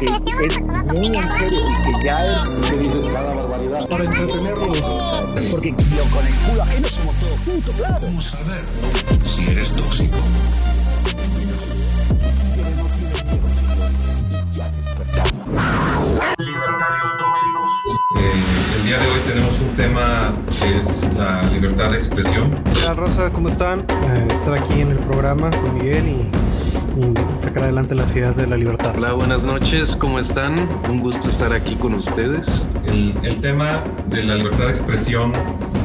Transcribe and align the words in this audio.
que 0.00 0.46
es 0.46 0.60
muy 0.60 1.06
en 1.06 1.30
serio 1.38 1.60
y 1.60 1.82
que 1.82 2.04
ya 2.04 2.42
es... 2.42 2.58
que 2.58 2.76
dices 2.76 3.06
cada 3.06 3.34
barbaridad. 3.34 3.86
Para 3.88 4.04
entretenerlos. 4.04 4.80
Porque 5.50 5.70
yo 5.70 6.04
con 6.14 6.26
el 6.26 6.34
culo 6.34 6.62
ajeno 6.62 6.88
somos 6.88 7.14
todos 7.16 7.38
juntos, 7.40 7.74
claro. 7.76 7.98
Vamos 8.02 8.34
a 8.34 8.38
ver 8.48 8.64
si 9.26 9.50
eres 9.50 9.70
tóxico. 9.70 10.16
Libertarios 16.38 17.18
tóxicos. 17.18 17.70
Eh, 18.16 18.32
el 18.76 18.84
día 18.86 18.98
de 18.98 19.06
hoy 19.06 19.20
tenemos 19.26 19.60
un 19.60 19.76
tema 19.76 20.32
que 20.60 20.78
es 20.78 21.14
la 21.14 21.42
libertad 21.42 21.90
de 21.90 21.98
expresión. 21.98 22.50
Hola 22.76 22.94
Rosa, 22.94 23.30
¿cómo 23.30 23.48
están? 23.48 23.80
Eh, 23.80 24.26
estar 24.30 24.58
aquí 24.58 24.80
en 24.80 24.90
el 24.90 24.98
programa 24.98 25.50
con 25.50 25.74
Miguel 25.74 26.08
y, 26.08 26.43
y 26.96 27.38
sacar 27.38 27.64
adelante 27.64 27.94
las 27.94 28.14
ideas 28.14 28.36
de 28.36 28.46
la 28.46 28.56
libertad. 28.56 28.94
Hola, 28.96 29.12
buenas 29.14 29.42
noches, 29.42 29.96
¿cómo 29.96 30.18
están? 30.20 30.54
Un 30.88 31.00
gusto 31.00 31.28
estar 31.28 31.52
aquí 31.52 31.74
con 31.74 31.94
ustedes. 31.94 32.64
El, 32.86 33.14
el 33.24 33.40
tema 33.40 33.82
de 34.08 34.22
la 34.22 34.36
libertad 34.36 34.66
de 34.66 34.70
expresión 34.70 35.32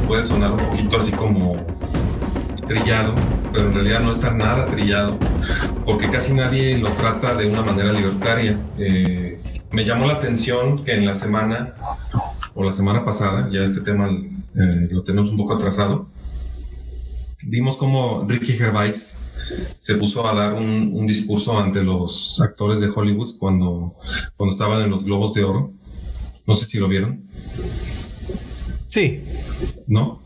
puede 0.08 0.26
sonar 0.26 0.52
un 0.52 0.58
poquito 0.58 0.98
así 0.98 1.12
como 1.12 1.56
trillado, 2.68 3.16
pero 3.52 3.66
en 3.68 3.74
realidad 3.74 4.02
no 4.02 4.12
está 4.12 4.32
nada 4.32 4.66
trillado, 4.66 5.18
porque 5.84 6.10
casi 6.10 6.34
nadie 6.34 6.78
lo 6.78 6.90
trata 6.92 7.34
de 7.34 7.48
una 7.48 7.64
manera 7.64 7.92
libertaria. 7.92 8.60
Eh, 8.78 9.42
me 9.72 9.86
llamó 9.86 10.06
la 10.06 10.14
atención 10.14 10.86
que 10.86 10.94
en 10.94 11.08
la 11.08 11.16
semana, 11.16 11.74
o 12.54 12.64
la 12.64 12.72
semana 12.72 13.04
pasada, 13.04 13.50
ya 13.52 13.62
este 13.62 13.82
tema 13.82 14.10
eh, 14.10 14.88
lo 14.92 15.04
tenemos 15.04 15.32
un 15.32 15.38
poco 15.38 15.56
atrasado, 15.56 16.08
vimos 17.42 17.78
como 17.78 18.26
Ricky 18.28 18.54
Gervais 18.54 19.16
se 19.80 19.96
puso 19.96 20.28
a 20.28 20.36
dar 20.36 20.54
un, 20.54 20.92
un, 20.94 21.08
discurso 21.08 21.58
ante 21.58 21.84
los 21.84 22.40
actores 22.42 22.80
de 22.82 22.90
Hollywood 22.90 23.38
cuando, 23.38 23.96
cuando 24.38 24.54
estaban 24.54 24.84
en 24.84 24.90
los 24.90 25.04
Globos 25.04 25.34
de 25.34 25.44
Oro. 25.44 25.74
No 26.46 26.56
sé 26.56 26.66
si 26.66 26.80
lo 26.80 26.88
vieron. 26.88 27.24
Sí. 28.88 29.24
¿No? 29.88 30.22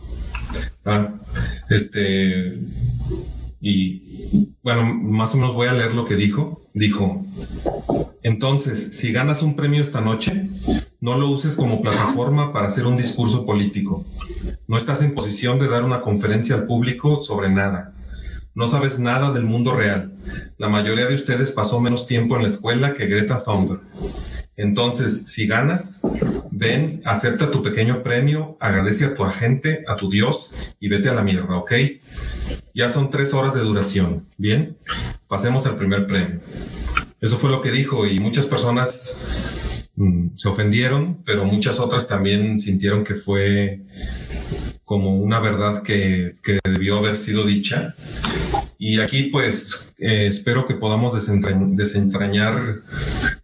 Ah, 0.86 1.14
este. 1.70 2.60
Y 3.62 4.56
bueno, 4.62 4.94
más 4.94 5.34
o 5.34 5.38
menos 5.38 5.54
voy 5.54 5.68
a 5.68 5.74
leer 5.74 5.94
lo 5.94 6.06
que 6.06 6.16
dijo. 6.16 6.62
Dijo: 6.74 7.26
Entonces, 8.24 8.98
si 8.98 9.12
ganas 9.12 9.42
un 9.42 9.56
premio 9.56 9.82
esta 9.82 10.02
noche, 10.02 10.50
no 11.00 11.18
lo 11.18 11.30
uses 11.30 11.56
como 11.56 11.82
plataforma 11.82 12.52
para 12.52 12.68
hacer 12.68 12.86
un 12.86 12.98
discurso 12.98 13.46
político. 13.46 14.06
No 14.68 14.78
estás 14.78 15.02
en 15.02 15.14
posición 15.14 15.60
de 15.60 15.68
dar 15.68 15.84
una 15.84 16.02
conferencia 16.02 16.56
al 16.56 16.66
público 16.66 17.20
sobre 17.20 17.50
nada. 17.50 17.94
No 18.56 18.68
sabes 18.68 19.00
nada 19.00 19.32
del 19.32 19.46
mundo 19.46 19.76
real. 19.76 20.14
La 20.58 20.70
mayoría 20.70 21.08
de 21.08 21.16
ustedes 21.16 21.52
pasó 21.52 21.80
menos 21.82 22.06
tiempo 22.06 22.36
en 22.36 22.44
la 22.44 22.50
escuela 22.50 22.94
que 22.94 23.08
Greta 23.08 23.42
Thunberg. 23.44 23.82
Entonces, 24.56 25.24
si 25.26 25.48
ganas, 25.48 26.02
ven, 26.52 27.02
acepta 27.04 27.50
tu 27.50 27.64
pequeño 27.64 28.04
premio, 28.04 28.56
agradece 28.60 29.06
a 29.06 29.16
tu 29.16 29.24
agente, 29.24 29.84
a 29.88 29.96
tu 29.96 30.12
Dios 30.12 30.54
y 30.80 30.88
vete 30.88 31.10
a 31.10 31.16
la 31.16 31.24
mierda, 31.24 31.58
¿ok? 31.58 31.72
Ya 32.76 32.90
son 32.90 33.10
tres 33.10 33.34
horas 33.34 33.56
de 33.56 33.62
duración. 33.62 34.28
Bien, 34.38 34.78
pasemos 35.28 35.66
al 35.66 35.76
primer 35.76 36.06
premio. 36.06 36.40
Eso 37.22 37.38
fue 37.40 37.50
lo 37.50 37.62
que 37.62 37.72
dijo 37.72 38.06
y 38.06 38.20
muchas 38.20 38.46
personas 38.46 39.90
mm, 39.96 40.36
se 40.36 40.48
ofendieron, 40.48 41.24
pero 41.26 41.46
muchas 41.46 41.80
otras 41.80 42.08
también 42.08 42.62
sintieron 42.62 43.04
que 43.04 43.16
fue 43.16 43.82
como 44.84 45.18
una 45.18 45.40
verdad 45.40 45.82
que, 45.84 46.36
que 46.44 46.60
debió 46.64 46.98
haber 46.98 47.18
sido 47.18 47.46
dicha. 47.46 47.96
Y 48.78 49.00
aquí 49.00 49.24
pues 49.24 49.94
eh, 49.98 50.28
espero 50.28 50.66
que 50.66 50.76
podamos 50.76 51.16
desentra 51.16 51.58
desentrañar 51.58 52.82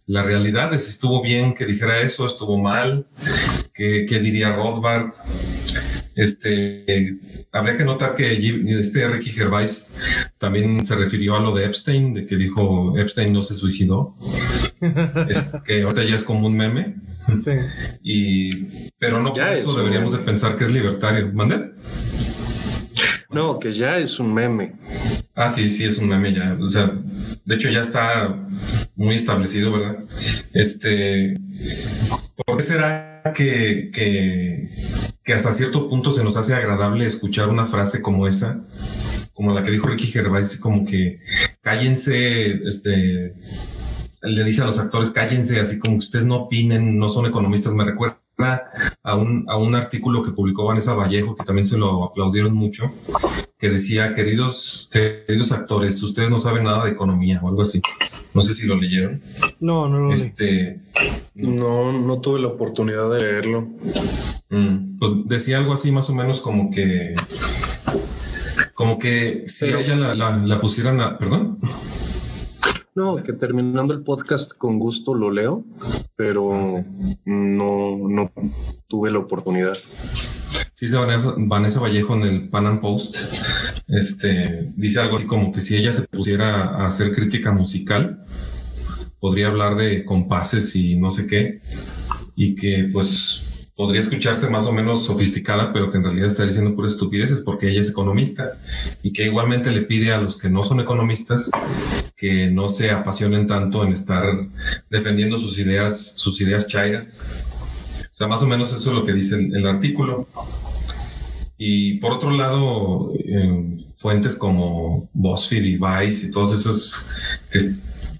la 0.06 0.22
realidad 0.22 0.70
de 0.70 0.78
si 0.78 0.90
estuvo 0.90 1.22
bien 1.22 1.54
que 1.54 1.66
dijera 1.66 2.00
eso, 2.00 2.26
estuvo 2.26 2.58
mal, 2.58 3.06
qué, 3.72 4.06
qué 4.08 4.18
diría 4.18 4.54
Rothbard. 4.54 5.12
Este, 6.16 7.16
habría 7.52 7.76
que 7.76 7.84
notar 7.84 8.14
que 8.14 8.36
este 8.78 9.08
Ricky 9.08 9.30
Gervais 9.30 9.94
también 10.38 10.84
se 10.84 10.96
refirió 10.96 11.36
a 11.36 11.40
lo 11.40 11.54
de 11.54 11.64
Epstein, 11.64 12.12
de 12.12 12.26
que 12.26 12.36
dijo 12.36 12.98
Epstein 12.98 13.32
no 13.32 13.42
se 13.42 13.54
suicidó, 13.54 14.16
es, 15.28 15.50
que 15.64 15.82
ahorita 15.82 16.04
ya 16.04 16.16
es 16.16 16.24
como 16.24 16.46
un 16.46 16.56
meme. 16.56 16.96
Sí. 17.44 17.52
Y, 18.02 18.90
pero 18.98 19.20
no 19.20 19.34
Ya 19.34 19.46
por 19.46 19.52
es 19.52 19.58
eso 19.60 19.76
deberíamos 19.76 20.12
de 20.12 20.18
pensar 20.18 20.56
que 20.56 20.64
es 20.64 20.70
libertario. 20.70 21.32
¿Mande? 21.32 21.72
No, 23.30 23.58
que 23.58 23.72
ya 23.72 23.98
es 23.98 24.18
un 24.18 24.34
meme. 24.34 24.74
Ah, 25.34 25.52
sí, 25.52 25.70
sí, 25.70 25.84
es 25.84 25.98
un 25.98 26.08
meme 26.08 26.34
ya. 26.34 26.56
O 26.60 26.68
sea, 26.68 26.92
de 27.44 27.54
hecho 27.54 27.68
ya 27.68 27.80
está 27.80 28.36
muy 28.96 29.14
establecido, 29.14 29.72
¿verdad? 29.72 30.04
Este, 30.52 31.38
¿por 32.44 32.56
qué 32.56 32.62
será 32.62 33.22
que, 33.34 33.90
que, 33.92 34.68
que 35.22 35.32
hasta 35.32 35.52
cierto 35.52 35.88
punto 35.88 36.10
se 36.10 36.24
nos 36.24 36.36
hace 36.36 36.54
agradable 36.54 37.06
escuchar 37.06 37.48
una 37.48 37.66
frase 37.66 38.02
como 38.02 38.26
esa? 38.26 38.64
Como 39.32 39.54
la 39.54 39.62
que 39.62 39.70
dijo 39.70 39.86
Ricky 39.86 40.08
Gervais, 40.08 40.56
como 40.56 40.84
que 40.84 41.20
cállense, 41.60 42.60
este, 42.66 43.34
le 44.22 44.44
dice 44.44 44.62
a 44.62 44.66
los 44.66 44.78
actores, 44.78 45.10
cállense, 45.10 45.58
así 45.60 45.78
como 45.78 45.94
que 45.94 46.04
ustedes 46.06 46.24
no 46.26 46.36
opinen, 46.36 46.98
no 46.98 47.08
son 47.08 47.26
economistas. 47.26 47.72
Me 47.74 47.84
recuerda 47.84 48.18
a 49.02 49.14
un, 49.16 49.44
a 49.48 49.56
un 49.56 49.74
artículo 49.74 50.22
que 50.22 50.30
publicó 50.30 50.64
Vanessa 50.64 50.94
Vallejo, 50.94 51.36
que 51.36 51.44
también 51.44 51.66
se 51.66 51.76
lo 51.76 52.04
aplaudieron 52.04 52.54
mucho, 52.54 52.90
que 53.58 53.68
decía, 53.68 54.14
queridos, 54.14 54.88
queridos 54.92 55.52
actores, 55.52 56.02
ustedes 56.02 56.30
no 56.30 56.38
saben 56.38 56.64
nada 56.64 56.84
de 56.86 56.92
economía 56.92 57.40
o 57.42 57.48
algo 57.48 57.62
así. 57.62 57.82
No 58.32 58.40
sé 58.42 58.54
si 58.54 58.64
lo 58.66 58.76
leyeron. 58.76 59.20
No, 59.58 59.88
no 59.88 59.98
lo 59.98 60.08
leí. 60.10 60.20
Este, 60.22 60.80
No, 61.34 61.92
no 61.92 62.20
tuve 62.20 62.40
la 62.40 62.46
oportunidad 62.48 63.10
de 63.10 63.20
leerlo. 63.20 63.68
mm, 64.50 64.98
pues 64.98 65.12
decía 65.26 65.58
algo 65.58 65.72
así 65.74 65.90
más 65.90 66.08
o 66.10 66.14
menos 66.14 66.40
como 66.40 66.70
que, 66.70 67.14
como 68.74 68.98
que 68.98 69.44
si 69.48 69.66
a 69.66 69.80
ella 69.80 69.96
la, 69.96 70.14
la, 70.14 70.36
la 70.38 70.60
pusieran 70.60 71.00
a, 71.00 71.18
perdón. 71.18 71.58
No, 72.94 73.22
que 73.22 73.32
terminando 73.32 73.94
el 73.94 74.02
podcast 74.02 74.52
con 74.56 74.78
gusto 74.78 75.14
lo 75.14 75.30
leo, 75.30 75.64
pero 76.16 76.84
no, 77.24 77.96
no 77.96 78.32
tuve 78.88 79.12
la 79.12 79.20
oportunidad. 79.20 79.76
Sí, 80.74 80.88
Vanessa 81.36 81.78
Vallejo 81.78 82.16
en 82.16 82.22
el 82.22 82.48
Pan 82.48 82.66
Am 82.66 82.80
Post, 82.80 83.16
este, 83.86 84.72
dice 84.76 85.00
algo 85.00 85.16
así 85.16 85.26
como 85.26 85.52
que 85.52 85.60
si 85.60 85.76
ella 85.76 85.92
se 85.92 86.02
pusiera 86.02 86.64
a 86.64 86.86
hacer 86.86 87.14
crítica 87.14 87.52
musical, 87.52 88.24
podría 89.20 89.48
hablar 89.48 89.76
de 89.76 90.04
compases 90.04 90.74
y 90.74 90.96
no 90.96 91.10
sé 91.10 91.26
qué, 91.26 91.60
y 92.34 92.56
que 92.56 92.88
pues 92.92 93.49
podría 93.80 94.02
escucharse 94.02 94.50
más 94.50 94.66
o 94.66 94.74
menos 94.74 95.06
sofisticada, 95.06 95.72
pero 95.72 95.90
que 95.90 95.96
en 95.96 96.04
realidad 96.04 96.26
está 96.26 96.44
diciendo 96.44 96.76
puras 96.76 96.92
estupideces 96.92 97.40
porque 97.40 97.70
ella 97.70 97.80
es 97.80 97.88
economista, 97.88 98.58
y 99.02 99.14
que 99.14 99.24
igualmente 99.24 99.70
le 99.70 99.80
pide 99.80 100.12
a 100.12 100.20
los 100.20 100.36
que 100.36 100.50
no 100.50 100.66
son 100.66 100.80
economistas 100.80 101.50
que 102.14 102.50
no 102.50 102.68
se 102.68 102.90
apasionen 102.90 103.46
tanto 103.46 103.82
en 103.82 103.94
estar 103.94 104.22
defendiendo 104.90 105.38
sus 105.38 105.58
ideas, 105.58 106.12
sus 106.16 106.38
ideas 106.42 106.68
chairas. 106.68 107.22
O 108.12 108.16
sea, 108.18 108.26
más 108.26 108.42
o 108.42 108.46
menos 108.46 108.70
eso 108.70 108.90
es 108.90 108.96
lo 108.96 109.06
que 109.06 109.14
dice 109.14 109.36
el, 109.36 109.56
el 109.56 109.66
artículo. 109.66 110.28
Y 111.56 111.94
por 112.00 112.12
otro 112.12 112.32
lado, 112.32 113.14
eh, 113.14 113.86
fuentes 113.94 114.34
como 114.34 115.08
BuzzFeed 115.14 115.64
y 115.64 115.78
Vice 115.78 116.26
y 116.26 116.30
todas 116.30 116.52
esas 116.52 117.02
que 117.50 117.60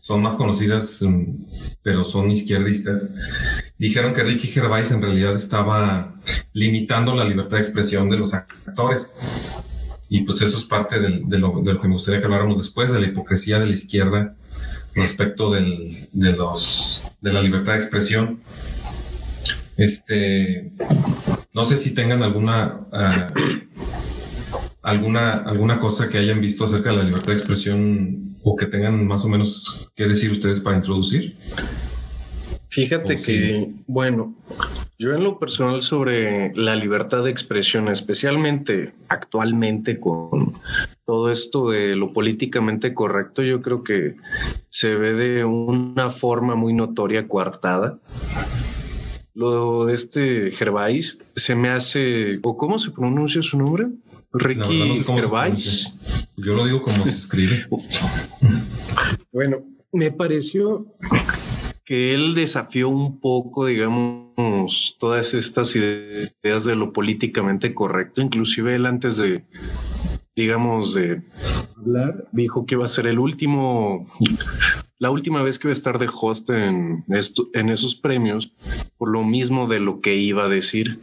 son 0.00 0.22
más 0.22 0.37
conocidas, 0.37 1.00
pero 1.82 2.03
son 2.04 2.31
izquierdistas, 2.31 3.06
dijeron 3.80 4.12
que 4.12 4.22
Ricky 4.22 4.48
Gervais 4.48 4.91
en 4.91 5.00
realidad 5.00 5.34
estaba 5.34 6.14
limitando 6.52 7.16
la 7.16 7.24
libertad 7.24 7.56
de 7.56 7.62
expresión 7.62 8.10
de 8.10 8.18
los 8.18 8.34
actores. 8.34 9.16
Y 10.10 10.20
pues 10.22 10.42
eso 10.42 10.58
es 10.58 10.64
parte 10.64 11.00
de, 11.00 11.38
lo, 11.38 11.62
que 11.64 11.88
me 11.88 11.94
gustaría 11.94 12.20
que 12.20 12.26
habláramos 12.26 12.58
después, 12.58 12.92
de 12.92 13.00
la 13.00 13.06
hipocresía 13.06 13.58
de 13.58 13.66
la 13.66 13.72
izquierda 13.72 14.36
respecto 14.94 15.50
de 15.50 16.09
la 17.22 17.41
libertad 17.41 17.72
de 17.72 17.78
expresión. 17.78 18.41
Este, 19.78 20.72
no 21.54 21.65
sé 21.65 21.78
si 21.78 21.92
tengan 21.92 22.22
alguna 22.22 22.80
ah, 22.92 23.32
alguna 24.82 25.32
alguna 25.44 25.78
cosa 25.78 26.09
que 26.10 26.18
hayan 26.18 26.41
visto 26.42 26.65
acerca 26.65 26.91
de 26.91 26.97
la 26.97 27.04
libertad 27.04 27.28
de 27.28 27.38
expresión 27.38 28.36
o 28.42 28.56
que 28.56 28.66
tengan 28.66 29.06
más 29.06 29.24
o 29.24 29.28
menos 29.28 29.91
que 29.97 30.06
decir 30.06 30.32
ustedes 30.32 30.60
para 30.60 30.77
introducir. 30.77 31.34
Fíjate 32.70 33.14
Oh, 33.14 33.18
sí. 33.18 33.24
que, 33.24 33.72
bueno, 33.86 34.34
yo 34.98 35.12
en 35.14 35.24
lo 35.24 35.38
personal 35.38 35.82
sobre 35.82 36.52
la 36.54 36.76
libertad 36.76 37.24
de 37.24 37.30
expresión, 37.30 37.88
especialmente 37.88 38.92
actualmente 39.08 39.98
con 39.98 40.52
todo 41.04 41.30
esto 41.30 41.70
de 41.70 41.96
lo 41.96 42.12
políticamente 42.12 42.94
correcto, 42.94 43.42
yo 43.42 43.60
creo 43.60 43.82
que 43.82 44.14
se 44.68 44.94
ve 44.94 45.14
de 45.14 45.44
una 45.44 46.10
forma 46.10 46.54
muy 46.54 46.72
notoria 46.72 47.26
coartada. 47.26 47.98
Lo 49.34 49.86
de 49.86 49.94
este 49.94 50.50
Gervais 50.52 51.18
se 51.34 51.54
me 51.54 51.70
hace, 51.70 52.38
o 52.42 52.56
cómo 52.56 52.78
se 52.78 52.90
pronuncia 52.92 53.42
su 53.42 53.58
nombre, 53.58 53.88
Ricky 54.32 54.88
no 54.88 54.96
sé 54.96 55.04
cómo 55.04 55.18
se 55.18 55.24
Gervais. 55.24 55.98
Yo 56.36 56.54
lo 56.54 56.64
digo 56.66 56.82
como 56.82 57.04
se 57.04 57.10
escribe. 57.10 57.66
Bueno, 59.32 59.62
me 59.92 60.10
pareció 60.10 60.86
que 61.91 62.15
él 62.15 62.37
desafió 62.37 62.89
un 62.89 63.19
poco, 63.19 63.66
digamos, 63.66 64.97
todas 65.01 65.34
estas 65.34 65.75
ideas 65.75 66.65
de 66.65 66.77
lo 66.77 66.92
políticamente 66.92 67.75
correcto. 67.75 68.22
Inclusive 68.22 68.77
él 68.77 68.87
antes 68.87 69.16
de, 69.16 69.45
digamos, 70.37 70.95
de 70.95 71.25
hablar, 71.77 72.28
dijo 72.31 72.65
que 72.65 72.77
iba 72.77 72.84
a 72.84 72.89
ser 72.89 73.09
el 73.09 73.19
último, 73.19 74.07
la 75.01 75.10
última 75.10 75.42
vez 75.42 75.59
que 75.59 75.66
iba 75.66 75.72
a 75.72 75.72
estar 75.72 75.98
de 75.98 76.09
host 76.09 76.51
en, 76.51 77.04
en 77.54 77.69
esos 77.71 77.97
premios, 77.97 78.53
por 78.97 79.10
lo 79.10 79.25
mismo 79.25 79.66
de 79.66 79.81
lo 79.81 80.01
que 80.01 80.15
iba 80.15 80.45
a 80.45 80.48
decir. 80.48 81.01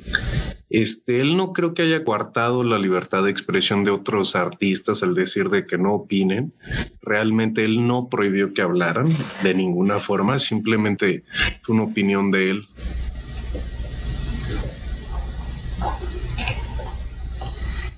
Este, 0.70 1.22
él 1.22 1.38
no 1.38 1.54
creo 1.54 1.74
que 1.74 1.84
haya 1.84 2.04
coartado 2.04 2.64
la 2.64 2.78
libertad 2.78 3.24
de 3.24 3.32
expresión 3.32 3.84
de 3.86 3.92
otros 3.92 4.36
artistas 4.36 5.02
al 5.02 5.16
decir 5.16 5.50
de 5.50 5.66
que 5.66 5.78
no 5.78 5.94
opinen. 5.94 6.54
Realmente 7.02 7.64
él 7.64 7.88
no 7.88 8.10
prohibió 8.10 8.54
que 8.54 8.62
hablaran 8.62 9.08
de 9.44 9.54
ninguna 9.54 10.00
forma, 10.00 10.40
simplemente 10.40 11.24
fue 11.62 11.76
una 11.76 11.86
opinión 11.86 12.32
de 12.32 12.50
él. 12.50 12.68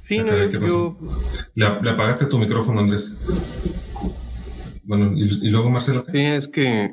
Sí, 0.01 0.19
no, 0.19 0.35
yo... 0.49 0.97
¿Le, 1.55 1.65
apagaste 1.65 2.25
tu 2.25 2.39
micrófono, 2.39 2.81
Andrés? 2.81 3.13
Bueno, 4.83 5.11
y, 5.15 5.47
y 5.47 5.49
luego 5.49 5.69
Marcelo. 5.69 6.03
Sí, 6.11 6.19
es 6.19 6.47
que... 6.47 6.91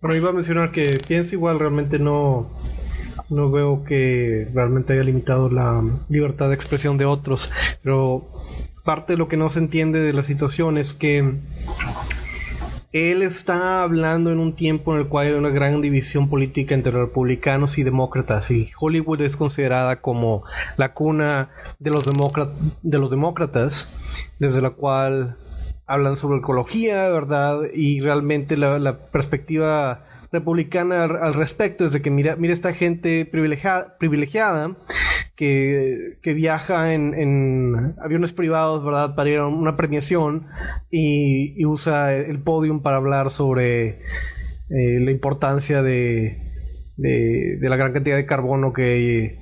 Bueno, 0.00 0.16
iba 0.16 0.30
a 0.30 0.32
mencionar 0.32 0.72
que 0.72 0.98
pienso 1.06 1.34
igual, 1.34 1.58
realmente 1.58 1.98
no 1.98 2.50
no 3.30 3.50
veo 3.50 3.84
que 3.84 4.48
realmente 4.52 4.92
haya 4.92 5.04
limitado 5.04 5.48
la 5.48 5.82
libertad 6.08 6.48
de 6.48 6.54
expresión 6.54 6.98
de 6.98 7.06
otros, 7.06 7.50
pero 7.82 8.28
parte 8.84 9.14
de 9.14 9.18
lo 9.18 9.28
que 9.28 9.36
no 9.36 9.50
se 9.50 9.60
entiende 9.60 10.00
de 10.00 10.12
la 10.12 10.24
situación 10.24 10.76
es 10.76 10.94
que 10.94 11.38
él 12.92 13.22
está 13.22 13.84
hablando 13.84 14.32
en 14.32 14.40
un 14.40 14.52
tiempo 14.52 14.92
en 14.92 15.02
el 15.02 15.08
cual 15.08 15.28
hay 15.28 15.32
una 15.34 15.50
gran 15.50 15.80
división 15.80 16.28
política 16.28 16.74
entre 16.74 16.90
republicanos 16.90 17.78
y 17.78 17.84
demócratas 17.84 18.50
y 18.50 18.68
Hollywood 18.78 19.20
es 19.20 19.36
considerada 19.36 20.00
como 20.00 20.42
la 20.76 20.92
cuna 20.92 21.50
de 21.78 21.92
los, 21.92 22.04
de 22.82 22.98
los 22.98 23.10
demócratas, 23.10 23.88
desde 24.40 24.60
la 24.60 24.70
cual 24.70 25.36
hablan 25.86 26.16
sobre 26.16 26.38
ecología, 26.38 27.08
¿verdad? 27.10 27.60
Y 27.72 28.00
realmente 28.00 28.56
la, 28.56 28.80
la 28.80 28.98
perspectiva 28.98 30.04
republicana 30.32 31.04
al, 31.04 31.34
respecto, 31.34 31.86
es 31.86 31.92
de 31.92 32.02
que 32.02 32.10
mira, 32.10 32.36
mira 32.36 32.52
esta 32.52 32.72
gente 32.72 33.24
privilegiada, 33.24 33.96
privilegiada 33.98 34.76
que, 35.34 36.18
que 36.22 36.34
viaja 36.34 36.92
en, 36.94 37.14
en, 37.14 37.94
aviones 38.02 38.32
privados, 38.32 38.84
¿verdad? 38.84 39.14
Para 39.14 39.30
ir 39.30 39.38
a 39.38 39.46
una 39.46 39.76
premiación 39.76 40.46
y, 40.90 41.64
usa 41.64 42.14
el 42.14 42.42
podium 42.42 42.82
para 42.82 42.96
hablar 42.96 43.30
sobre 43.30 44.00
eh, 44.68 45.00
la 45.00 45.10
importancia 45.10 45.82
de, 45.82 46.38
de, 46.96 47.58
de, 47.60 47.68
la 47.68 47.76
gran 47.76 47.92
cantidad 47.92 48.16
de 48.16 48.26
carbono 48.26 48.72
que 48.72 49.39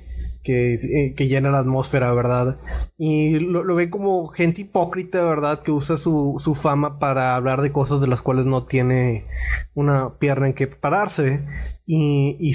eh, 0.51 1.13
que, 1.15 1.27
llena 1.27 1.49
la 1.49 1.59
atmósfera, 1.59 2.13
¿verdad? 2.13 2.59
Y 2.97 3.39
lo, 3.39 3.63
lo 3.63 3.75
ve 3.75 3.89
como 3.89 4.27
gente 4.27 4.61
hipócrita, 4.61 5.23
¿verdad? 5.23 5.61
Que 5.61 5.71
usa 5.71 5.97
su, 5.97 6.39
fama 6.59 6.99
para 6.99 7.35
hablar 7.35 7.61
de 7.61 7.71
cosas 7.71 8.01
de 8.01 8.07
las 8.07 8.21
cuales 8.21 8.45
no 8.45 8.63
tiene 8.65 9.25
una 9.73 10.17
pierna 10.17 10.47
en 10.47 10.53
que 10.53 10.67
pararse. 10.67 11.45
Y, 11.85 12.53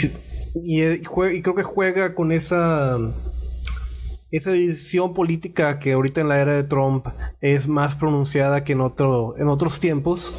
eh, 0.54 1.00
y 1.02 1.42
creo 1.42 1.54
que 1.54 1.62
juega 1.62 2.14
con 2.14 2.32
esa 2.32 2.98
esa 4.30 4.50
decisión 4.50 5.14
política 5.14 5.78
que 5.78 5.92
ahorita 5.92 6.20
en 6.20 6.28
la 6.28 6.40
era 6.40 6.54
de 6.54 6.64
Trump 6.64 7.06
es 7.40 7.68
más 7.68 7.94
pronunciada 7.94 8.64
que 8.64 8.72
en 8.72 8.80
otro 8.80 9.36
en 9.38 9.46
otros 9.46 9.78
tiempos 9.78 10.32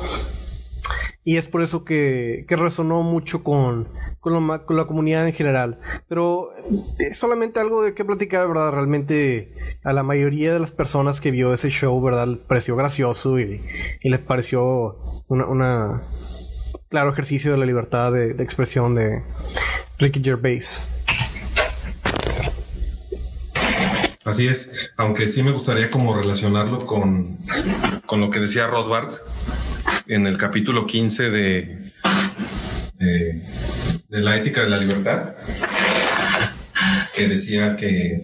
y 1.27 1.37
es 1.37 1.47
por 1.47 1.63
eso 1.63 1.83
que, 1.83 2.45
que 2.47 2.55
resonó 2.55 3.01
mucho 3.01 3.43
con, 3.43 3.89
con, 4.19 4.47
la 4.47 4.85
comunidad 4.85 5.27
en 5.27 5.33
general. 5.33 5.79
Pero 6.07 6.49
es 6.99 7.17
solamente 7.17 7.59
algo 7.59 7.81
de 7.81 7.95
qué 7.95 8.05
platicar, 8.05 8.47
¿verdad? 8.47 8.71
Realmente 8.71 9.51
a 9.83 9.91
la 9.91 10.03
mayoría 10.03 10.53
de 10.53 10.59
las 10.59 10.71
personas 10.71 11.19
que 11.19 11.31
vio 11.31 11.51
ese 11.51 11.71
show, 11.71 11.99
¿verdad? 11.99 12.27
Les 12.27 12.43
pareció 12.43 12.75
gracioso 12.75 13.39
y, 13.39 13.59
les 14.03 14.19
pareció 14.19 14.99
una, 15.27 15.47
una, 15.47 16.01
claro 16.89 17.11
ejercicio 17.11 17.51
de 17.51 17.57
la 17.57 17.65
libertad 17.65 18.11
de, 18.11 18.35
de 18.35 18.43
expresión 18.43 18.93
de 18.93 19.23
Ricky 19.97 20.23
Gervais. 20.23 20.83
Así 24.23 24.47
es, 24.47 24.91
aunque 24.97 25.27
sí 25.27 25.41
me 25.41 25.51
gustaría 25.51 25.89
como 25.89 26.15
relacionarlo 26.15 26.85
con, 26.85 27.39
con 28.05 28.21
lo 28.21 28.29
que 28.29 28.39
decía 28.39 28.67
Rothbard 28.67 29.15
en 30.07 30.27
el 30.27 30.37
capítulo 30.37 30.85
15 30.85 31.29
de, 31.29 31.91
de, 32.99 33.41
la 34.09 34.37
ética 34.37 34.61
de 34.61 34.69
la 34.69 34.77
libertad, 34.77 35.35
que 37.15 37.27
decía 37.27 37.75
que, 37.75 38.23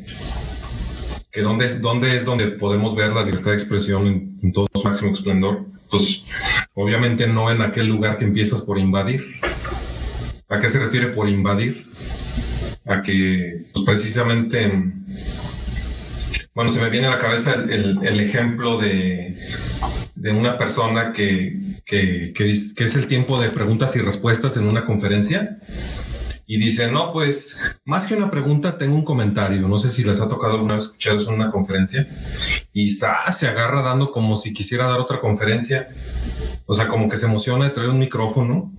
que 1.31 1.41
dónde, 1.41 1.65
es, 1.65 1.81
dónde 1.81 2.15
es 2.15 2.25
donde 2.25 2.47
podemos 2.47 2.95
ver 2.95 3.11
la 3.11 3.23
libertad 3.23 3.51
de 3.51 3.57
expresión 3.57 4.07
en, 4.41 4.53
todo 4.53 4.67
su 4.73 4.83
máximo 4.83 5.13
esplendor. 5.13 5.65
Pues 5.89 6.23
obviamente 6.73 7.27
no 7.27 7.51
en 7.51 7.61
aquel 7.61 7.87
lugar 7.87 8.17
que 8.17 8.25
empiezas 8.25 8.61
por 8.61 8.77
invadir. 8.77 9.25
¿A 10.47 10.59
qué 10.59 10.69
se 10.69 10.79
refiere 10.79 11.07
por 11.07 11.27
invadir? 11.29 11.87
A 12.85 13.01
que 13.01 13.65
pues, 13.73 13.85
precisamente, 13.85 14.93
bueno, 16.53 16.73
se 16.73 16.79
me 16.79 16.89
viene 16.89 17.07
a 17.07 17.11
la 17.11 17.19
cabeza 17.19 17.53
el, 17.53 17.99
el 18.03 18.19
ejemplo 18.19 18.77
de 18.77 19.37
de 20.21 20.31
una 20.31 20.55
persona 20.55 21.13
que, 21.13 21.59
que, 21.83 22.31
que, 22.35 22.51
es 22.51 22.95
el 22.95 23.07
tiempo 23.07 23.41
de 23.41 23.49
preguntas 23.49 23.95
y 23.95 23.99
respuestas 23.99 24.55
en 24.55 24.65
una 24.65 24.85
conferencia 24.85 25.57
y 26.45 26.57
dice, 26.57 26.91
no, 26.91 27.11
pues 27.11 27.79
más 27.85 28.05
que 28.05 28.13
una 28.13 28.29
pregunta, 28.29 28.77
tengo 28.77 28.93
un 28.93 29.03
comentario. 29.03 29.67
No 29.67 29.79
sé 29.79 29.89
si 29.89 30.03
les 30.03 30.21
ha 30.21 30.27
tocado 30.27 30.53
alguna 30.53 30.75
vez 30.75 30.83
escuchar 30.83 31.15
eso 31.15 31.29
en 31.29 31.41
una 31.41 31.49
conferencia 31.49 32.07
y 32.71 32.91
se 32.91 33.47
agarra 33.47 33.81
dando 33.81 34.11
como 34.11 34.37
si 34.37 34.53
quisiera 34.53 34.85
dar 34.85 34.99
otra 34.99 35.19
conferencia. 35.19 35.87
O 36.67 36.75
sea, 36.75 36.87
como 36.87 37.09
que 37.09 37.17
se 37.17 37.25
emociona 37.25 37.65
de 37.65 37.71
traer 37.71 37.89
un 37.89 37.99
micrófono 37.99 38.71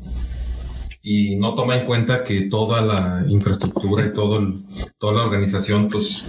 y 1.03 1.35
no 1.35 1.56
toma 1.56 1.77
en 1.77 1.87
cuenta 1.87 2.23
que 2.23 2.43
toda 2.43 2.83
la 2.83 3.25
infraestructura 3.27 4.06
y 4.06 4.12
todo 4.12 4.41
toda 4.99 5.15
la 5.15 5.25
organización 5.25 5.89
pues 5.89 6.23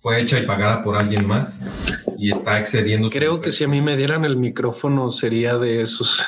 fue 0.00 0.20
hecha 0.20 0.38
y 0.38 0.46
pagada 0.46 0.82
por 0.82 0.96
alguien 0.96 1.26
más 1.26 2.04
y 2.18 2.32
está 2.32 2.58
excediendo. 2.58 3.10
Creo 3.10 3.40
que 3.40 3.52
si 3.52 3.64
a 3.64 3.68
mí 3.68 3.80
me 3.80 3.96
dieran 3.96 4.24
el 4.24 4.36
micrófono 4.36 5.10
sería 5.10 5.58
de 5.58 5.82
esos. 5.82 6.24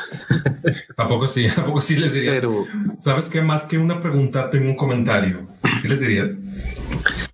¿A 0.97 1.09
poco 1.09 1.27
sí? 1.27 1.47
¿A 1.47 1.65
poco 1.65 1.81
sí 1.81 1.97
les 1.97 2.13
dirías? 2.13 2.37
Pero... 2.37 2.67
¿Sabes 2.99 3.29
qué? 3.29 3.43
Más 3.43 3.67
que 3.67 3.79
una 3.79 4.01
pregunta, 4.01 4.51
tengo 4.51 4.71
un 4.71 4.77
comentario. 4.77 5.49
¿Sí 5.81 5.89
les 5.89 6.01
dirías? 6.01 6.37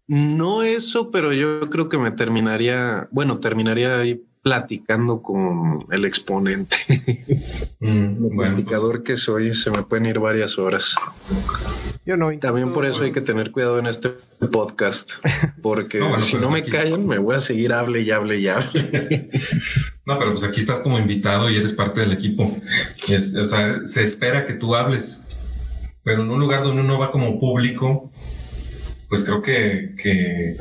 No 0.07 0.63
eso, 0.63 1.11
pero 1.11 1.33
yo 1.33 1.69
creo 1.69 1.89
que 1.89 1.99
me 1.99 2.11
terminaría, 2.11 3.09
bueno, 3.11 3.41
terminaría 3.41 3.99
ahí 3.99 4.25
platicando 4.43 5.23
con 5.23 5.87
el 5.91 6.05
exponente. 6.05 6.77
Mm, 7.81 8.41
el 8.41 8.51
indicador 8.51 8.97
pues. 8.97 9.05
que 9.05 9.17
soy, 9.17 9.55
se 9.55 9.71
me 9.71 9.85
pueden 9.85 10.07
ir 10.07 10.19
varias 10.19 10.59
horas. 10.59 10.97
Yo 12.05 12.17
no. 12.17 12.37
También 12.41 12.73
por 12.73 12.85
eso 12.85 13.05
hay 13.05 13.13
que 13.13 13.21
tener 13.21 13.53
cuidado 13.53 13.79
en 13.79 13.87
este 13.87 14.15
podcast, 14.51 15.13
porque 15.63 16.03
si 16.23 16.39
no 16.39 16.51
me 16.51 16.65
callan, 16.65 17.07
me 17.07 17.19
voy 17.19 17.37
a 17.37 17.41
seguir 17.41 17.73
hable 17.73 18.01
y 18.01 18.11
hable 18.11 18.41
y 18.41 18.49
hable. 18.49 19.31
no, 20.07 20.19
pero 20.19 20.33
pues 20.33 20.43
aquí 20.43 20.59
estás 20.59 20.81
como 20.81 20.99
invitado 20.99 21.49
y 21.51 21.57
eres 21.57 21.73
parte 21.73 22.01
del 22.01 22.11
equipo. 22.11 22.57
o 22.57 23.47
sea, 23.47 23.87
se 23.87 24.03
espera 24.03 24.45
que 24.45 24.55
tú 24.55 24.75
hables, 24.75 25.21
pero 26.03 26.23
en 26.23 26.31
un 26.31 26.41
lugar 26.41 26.65
donde 26.65 26.83
uno 26.83 26.99
va 26.99 27.13
como 27.13 27.39
público, 27.39 28.11
pues 29.09 29.23
creo 29.23 29.41
que, 29.41 29.95
que 30.03 30.57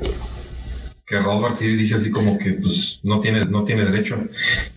que 1.07 1.19
Rothbard 1.19 1.55
sí 1.55 1.67
dice 1.75 1.95
así 1.95 2.11
como 2.11 2.37
que 2.37 2.51
pues 2.53 2.99
no 3.03 3.21
tiene, 3.21 3.45
no 3.45 3.63
tiene 3.63 3.85
derecho. 3.85 4.19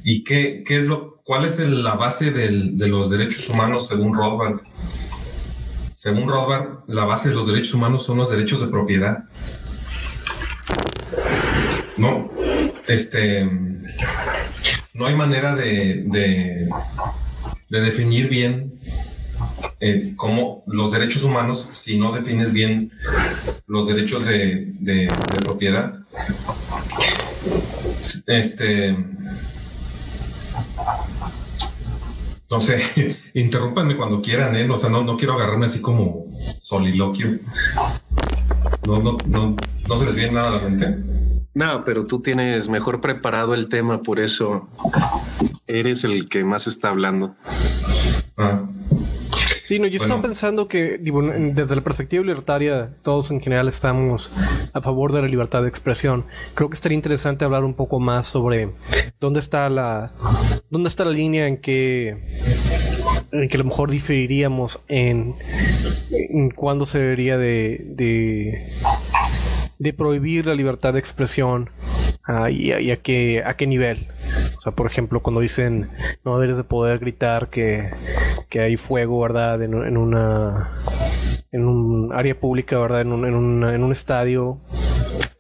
¿Y 0.04 0.22
qué, 0.22 0.62
qué 0.64 0.78
es 0.78 0.84
lo, 0.84 1.20
cuál 1.25 1.44
es 1.44 1.58
la 1.58 1.94
base 1.94 2.30
de 2.30 2.88
los 2.88 3.10
derechos 3.10 3.49
humanos 3.49 3.88
según 3.88 4.14
Rothbard? 4.14 4.60
Según 5.96 6.28
Rothbard, 6.28 6.84
la 6.87 7.04
base 7.04 7.28
de 7.28 7.34
los 7.34 7.46
derechos 7.46 7.75
humanos 7.75 8.04
son 8.04 8.16
los 8.16 8.30
derechos 8.30 8.60
de 8.60 8.68
propiedad. 8.68 9.25
No, 11.99 12.30
este, 12.87 13.44
no 14.94 15.06
hay 15.06 15.14
manera 15.14 15.54
de, 15.54 16.04
de, 16.06 16.70
de 17.68 17.80
definir 17.80 18.28
bien 18.28 18.80
eh, 19.80 20.14
como 20.16 20.62
los 20.66 20.92
derechos 20.92 21.22
humanos 21.22 21.68
si 21.70 21.99
no 21.99 22.12
defines 22.12 22.52
bien 22.52 22.92
los 23.66 23.87
derechos 23.87 24.25
de, 24.26 24.72
de, 24.80 25.08
propiedad. 25.44 26.00
Este. 28.26 28.97
No 32.50 32.61
sé, 32.61 32.83
interrúmpanme 33.35 33.97
cuando 33.97 34.21
quieran, 34.21 34.57
¿eh? 34.57 34.69
O 34.69 34.76
sea, 34.76 34.90
no, 34.90 35.05
no 35.05 35.17
quiero 35.17 35.35
agarrarme 35.35 35.67
así 35.67 35.81
como 35.81 36.26
soliloquio. 36.61 37.38
No, 38.87 39.00
no, 39.00 39.17
no, 39.26 39.57
no 39.88 39.97
se 39.97 40.05
les 40.07 40.14
viene 40.14 40.33
nada 40.33 40.49
a 40.49 40.52
la 40.52 40.69
mente. 40.69 41.21
No, 41.55 41.85
pero 41.85 42.07
tú 42.07 42.21
tienes 42.21 42.69
mejor 42.69 43.00
preparado 43.00 43.55
el 43.55 43.69
tema, 43.69 44.02
por 44.02 44.19
eso 44.21 44.69
eres 45.67 46.05
el 46.05 46.29
que 46.29 46.45
más 46.45 46.67
está 46.67 46.90
hablando. 46.90 47.35
Ah. 48.37 48.62
Sí, 49.71 49.79
no, 49.79 49.87
yo 49.87 49.99
Bueno. 49.99 50.15
estaba 50.15 50.23
pensando 50.23 50.67
que 50.67 50.99
digo, 50.99 51.23
desde 51.23 51.77
la 51.77 51.81
perspectiva 51.83 52.25
libertaria, 52.25 52.93
todos 53.05 53.31
en 53.31 53.41
general 53.41 53.69
estamos 53.69 54.29
a 54.73 54.81
favor 54.81 55.12
de 55.12 55.23
la 55.23 55.29
libertad 55.29 55.62
de 55.62 55.69
expresión. 55.69 56.25
Creo 56.55 56.69
que 56.69 56.75
estaría 56.75 56.97
interesante 56.97 57.45
hablar 57.45 57.62
un 57.62 57.75
poco 57.75 58.00
más 58.00 58.27
sobre 58.27 58.71
dónde 59.21 59.39
está 59.39 59.71
la 59.71 60.11
dónde 60.71 60.89
está 60.89 61.05
la 61.05 61.12
línea 61.12 61.47
en 61.47 61.57
que 61.57 62.21
en 63.31 63.49
que 63.49 63.57
a 63.57 63.59
lo 63.59 63.65
mejor 63.67 63.93
diferiríamos 63.93 64.81
en, 64.89 65.37
en 66.11 66.50
cuándo 66.50 66.85
se 66.85 66.99
debería 66.99 67.39
de, 67.39 67.81
de 67.91 68.67
de 69.79 69.93
prohibir 69.93 70.47
la 70.47 70.55
libertad 70.57 70.95
de 70.95 70.99
expresión 70.99 71.71
ah, 72.25 72.50
y, 72.50 72.73
y 72.73 72.91
a 72.91 72.97
qué 72.97 73.45
a 73.47 73.55
qué 73.57 73.69
nivel. 73.69 74.09
O 74.61 74.62
sea, 74.62 74.73
por 74.73 74.87
ejemplo, 74.87 75.23
cuando 75.23 75.40
dicen 75.40 75.88
no 76.23 76.38
debes 76.38 76.59
de 76.59 76.64
poder 76.64 76.99
gritar 76.99 77.49
que, 77.49 77.88
que 78.50 78.61
hay 78.61 78.76
fuego, 78.76 79.19
¿verdad? 79.23 79.62
En, 79.62 79.73
en 79.73 79.97
una 79.97 80.71
en 81.50 81.64
un 81.67 82.12
área 82.12 82.38
pública, 82.38 82.79
¿verdad? 82.79 83.00
En 83.00 83.12
un, 83.12 83.25
en 83.25 83.35
un, 83.35 83.64
en 83.64 83.83
un 83.83 83.90
estadio, 83.90 84.61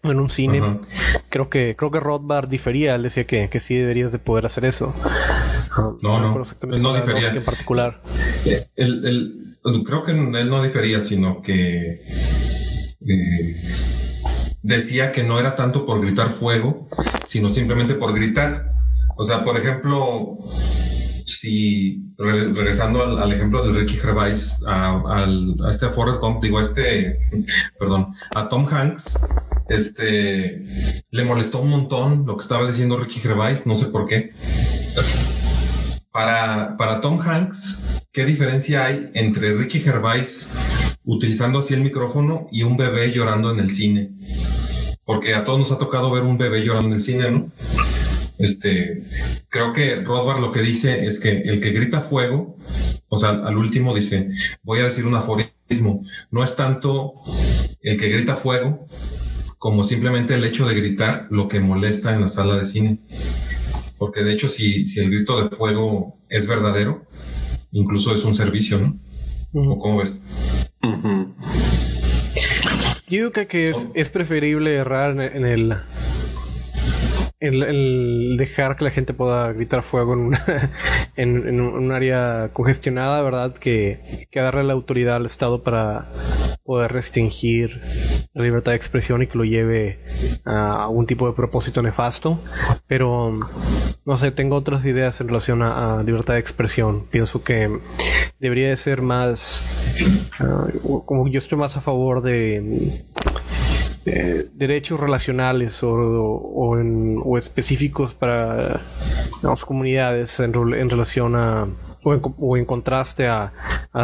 en 0.04 0.18
un 0.20 0.30
cine. 0.30 0.80
Creo 1.28 1.50
que 1.50 1.76
creo 1.76 1.90
que 1.90 2.00
Rothbard 2.00 2.48
difería, 2.48 2.94
él 2.94 3.02
decía 3.02 3.26
que, 3.26 3.50
que 3.50 3.60
sí 3.60 3.76
deberías 3.76 4.10
de 4.10 4.18
poder 4.20 4.46
hacer 4.46 4.64
eso. 4.64 4.94
Ah, 5.76 5.90
No, 6.02 6.18
no, 6.18 6.40
exactamente 6.40 6.78
él 6.78 6.82
no 6.82 6.94
difería. 6.94 7.28
en 7.28 7.44
particular. 7.44 8.00
El, 8.74 9.04
el- 9.04 9.84
creo 9.84 10.02
que 10.02 10.12
él 10.12 10.48
no 10.48 10.62
difería, 10.62 11.00
sino 11.02 11.42
que 11.42 12.00
eh, 13.06 13.56
decía 14.62 15.12
que 15.12 15.22
no 15.22 15.38
era 15.38 15.54
tanto 15.56 15.84
por 15.84 16.00
gritar 16.00 16.30
fuego, 16.30 16.88
sino 17.26 17.50
simplemente 17.50 17.94
por 17.94 18.14
gritar. 18.14 18.69
O 19.20 19.24
sea, 19.26 19.44
por 19.44 19.54
ejemplo, 19.58 20.38
si 21.26 22.02
re- 22.16 22.54
regresando 22.54 23.02
al, 23.18 23.30
ejemplo 23.30 23.62
de 23.62 23.78
Ricky 23.78 23.96
Gervais, 23.96 24.62
a 24.66 25.26
este 25.68 25.90
Forrest 25.90 26.22
Gump, 26.22 26.42
digo, 26.42 26.56
a 26.56 26.62
este, 26.62 27.18
perdón, 27.78 28.14
a 28.34 28.48
Tom 28.48 28.66
Hanks, 28.66 29.18
este, 29.68 30.64
le 31.10 31.24
molestó 31.24 31.60
un 31.60 31.68
montón 31.68 32.24
lo 32.24 32.38
que 32.38 32.42
estaba 32.44 32.66
diciendo 32.66 32.96
Ricky 32.96 33.20
Gervais, 33.20 33.66
no 33.66 33.74
sé 33.74 33.88
por 33.88 34.06
qué. 34.06 34.30
Para, 36.10 36.78
para 36.78 37.02
Tom 37.02 37.20
Hanks, 37.20 38.06
¿qué 38.12 38.24
diferencia 38.24 38.86
hay 38.86 39.10
entre 39.12 39.52
Ricky 39.52 39.80
Gervais 39.80 40.48
utilizando 41.04 41.58
así 41.58 41.74
el 41.74 41.82
micrófono 41.82 42.46
y 42.50 42.62
un 42.62 42.78
bebé 42.78 43.12
llorando 43.12 43.50
en 43.50 43.58
el 43.58 43.70
cine? 43.70 44.12
Porque 45.04 45.34
a 45.34 45.44
todos 45.44 45.58
nos 45.58 45.72
ha 45.72 45.76
tocado 45.76 46.10
ver 46.10 46.22
un 46.22 46.38
bebé 46.38 46.64
llorando 46.64 46.88
en 46.88 46.94
el 46.94 47.02
cine, 47.02 47.30
¿no? 47.30 47.50
Este, 48.40 49.02
creo 49.48 49.72
que 49.74 49.96
Rothbard 49.96 50.40
lo 50.40 50.50
que 50.50 50.62
dice 50.62 51.06
es 51.06 51.20
que 51.20 51.42
el 51.42 51.60
que 51.60 51.70
grita 51.70 52.00
fuego, 52.00 52.56
o 53.08 53.18
sea, 53.18 53.30
al 53.30 53.56
último 53.56 53.94
dice, 53.94 54.28
voy 54.62 54.80
a 54.80 54.84
decir 54.84 55.04
un 55.04 55.14
aforismo, 55.14 56.02
no 56.30 56.42
es 56.42 56.56
tanto 56.56 57.12
el 57.82 57.98
que 57.98 58.08
grita 58.08 58.36
fuego 58.36 58.86
como 59.58 59.84
simplemente 59.84 60.34
el 60.34 60.44
hecho 60.44 60.66
de 60.66 60.74
gritar 60.74 61.26
lo 61.30 61.46
que 61.46 61.60
molesta 61.60 62.14
en 62.14 62.22
la 62.22 62.30
sala 62.30 62.56
de 62.56 62.64
cine. 62.64 62.98
Porque 63.98 64.24
de 64.24 64.32
hecho, 64.32 64.48
si, 64.48 64.86
si 64.86 65.00
el 65.00 65.10
grito 65.10 65.42
de 65.42 65.54
fuego 65.54 66.18
es 66.30 66.46
verdadero, 66.46 67.04
incluso 67.70 68.14
es 68.14 68.24
un 68.24 68.34
servicio, 68.34 68.78
¿no? 68.78 68.98
¿O 69.52 69.78
cómo 69.78 69.98
ves? 69.98 70.18
Yo 73.06 73.30
digo 73.30 73.32
que, 73.32 73.68
es, 73.68 73.88
es 73.92 74.08
preferible 74.08 74.76
errar 74.76 75.20
en, 75.20 75.44
en 75.44 75.68
el 77.40 78.36
dejar 78.38 78.76
que 78.76 78.84
la 78.84 78.90
gente 78.90 79.14
pueda 79.14 79.52
gritar 79.52 79.82
fuego 79.82 80.12
en, 80.14 80.20
una- 80.20 80.70
en, 81.16 81.60
un 81.60 81.90
área 81.92 82.50
congestionada, 82.52 83.22
¿verdad? 83.22 83.54
Que, 83.54 84.26
darle 84.34 84.62
la 84.64 84.74
autoridad 84.74 85.16
al 85.16 85.26
Estado 85.26 85.62
para 85.62 86.06
poder 86.64 86.92
restringir 86.92 87.80
la 88.34 88.42
libertad 88.44 88.72
de 88.72 88.76
expresión 88.76 89.22
y 89.22 89.26
que 89.26 89.36
lo 89.38 89.44
lleve 89.44 89.98
a 90.44 90.84
algún 90.84 91.06
tipo 91.06 91.26
de 91.26 91.34
propósito 91.34 91.82
nefasto. 91.82 92.38
Pero, 92.86 93.34
no 94.04 94.16
sé, 94.18 94.30
tengo 94.30 94.56
otras 94.56 94.84
ideas 94.86 95.20
en 95.20 95.28
relación 95.28 95.62
a, 95.62 95.98
a 95.98 96.02
libertad 96.02 96.34
de 96.34 96.40
expresión. 96.40 97.06
Pienso 97.10 97.42
que 97.42 97.70
debería 98.38 98.68
de 98.68 98.76
ser 98.76 99.02
más... 99.02 99.62
ah, 100.38 100.66
como 101.06 101.26
yo 101.28 101.38
estoy 101.40 101.58
más 101.58 101.76
a 101.76 101.80
favor 101.80 102.22
de 102.22 103.02
eh, 104.10 104.48
derechos 104.54 104.98
relacionales 105.00 105.82
o, 105.82 105.92
o, 105.92 106.78
en- 106.78 107.20
o 107.24 107.38
específicos 107.38 108.14
para 108.14 108.80
digamos, 109.36 109.64
comunidades 109.64 110.38
en, 110.40 110.52
rel- 110.52 110.76
en 110.78 110.90
relación 110.90 111.36
a 111.36 111.68
o 112.02 112.14
en, 112.14 112.22
o 112.38 112.56
en 112.56 112.64
contraste 112.64 113.26
a, 113.28 113.52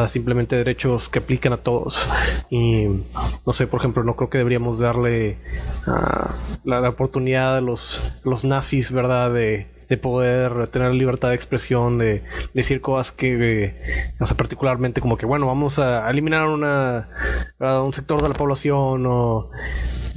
simplemente 0.08 0.54
derechos 0.56 1.08
que 1.08 1.18
aplican 1.18 1.52
a 1.52 1.56
todos. 1.56 2.08
Y 2.50 2.86
no 3.46 3.52
sé 3.52 3.66
por 3.66 3.80
ejemplo 3.80 4.04
no 4.04 4.16
creo 4.16 4.30
que 4.30 4.38
deberíamos 4.38 4.78
darle 4.78 5.38
ah, 5.86 6.34
la, 6.64 6.80
la 6.80 6.90
oportunidad 6.90 7.56
a 7.56 7.60
los 7.60 8.12
los 8.25 8.44
nazis 8.44 8.92
verdad 8.92 9.32
de 9.32 9.66
de 9.88 9.96
poder 9.96 10.66
tener 10.68 10.92
libertad 10.94 11.28
de 11.30 11.34
expresión, 11.36 11.98
de 11.98 12.22
decir 12.54 12.80
cosas 12.80 13.12
que, 13.12 13.76
o 14.20 14.26
sea, 14.26 14.36
particularmente 14.36 15.00
como 15.00 15.16
que, 15.16 15.26
bueno, 15.26 15.46
vamos 15.46 15.78
a 15.78 16.08
eliminar 16.10 16.46
una, 16.48 17.08
a 17.60 17.82
un 17.82 17.92
sector 17.92 18.22
de 18.22 18.28
la 18.28 18.34
población 18.34 19.04
o 19.06 19.50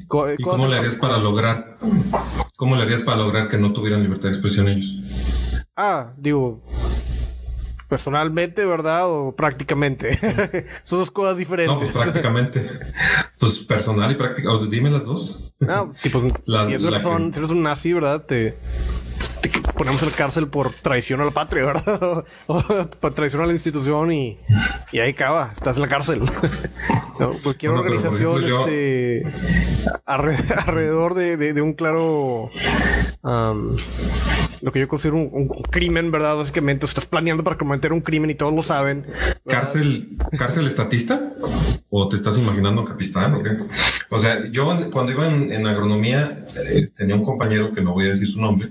co- 0.07 0.31
¿Y 0.31 0.37
cómo 0.43 0.67
le 0.67 0.77
harías 0.77 0.95
para 0.95 1.17
lograr, 1.17 1.77
cómo 2.57 2.75
le 2.75 2.83
harías 2.83 3.01
para 3.01 3.17
lograr 3.17 3.47
que 3.49 3.57
no 3.57 3.73
tuvieran 3.73 4.01
libertad 4.01 4.23
de 4.29 4.29
expresión 4.29 4.67
ellos? 4.67 5.65
Ah, 5.75 6.13
digo, 6.17 6.61
personalmente, 7.87 8.65
¿verdad? 8.65 9.09
O 9.09 9.35
prácticamente. 9.35 10.17
Son 10.83 10.99
dos 10.99 11.11
cosas 11.11 11.37
diferentes. 11.37 11.73
No, 11.73 11.79
pues 11.79 11.91
prácticamente. 11.93 12.69
Pues 13.39 13.59
personal 13.59 14.11
y 14.11 14.15
práctica. 14.15 14.51
o 14.51 14.65
Dime 14.65 14.89
las 14.91 15.05
dos. 15.05 15.53
No, 15.59 15.93
tipo, 16.01 16.21
La- 16.45 16.65
si, 16.65 16.71
eres 16.73 16.81
una 16.83 16.91
la 16.91 16.97
persona- 16.97 17.25
que- 17.27 17.33
si 17.33 17.39
eres 17.39 17.51
un 17.51 17.63
nazi, 17.63 17.93
¿verdad? 17.93 18.25
Te, 18.25 18.57
te 19.41 19.49
ponemos 19.77 20.01
en 20.03 20.09
la 20.09 20.15
cárcel 20.15 20.47
por 20.47 20.71
traición 20.73 21.21
a 21.21 21.25
la 21.25 21.31
patria, 21.31 21.65
¿verdad? 21.65 22.23
o 22.47 22.61
por 22.99 23.13
traición 23.13 23.41
a 23.43 23.45
la 23.45 23.53
institución 23.53 24.11
y, 24.11 24.37
y 24.91 24.99
ahí 24.99 25.11
acaba, 25.11 25.51
estás 25.53 25.77
en 25.77 25.83
la 25.83 25.89
cárcel. 25.89 26.21
No, 27.19 27.33
cualquier 27.43 27.73
Bueno, 27.73 27.83
organización 27.83 28.37
ejemplo, 28.45 28.65
este, 28.65 29.23
alrededor 30.05 31.15
de, 31.15 31.35
de- 31.35 31.51
de 31.51 31.61
un 31.61 31.73
claro... 31.73 32.49
lo 34.61 34.71
que 34.71 34.79
yo 34.79 34.87
considero 34.87 35.17
un, 35.17 35.29
un 35.31 35.47
crimen, 35.63 36.11
¿verdad? 36.11 36.35
Básicamente, 36.35 36.85
estás 36.85 37.05
planeando 37.05 37.43
para 37.43 37.57
cometer 37.57 37.93
un 37.93 38.01
crimen 38.01 38.29
y 38.29 38.35
todos 38.35 38.53
lo 38.53 38.63
saben. 38.63 39.01
¿verdad? 39.01 39.37
¿Cárcel, 39.47 40.17
cárcel 40.37 40.67
estatista? 40.67 41.33
¿O 41.89 42.07
te 42.07 42.15
estás 42.15 42.37
imaginando 42.37 42.85
Capistán 42.85 43.33
o 43.35 43.43
qué? 43.43 43.57
O 44.09 44.19
sea, 44.19 44.47
yo 44.51 44.65
cuando 44.91 45.11
iba 45.11 45.27
en, 45.27 45.51
en 45.51 45.65
agronomía 45.65 46.45
eh, 46.55 46.89
tenía 46.95 47.15
un 47.15 47.23
compañero 47.23 47.73
que 47.73 47.81
no 47.81 47.93
voy 47.93 48.05
a 48.05 48.09
decir 48.09 48.27
su 48.27 48.39
nombre, 48.39 48.69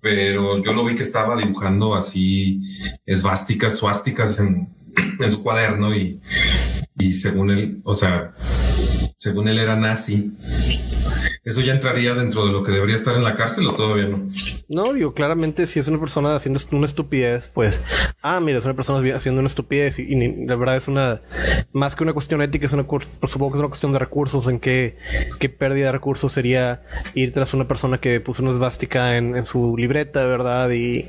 pero 0.00 0.62
yo 0.62 0.72
lo 0.72 0.84
vi 0.84 0.96
que 0.96 1.02
estaba 1.02 1.36
dibujando 1.36 1.94
así 1.94 2.60
esvásticas, 3.06 3.76
suásticas 3.76 4.38
en, 4.40 4.68
en 5.20 5.30
su 5.30 5.42
cuaderno 5.42 5.94
y, 5.94 6.20
y 6.98 7.14
según 7.14 7.50
él, 7.50 7.80
o 7.84 7.94
sea, 7.94 8.32
según 9.18 9.46
él 9.48 9.58
era 9.58 9.76
nazi. 9.76 10.32
¿Eso 11.44 11.60
ya 11.60 11.74
entraría 11.74 12.14
dentro 12.14 12.46
de 12.46 12.52
lo 12.52 12.62
que 12.62 12.70
debería 12.70 12.94
estar 12.94 13.16
en 13.16 13.24
la 13.24 13.34
cárcel 13.34 13.66
o 13.66 13.74
todavía 13.74 14.06
no? 14.06 14.28
No, 14.68 14.92
digo, 14.92 15.12
claramente 15.12 15.66
si 15.66 15.80
es 15.80 15.88
una 15.88 15.98
persona 15.98 16.36
haciendo 16.36 16.60
una 16.70 16.86
estupidez, 16.86 17.48
pues, 17.48 17.82
ah, 18.22 18.38
mira, 18.38 18.58
es 18.58 18.64
una 18.64 18.74
persona 18.74 19.16
haciendo 19.16 19.40
una 19.40 19.48
estupidez 19.48 19.98
y, 19.98 20.02
y 20.02 20.46
la 20.46 20.54
verdad 20.54 20.76
es 20.76 20.86
una, 20.86 21.20
más 21.72 21.96
que 21.96 22.04
una 22.04 22.12
cuestión 22.12 22.42
ética, 22.42 22.66
es 22.66 22.72
una, 22.72 22.84
supuesto 22.84 23.50
que 23.50 23.56
es 23.56 23.58
una 23.58 23.68
cuestión 23.68 23.92
de 23.92 23.98
recursos, 23.98 24.46
en 24.46 24.60
qué, 24.60 24.96
qué 25.40 25.48
pérdida 25.48 25.86
de 25.86 25.92
recursos 25.92 26.32
sería 26.32 26.82
ir 27.14 27.32
tras 27.32 27.54
una 27.54 27.66
persona 27.66 27.98
que 27.98 28.20
puso 28.20 28.44
una 28.44 28.52
esvástica 28.52 29.16
en, 29.16 29.36
en 29.36 29.44
su 29.44 29.76
libreta, 29.76 30.24
¿verdad? 30.24 30.70
Y 30.70 31.06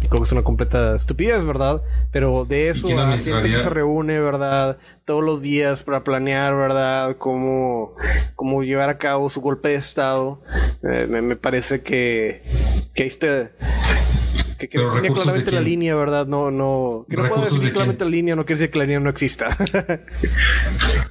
creo 0.00 0.20
que 0.20 0.26
es 0.26 0.32
una 0.32 0.42
completa 0.42 0.94
estupidez, 0.94 1.44
¿verdad? 1.44 1.82
Pero 2.12 2.44
de 2.44 2.68
eso 2.68 2.86
quién 2.86 2.98
a 2.98 3.18
gente 3.18 3.50
que 3.50 3.58
se 3.58 3.70
reúne, 3.70 4.20
¿verdad? 4.20 4.78
Todos 5.04 5.22
los 5.24 5.42
días 5.42 5.82
para 5.82 6.04
planear, 6.04 6.54
¿verdad? 6.54 7.16
Cómo, 7.18 7.94
cómo 8.34 8.62
llevar 8.62 8.88
a 8.88 8.98
cabo 8.98 9.30
su 9.30 9.40
golpe 9.40 9.70
de 9.70 9.76
estado. 9.76 10.42
Eh, 10.82 11.06
me, 11.08 11.22
me 11.22 11.36
parece 11.36 11.82
que, 11.82 12.42
que 12.94 13.04
ahí 13.04 13.08
está. 13.08 13.50
Que, 14.58 14.68
que 14.68 14.78
define 14.78 15.00
recursos 15.02 15.24
claramente 15.24 15.50
de 15.50 15.56
la 15.56 15.62
línea, 15.62 15.94
¿verdad? 15.94 16.26
No, 16.26 16.50
no. 16.50 17.06
Que 17.08 17.16
no 17.16 17.22
pueda 17.22 17.28
¿Recursos 17.28 17.44
de 17.44 17.50
definir 17.56 17.72
claramente 17.72 18.04
la 18.04 18.10
línea 18.10 18.36
no 18.36 18.46
quiere 18.46 18.60
decir 18.60 18.72
que 18.72 18.78
la 18.78 18.84
línea 18.84 19.00
no 19.00 19.10
exista. 19.10 19.56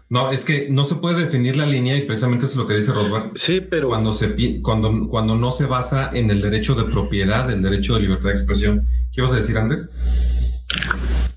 No, 0.07 0.31
es 0.31 0.45
que 0.45 0.69
no 0.69 0.83
se 0.85 0.95
puede 0.95 1.25
definir 1.25 1.57
la 1.57 1.65
línea 1.65 1.97
y 1.97 2.03
precisamente 2.03 2.45
eso 2.45 2.53
es 2.53 2.57
lo 2.57 2.67
que 2.67 2.75
dice 2.75 2.93
Rothbard. 2.93 3.31
Sí, 3.35 3.59
pero 3.59 3.89
Cuando, 3.89 4.13
se, 4.13 4.61
cuando, 4.61 5.07
cuando 5.09 5.35
no 5.35 5.51
se 5.51 5.65
basa 5.65 6.11
en 6.13 6.29
el 6.29 6.41
derecho 6.43 6.75
de 6.75 6.83
propiedad, 6.85 7.49
el 7.49 7.61
derecho 7.61 7.95
de 7.95 8.01
libertad 8.01 8.29
de 8.29 8.35
expresión. 8.35 8.87
¿Qué 9.11 9.21
ibas 9.21 9.33
a 9.33 9.37
decir, 9.37 9.57
Andrés? 9.57 9.89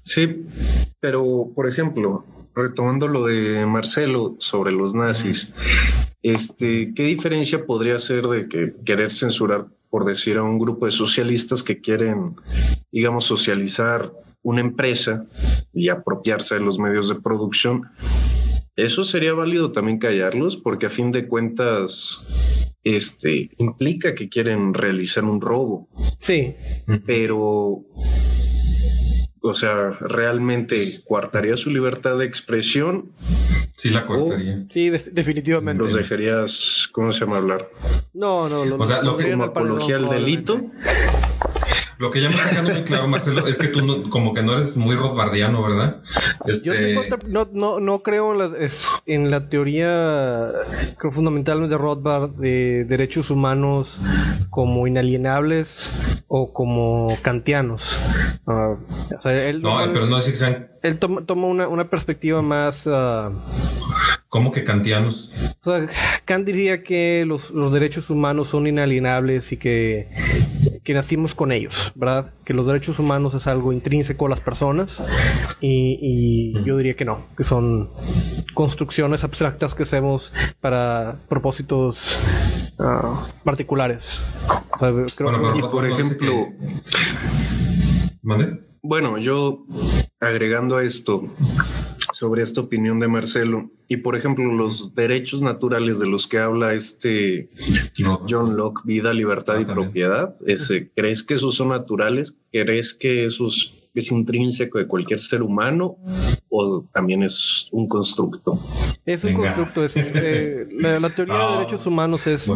Sí, 0.04 0.44
pero 1.00 1.50
por 1.54 1.66
ejemplo, 1.66 2.26
retomando 2.54 3.08
lo 3.08 3.24
de 3.26 3.64
Marcelo 3.66 4.36
sobre 4.38 4.72
los 4.72 4.94
nazis, 4.94 5.50
este, 6.22 6.92
¿qué 6.94 7.04
diferencia 7.04 7.64
podría 7.64 7.98
ser 7.98 8.26
de 8.26 8.48
que 8.48 8.74
querer 8.84 9.10
censurar, 9.10 9.68
por 9.90 10.04
decir, 10.04 10.37
a 10.37 10.42
un 10.42 10.59
grupo 10.59 10.87
de 10.87 10.92
socialistas 10.92 11.62
que 11.62 11.80
quieren, 11.80 12.37
digamos, 12.92 13.25
socializar 13.25 14.12
una 14.42 14.61
empresa 14.61 15.26
y 15.73 15.88
apropiarse 15.88 16.54
de 16.54 16.61
los 16.61 16.78
medios 16.78 17.09
de 17.09 17.16
producción, 17.16 17.85
eso 18.76 19.02
sería 19.04 19.35
válido 19.35 19.73
también 19.73 19.99
callarlos, 19.99 20.57
porque 20.57 20.87
a 20.87 20.90
fin 20.90 21.11
de 21.11 21.26
cuentas, 21.26 22.26
este 22.85 23.50
implica 23.59 24.14
que 24.14 24.28
quieren 24.28 24.73
realizar 24.73 25.25
un 25.25 25.40
robo. 25.40 25.88
Sí. 26.18 26.54
Pero 27.04 27.85
o 29.40 29.54
sea, 29.54 29.90
realmente 30.00 31.00
coartaría 31.07 31.57
su 31.57 31.71
libertad 31.71 32.18
de 32.18 32.26
expresión. 32.26 33.12
Sí, 33.78 33.90
la 33.90 34.04
cortaría. 34.04 34.64
Sí, 34.70 34.90
definitivamente. 34.90 35.85
Los 35.85 35.94
dejarías, 35.94 36.88
¿cómo 36.90 37.12
se 37.12 37.20
llama 37.20 37.37
hablar? 37.37 37.70
No, 38.12 38.49
no, 38.49 38.64
lo, 38.64 38.76
o 38.76 38.87
sea, 38.88 39.02
lo 39.02 39.16
que 39.16 39.30
como 39.30 39.44
apología 39.44 39.97
al 39.97 40.11
delito. 40.11 40.61
Lo 41.99 42.12
que 42.12 42.21
ya 42.21 42.28
me 42.28 42.37
está 42.37 42.50
quedando 42.50 42.73
muy 42.73 42.83
claro, 42.85 43.09
Marcelo, 43.09 43.47
es 43.49 43.59
que 43.59 43.67
tú 43.69 43.83
no, 43.83 44.09
como 44.09 44.33
que 44.33 44.43
no 44.45 44.55
eres 44.55 44.76
muy 44.76 44.95
rothbardiano, 44.95 45.62
¿verdad? 45.62 46.00
Yo 46.62 46.73
este, 46.73 46.95
no, 47.26 47.49
no, 47.52 47.81
no 47.81 48.02
creo 48.05 48.33
en 48.33 48.38
la, 48.38 48.69
en 49.07 49.31
la 49.33 49.49
teoría, 49.49 50.52
creo 50.97 51.11
fundamentalmente 51.11 51.75
de 51.75 51.78
Rothbard, 51.78 52.31
de 52.37 52.85
derechos 52.85 53.31
humanos 53.31 53.99
como 54.49 54.87
inalienables 54.87 56.23
o 56.28 56.52
como 56.52 57.19
kantianos. 57.23 57.99
Uh, 58.47 58.76
o 59.17 59.21
sea, 59.21 59.49
él, 59.49 59.61
no, 59.61 59.78
pero 59.93 60.07
no 60.07 60.21
es 60.21 60.26
que 60.26 60.37
sean... 60.37 60.71
Él 60.83 60.99
toma, 60.99 61.26
toma 61.26 61.49
una, 61.49 61.67
una, 61.67 61.90
perspectiva 61.90 62.43
más... 62.43 62.87
Uh, 62.87 63.35
¿Cómo 64.28 64.52
que 64.52 64.62
kantianos? 64.62 65.31
O 65.64 65.76
sea, 65.76 65.87
Kant 66.25 66.47
diría 66.47 66.85
que 66.85 67.25
los, 67.26 67.50
los 67.50 67.73
derechos 67.73 68.09
humanos 68.11 68.49
son 68.49 68.67
inalienables 68.67 69.50
y 69.52 69.57
que 69.57 70.09
que 70.88 70.95
nacimos 70.95 71.35
con 71.35 71.52
ellos, 71.52 71.92
¿verdad? 71.97 72.33
Que 72.47 72.54
los 72.54 72.66
derechos 72.66 72.99
humanos 72.99 73.35
es 73.35 73.47
algo 73.47 73.75
intrínseco 73.75 74.25
a 74.25 74.30
las 74.30 74.40
personas 74.40 75.02
y, 75.61 76.54
yo 76.64 76.78
diría 76.78 76.97
que 76.97 77.04
no, 77.04 77.26
que 77.37 77.45
son 77.45 77.90
construcciones 78.54 79.23
abstractas 79.23 79.75
que 79.75 79.83
hacemos 79.83 80.33
para 80.62 81.18
propósitos 81.28 82.18
ah, 82.78 83.23
particulares. 83.45 84.25
bueno, 84.80 85.71
por 85.71 85.87
ejemplo, 85.87 86.54
Bueno, 88.80 89.18
yo 89.18 89.66
agregando 90.21 90.78
a 90.78 90.85
esto, 90.85 91.23
sobre 92.14 92.45
esta 92.45 92.62
opinión 92.62 92.99
de 92.99 93.09
Marcelo. 93.09 93.71
Y 93.90 93.97
por 93.97 94.14
ejemplo, 94.16 94.52
los 94.52 94.95
derechos 94.95 95.40
naturales 95.40 95.99
de 95.99 96.07
los 96.07 96.26
que 96.26 96.38
habla 96.38 96.75
este 96.75 97.49
John 98.28 98.54
Locke, 98.54 98.83
vida, 98.85 99.14
libertad 99.14 99.59
y 99.59 99.64
propiedad, 99.64 100.37
ese, 100.47 100.90
¿crees 100.95 101.23
que 101.23 101.35
esos 101.35 101.54
son 101.54 101.71
naturales? 101.71 102.38
¿Crees 102.52 102.92
que 102.92 103.25
eso 103.25 103.49
es 103.95 104.12
intrínseco 104.12 104.78
de 104.78 104.87
cualquier 104.87 105.18
ser 105.18 105.42
humano 105.42 105.97
o 106.50 106.85
también 106.92 107.23
es 107.23 107.68
un 107.73 107.88
constructo? 107.88 108.59
Es 109.07 109.25
un 109.25 109.33
constructo. 109.33 109.83
Es, 109.83 109.97
eh, 109.97 110.66
la, 110.71 111.09
teoría 111.09 111.35
de 111.35 111.40
ah. 111.42 111.59
derechos 111.59 111.87
humanos 111.87 112.26
es 112.26 112.52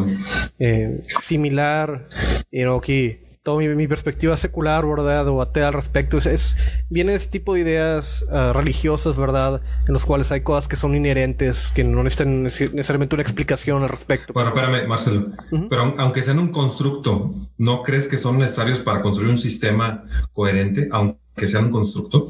eh, 0.58 1.02
similar, 1.22 2.08
pero 2.50 2.76
aquí 2.76 3.16
toda 3.42 3.58
mi, 3.58 3.88
perspectiva 3.88 4.36
secular, 4.36 4.86
¿verdad? 4.86 5.26
O 5.28 5.42
atea 5.42 5.68
al 5.68 5.74
respecto. 5.74 6.18
Es, 6.18 6.56
viene 6.90 7.14
ese 7.14 7.28
tipo 7.28 7.54
de 7.54 7.60
ideas 7.60 8.24
ah, 8.30 8.52
religiosas, 8.54 9.16
¿verdad? 9.16 9.62
En 9.86 9.92
los 9.92 10.04
cuales 10.06 10.30
hay 10.30 10.42
cosas 10.42 10.68
que 10.68 10.76
son 10.76 10.94
inherentes, 10.94 11.68
que 11.74 11.82
no 11.84 12.02
necesitan 12.02 12.44
necesariamente 12.44 13.14
una 13.14 13.22
explicación 13.22 13.82
al 13.82 13.88
respecto. 13.88 14.32
Bueno, 14.32 14.50
espérame, 14.50 14.86
Marcelo. 14.86 15.32
Pero 15.68 15.94
aunque 15.98 16.22
sean 16.22 16.38
un 16.38 16.48
constructo, 16.48 17.34
¿no 17.58 17.82
crees 17.82 18.06
que 18.06 18.16
son 18.16 18.38
necesarios 18.38 18.80
para 18.80 19.02
construir 19.02 19.32
un 19.32 19.38
sistema 19.38 20.04
coherente, 20.32 20.88
aunque 20.92 21.48
sean 21.48 21.64
un 21.64 21.70
constructo? 21.70 22.28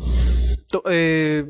Eh, 0.91 1.45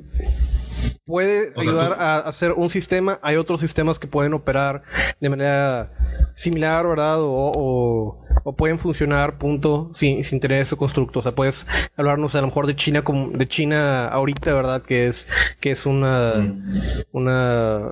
puede 1.04 1.52
ayudar 1.56 1.94
a 1.98 2.18
hacer 2.18 2.52
un 2.52 2.70
sistema. 2.70 3.18
Hay 3.22 3.36
otros 3.36 3.60
sistemas 3.60 3.98
que 3.98 4.06
pueden 4.06 4.34
operar 4.34 4.82
de 5.20 5.28
manera 5.28 5.92
similar, 6.34 6.86
¿verdad? 6.86 7.20
O, 7.20 8.18
o, 8.44 8.56
pueden 8.56 8.78
funcionar, 8.78 9.38
punto, 9.38 9.90
sin, 9.94 10.24
sin, 10.24 10.40
tener 10.40 10.60
ese 10.60 10.76
constructo. 10.76 11.20
O 11.20 11.22
sea, 11.22 11.34
puedes 11.34 11.66
hablarnos 11.96 12.34
a 12.34 12.40
lo 12.40 12.48
mejor 12.48 12.66
de 12.66 12.76
China 12.76 13.02
como 13.02 13.30
de 13.30 13.48
China 13.48 14.08
ahorita, 14.08 14.54
¿verdad? 14.54 14.82
Que 14.82 15.06
es, 15.06 15.28
que 15.60 15.70
es 15.70 15.86
una, 15.86 16.34
mm. 16.34 16.70
una. 17.12 17.90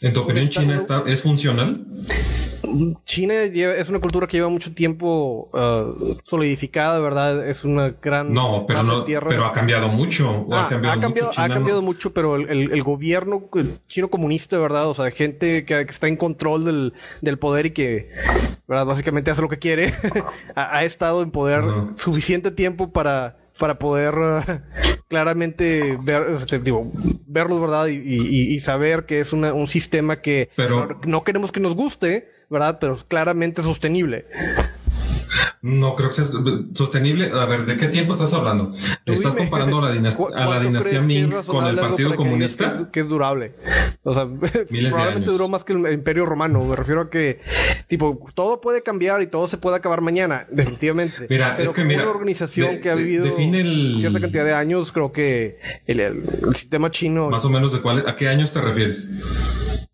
¿En 0.00 0.12
tu 0.12 0.20
opinión 0.20 0.48
China 0.48 0.76
está, 0.76 1.04
es 1.06 1.22
funcional? 1.22 1.86
China 3.04 3.34
es 3.34 3.88
una 3.88 4.00
cultura 4.00 4.26
que 4.26 4.36
lleva 4.36 4.48
mucho 4.48 4.72
tiempo 4.72 5.50
uh, 5.52 6.16
solidificada, 6.24 7.00
¿verdad? 7.00 7.48
Es 7.48 7.64
una 7.64 7.90
gran. 7.90 8.32
No, 8.32 8.64
pero 8.66 8.82
no, 8.82 9.04
pero 9.04 9.44
ha 9.44 9.52
cambiado 9.52 9.88
mucho. 9.88 10.46
ha 10.52 10.68
cambiado, 10.68 11.08
mucho, 11.08 11.30
ha 11.36 11.48
cambiado 11.48 11.82
mucho, 11.82 12.12
pero 12.12 12.36
el, 12.36 12.82
gobierno 12.82 13.48
chino 13.88 14.08
comunista, 14.08 14.58
¿verdad? 14.58 14.88
O 14.88 14.94
sea, 14.94 15.10
gente 15.10 15.64
que, 15.64 15.80
está 15.80 16.08
en 16.08 16.16
control 16.16 16.64
del, 16.64 16.92
del, 17.20 17.38
poder 17.38 17.66
y 17.66 17.70
que, 17.70 18.10
¿verdad? 18.68 18.86
Básicamente 18.86 19.30
hace 19.30 19.42
lo 19.42 19.48
que 19.48 19.58
quiere, 19.58 19.94
ha, 20.54 20.84
estado 20.84 21.22
en 21.22 21.30
poder 21.30 21.64
suficiente 21.94 22.50
tiempo 22.50 22.92
para 22.92 23.36
para 23.58 23.78
poder 23.78 24.14
uh, 24.18 24.42
claramente 25.08 25.96
ver, 26.00 26.30
este, 26.30 26.58
digo, 26.58 26.90
verlo, 27.26 27.60
¿verdad? 27.60 27.86
Y, 27.86 28.58
saber 28.60 29.06
que 29.06 29.20
es 29.20 29.32
un 29.32 29.66
sistema 29.66 30.20
que 30.20 30.50
no, 31.06 31.24
queremos 31.24 31.52
que 31.52 31.60
nos 31.60 31.74
guste, 31.74 32.30
¿verdad? 32.50 32.78
Pero 32.80 32.96
claramente 33.08 33.62
sostenible. 33.62 34.26
No 35.62 35.94
creo 35.94 36.10
que 36.10 36.16
sea 36.16 36.26
sostenible. 36.74 37.30
A 37.32 37.44
ver, 37.46 37.66
¿de 37.66 37.76
qué 37.76 37.88
tiempo 37.88 38.12
estás 38.12 38.32
hablando? 38.32 38.72
¿Estás 39.04 39.34
comparando 39.36 39.78
a 39.84 39.88
la, 39.88 39.92
dinastía, 39.92 40.26
a 40.34 40.46
la 40.46 40.60
dinastía 40.60 41.00
Ming 41.00 41.30
con 41.46 41.66
el 41.66 41.76
Partido 41.76 42.14
Comunista? 42.14 42.88
Que 42.92 43.00
es, 43.00 43.08
durable. 43.08 43.54
O 44.02 44.14
sea, 44.14 44.26
probablemente 44.90 45.30
duró 45.30 45.48
más 45.48 45.64
que 45.64 45.72
el 45.72 45.92
Imperio 45.92 46.26
Romano. 46.26 46.64
Me 46.64 46.76
refiero 46.76 47.02
a 47.02 47.10
que, 47.10 47.40
tipo, 47.88 48.18
todo 48.34 48.60
puede 48.60 48.82
cambiar 48.82 49.22
y 49.22 49.26
todo 49.26 49.48
se 49.48 49.58
puede 49.58 49.76
acabar 49.76 50.00
mañana, 50.00 50.46
definitivamente. 50.52 51.26
Mira, 51.28 51.56
es 51.58 51.70
que 51.70 51.84
mira. 51.84 52.02
Una 52.02 52.10
organización 52.10 52.80
que 52.80 52.90
ha 52.90 52.94
vivido 52.94 53.26
cierta 53.36 54.20
cantidad 54.20 54.44
de 54.44 54.54
años, 54.54 54.92
creo 54.92 55.12
que 55.12 55.58
el, 55.86 56.00
el 56.00 56.54
sistema 56.54 56.90
chino. 56.90 57.30
Más 57.30 57.44
o 57.44 57.50
menos 57.50 57.72
de 57.72 57.80
cuál, 57.80 58.06
¿a 58.06 58.16
qué 58.16 58.28
años 58.28 58.52
te 58.52 58.60
refieres? 58.60 59.10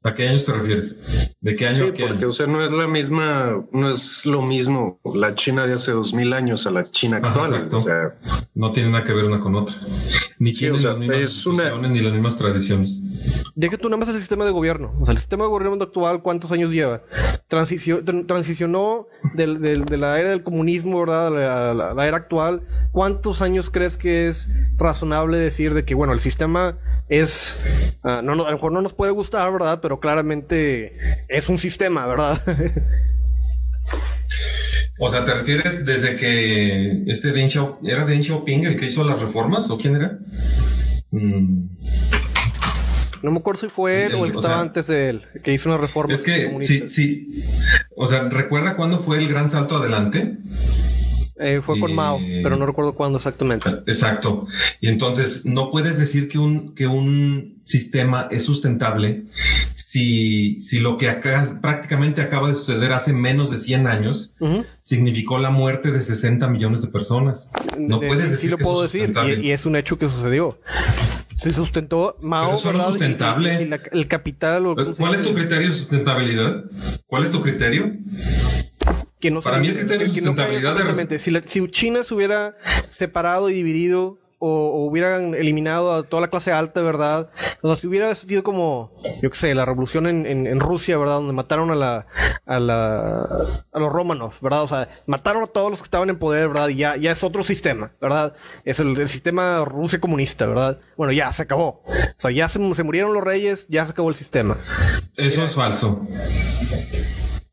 ¿A 0.04 0.14
qué 0.14 0.28
años 0.28 0.44
te 0.44 0.52
refieres? 0.52 1.36
¿De 1.40 1.54
qué 1.54 1.68
año? 1.68 1.92
Sí, 1.94 2.02
porque, 2.08 2.26
o 2.26 2.32
sea, 2.32 2.46
no 2.46 2.64
es 2.64 2.72
la 2.72 2.88
misma, 2.88 3.64
no 3.70 3.90
es 3.90 4.26
lo 4.26 4.42
mismo 4.42 5.00
la 5.14 5.31
China 5.34 5.66
de 5.66 5.74
hace 5.74 5.92
dos 5.92 6.14
mil 6.14 6.32
años 6.32 6.66
a 6.66 6.70
la 6.70 6.84
China 6.90 7.18
actual. 7.18 7.68
O 7.72 7.82
sea, 7.82 8.14
no 8.54 8.72
tiene 8.72 8.90
nada 8.90 9.04
que 9.04 9.12
ver 9.12 9.24
una 9.24 9.40
con 9.40 9.54
otra. 9.54 9.74
Ni 10.38 10.52
tiene 10.52 10.78
las 10.78 10.98
mismas 10.98 11.46
ni 11.90 12.00
las 12.00 12.12
mismas 12.12 12.36
tradiciones. 12.36 12.98
Que 13.58 13.78
tú 13.78 13.88
nada 13.88 13.98
más 13.98 14.08
el 14.08 14.18
sistema 14.18 14.44
de 14.44 14.50
gobierno. 14.50 14.94
O 15.00 15.04
sea, 15.06 15.12
el 15.12 15.18
sistema 15.18 15.44
de 15.44 15.50
gobierno 15.50 15.82
actual, 15.82 16.22
¿cuántos 16.22 16.52
años 16.52 16.72
lleva? 16.72 17.02
transicionó 17.48 19.08
de 19.34 19.96
la 19.98 20.18
era 20.18 20.30
del 20.30 20.42
comunismo, 20.42 21.00
¿verdad? 21.00 21.26
A 21.26 21.74
la, 21.74 21.94
la 21.94 22.06
era 22.06 22.16
actual. 22.16 22.62
¿Cuántos 22.92 23.42
años 23.42 23.68
crees 23.68 23.96
que 23.98 24.28
es 24.28 24.48
razonable 24.76 25.38
decir 25.38 25.74
de 25.74 25.84
que, 25.84 25.94
bueno, 25.94 26.12
el 26.14 26.20
sistema 26.20 26.78
es, 27.08 27.60
uh, 28.04 28.22
no, 28.22 28.34
no, 28.34 28.44
a 28.44 28.50
lo 28.50 28.56
mejor 28.56 28.72
no 28.72 28.80
nos 28.80 28.94
puede 28.94 29.12
gustar, 29.12 29.52
¿verdad? 29.52 29.80
Pero 29.82 30.00
claramente 30.00 30.96
es 31.28 31.48
un 31.48 31.58
sistema, 31.58 32.06
¿verdad? 32.06 32.40
o 34.98 35.08
sea, 35.08 35.24
¿te 35.24 35.34
refieres 35.34 35.84
desde 35.84 36.16
que 36.16 37.04
este 37.06 37.32
Deng 37.32 37.50
Xiaoping, 37.50 37.90
¿era 37.90 38.04
Deng 38.04 38.22
Xiaoping 38.22 38.66
el 38.66 38.78
que 38.78 38.86
hizo 38.86 39.04
las 39.04 39.20
reformas 39.20 39.70
o 39.70 39.78
quién 39.78 39.96
era? 39.96 40.18
Mm. 41.10 41.68
No 43.22 43.30
me 43.30 43.38
acuerdo 43.38 43.60
si 43.60 43.68
fue 43.68 44.06
él 44.06 44.14
o 44.14 44.24
el 44.24 44.32
que 44.32 44.38
estaba 44.38 44.60
antes 44.60 44.88
de 44.88 45.08
él, 45.08 45.22
que 45.44 45.52
hizo 45.52 45.68
una 45.68 45.78
reforma. 45.78 46.12
Es 46.12 46.22
que, 46.22 46.56
sí, 46.62 46.88
sí. 46.88 47.42
O 47.96 48.06
sea, 48.06 48.28
¿recuerda 48.28 48.74
cuándo 48.74 48.98
fue 48.98 49.18
el 49.18 49.28
gran 49.28 49.48
salto 49.48 49.76
adelante? 49.76 50.38
Eh, 51.36 51.60
fue 51.62 51.80
con 51.80 51.94
Mao, 51.94 52.20
pero 52.42 52.56
no 52.56 52.66
recuerdo 52.66 52.94
cuándo 52.94 53.16
exactamente. 53.16 53.68
Exacto. 53.86 54.46
Y 54.80 54.88
entonces 54.88 55.44
no 55.44 55.70
puedes 55.70 55.98
decir 55.98 56.28
que 56.28 56.38
un, 56.38 56.74
que 56.74 56.86
un 56.86 57.62
sistema 57.64 58.28
es 58.30 58.44
sustentable 58.44 59.24
si, 59.92 60.58
si 60.60 60.80
lo 60.80 60.96
que 60.96 61.10
acá, 61.10 61.58
prácticamente 61.60 62.22
acaba 62.22 62.48
de 62.48 62.54
suceder 62.54 62.92
hace 62.92 63.12
menos 63.12 63.50
de 63.50 63.58
100 63.58 63.86
años 63.86 64.34
significó 64.80 65.38
la 65.38 65.50
muerte 65.50 65.92
de 65.92 66.00
60 66.00 66.48
millones 66.48 66.80
de 66.80 66.88
personas. 66.88 67.50
No 67.78 68.00
puedes 68.00 68.30
decir. 68.30 68.38
Sí, 68.38 68.48
lo 68.48 68.56
puedo 68.56 68.82
decir, 68.82 69.12
y, 69.42 69.50
es 69.50 69.66
un 69.66 69.76
hecho 69.76 69.98
que 69.98 70.08
sucedió. 70.08 70.58
Se 71.36 71.52
sustentó 71.52 72.16
Mao, 72.22 72.56
sustentable. 72.56 73.68
el 73.92 74.08
capital. 74.08 74.64
¿Cuál 74.96 75.14
es 75.14 75.22
tu 75.22 75.34
criterio 75.34 75.68
de 75.68 75.74
sustentabilidad? 75.74 76.64
¿Cuál 77.06 77.24
es 77.24 77.30
tu 77.30 77.42
criterio? 77.42 77.92
Que 79.22 79.30
no 79.30 79.40
Para 79.40 79.58
mí 79.58 79.68
el 79.68 79.78
criterio 79.78 80.06
de 80.06 80.12
sustentabilidad 80.12 80.76
si, 81.46 81.68
China 81.68 82.02
se 82.02 82.12
hubiera 82.12 82.56
separado 82.90 83.48
y 83.48 83.54
dividido 83.54 84.18
o, 84.44 84.84
hubieran 84.84 85.34
eliminado 85.34 85.94
a 85.94 86.02
toda 86.02 86.22
la 86.22 86.28
clase 86.28 86.50
alta, 86.50 86.82
¿verdad? 86.82 87.30
O 87.60 87.68
sea, 87.68 87.76
si 87.76 87.86
hubiera 87.86 88.12
sido 88.16 88.42
como, 88.42 88.92
yo 89.22 89.30
qué 89.30 89.38
sé, 89.38 89.54
la 89.54 89.64
revolución 89.64 90.08
en, 90.08 90.26
en, 90.26 90.58
Rusia, 90.58 90.98
¿verdad? 90.98 91.14
Donde 91.14 91.32
mataron 91.32 91.70
a 91.70 91.76
la, 91.76 92.06
a 92.44 92.58
la, 92.58 93.22
a 93.72 93.78
los 93.78 93.92
Romanov, 93.92 94.34
¿verdad? 94.40 94.64
O 94.64 94.66
sea, 94.66 94.88
mataron 95.06 95.44
a 95.44 95.46
todos 95.46 95.70
los 95.70 95.78
que 95.78 95.84
estaban 95.84 96.10
en 96.10 96.18
poder, 96.18 96.48
¿verdad? 96.48 96.68
Y 96.70 96.74
ya, 96.74 96.96
ya 96.96 97.12
es 97.12 97.22
otro 97.22 97.44
sistema, 97.44 97.92
¿verdad? 98.00 98.34
Es 98.64 98.80
el, 98.80 98.98
el 98.98 99.08
sistema 99.08 99.64
Rusia 99.64 100.00
comunista, 100.00 100.46
¿verdad? 100.46 100.80
Bueno, 100.96 101.12
ya 101.12 101.32
se 101.32 101.44
acabó. 101.44 101.84
O 101.86 102.18
sea, 102.18 102.32
ya 102.32 102.48
se, 102.48 102.58
se 102.74 102.82
murieron 102.82 103.14
los 103.14 103.22
reyes, 103.22 103.66
ya 103.68 103.84
se 103.86 103.92
acabó 103.92 104.10
el 104.10 104.16
sistema. 104.16 104.56
Eso 105.16 105.44
es 105.44 105.54
falso. 105.54 106.04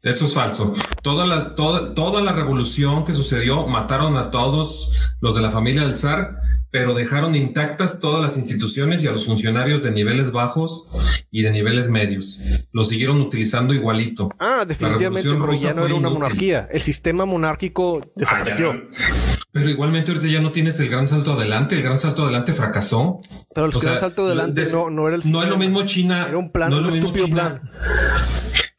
Eso 0.01 0.25
es 0.25 0.33
falso. 0.33 0.73
Toda 1.03 1.27
la, 1.27 1.55
toda, 1.55 1.93
toda 1.93 2.21
la 2.21 2.31
revolución 2.31 3.03
que 3.03 3.13
sucedió 3.13 3.67
mataron 3.67 4.15
a 4.15 4.31
todos 4.31 4.91
los 5.19 5.35
de 5.35 5.41
la 5.41 5.51
familia 5.51 5.81
del 5.81 5.97
zar, 5.97 6.37
pero 6.71 6.93
dejaron 6.93 7.35
intactas 7.35 7.99
todas 7.99 8.21
las 8.21 8.37
instituciones 8.37 9.03
y 9.03 9.07
a 9.07 9.11
los 9.11 9.25
funcionarios 9.25 9.83
de 9.83 9.91
niveles 9.91 10.31
bajos 10.31 10.85
y 11.31 11.41
de 11.41 11.51
niveles 11.51 11.89
medios. 11.89 12.39
Lo 12.71 12.85
siguieron 12.85 13.19
utilizando 13.19 13.73
igualito. 13.73 14.29
Ah, 14.39 14.63
definitivamente, 14.65 15.29
pero 15.31 15.53
ya 15.53 15.73
no 15.73 15.85
era 15.85 15.95
una 15.95 16.09
monarquía. 16.09 16.69
El 16.71 16.81
sistema 16.81 17.25
monárquico 17.25 18.01
desapareció. 18.15 18.71
Ah, 18.71 19.03
pero 19.51 19.69
igualmente 19.69 20.11
ahorita 20.11 20.31
ya 20.31 20.39
no 20.39 20.53
tienes 20.53 20.79
el 20.79 20.89
gran 20.89 21.09
salto 21.09 21.33
adelante. 21.33 21.75
El 21.75 21.83
gran 21.83 21.99
salto 21.99 22.23
adelante 22.23 22.53
fracasó. 22.53 23.19
Pero 23.53 23.65
el 23.65 23.71
gran 23.73 23.99
salto 23.99 24.25
adelante 24.25 24.65
no, 24.71 24.89
no 24.89 25.07
era 25.07 25.17
el 25.17 25.23
sistema. 25.23 25.41
No 25.41 25.45
es 25.45 25.51
lo 25.51 25.57
mismo 25.57 25.85
China. 25.85 26.27
Era 26.29 26.37
un 26.37 26.51
plan, 26.53 26.71
un 26.71 26.87
estúpido 26.87 27.27
plan. 27.27 27.69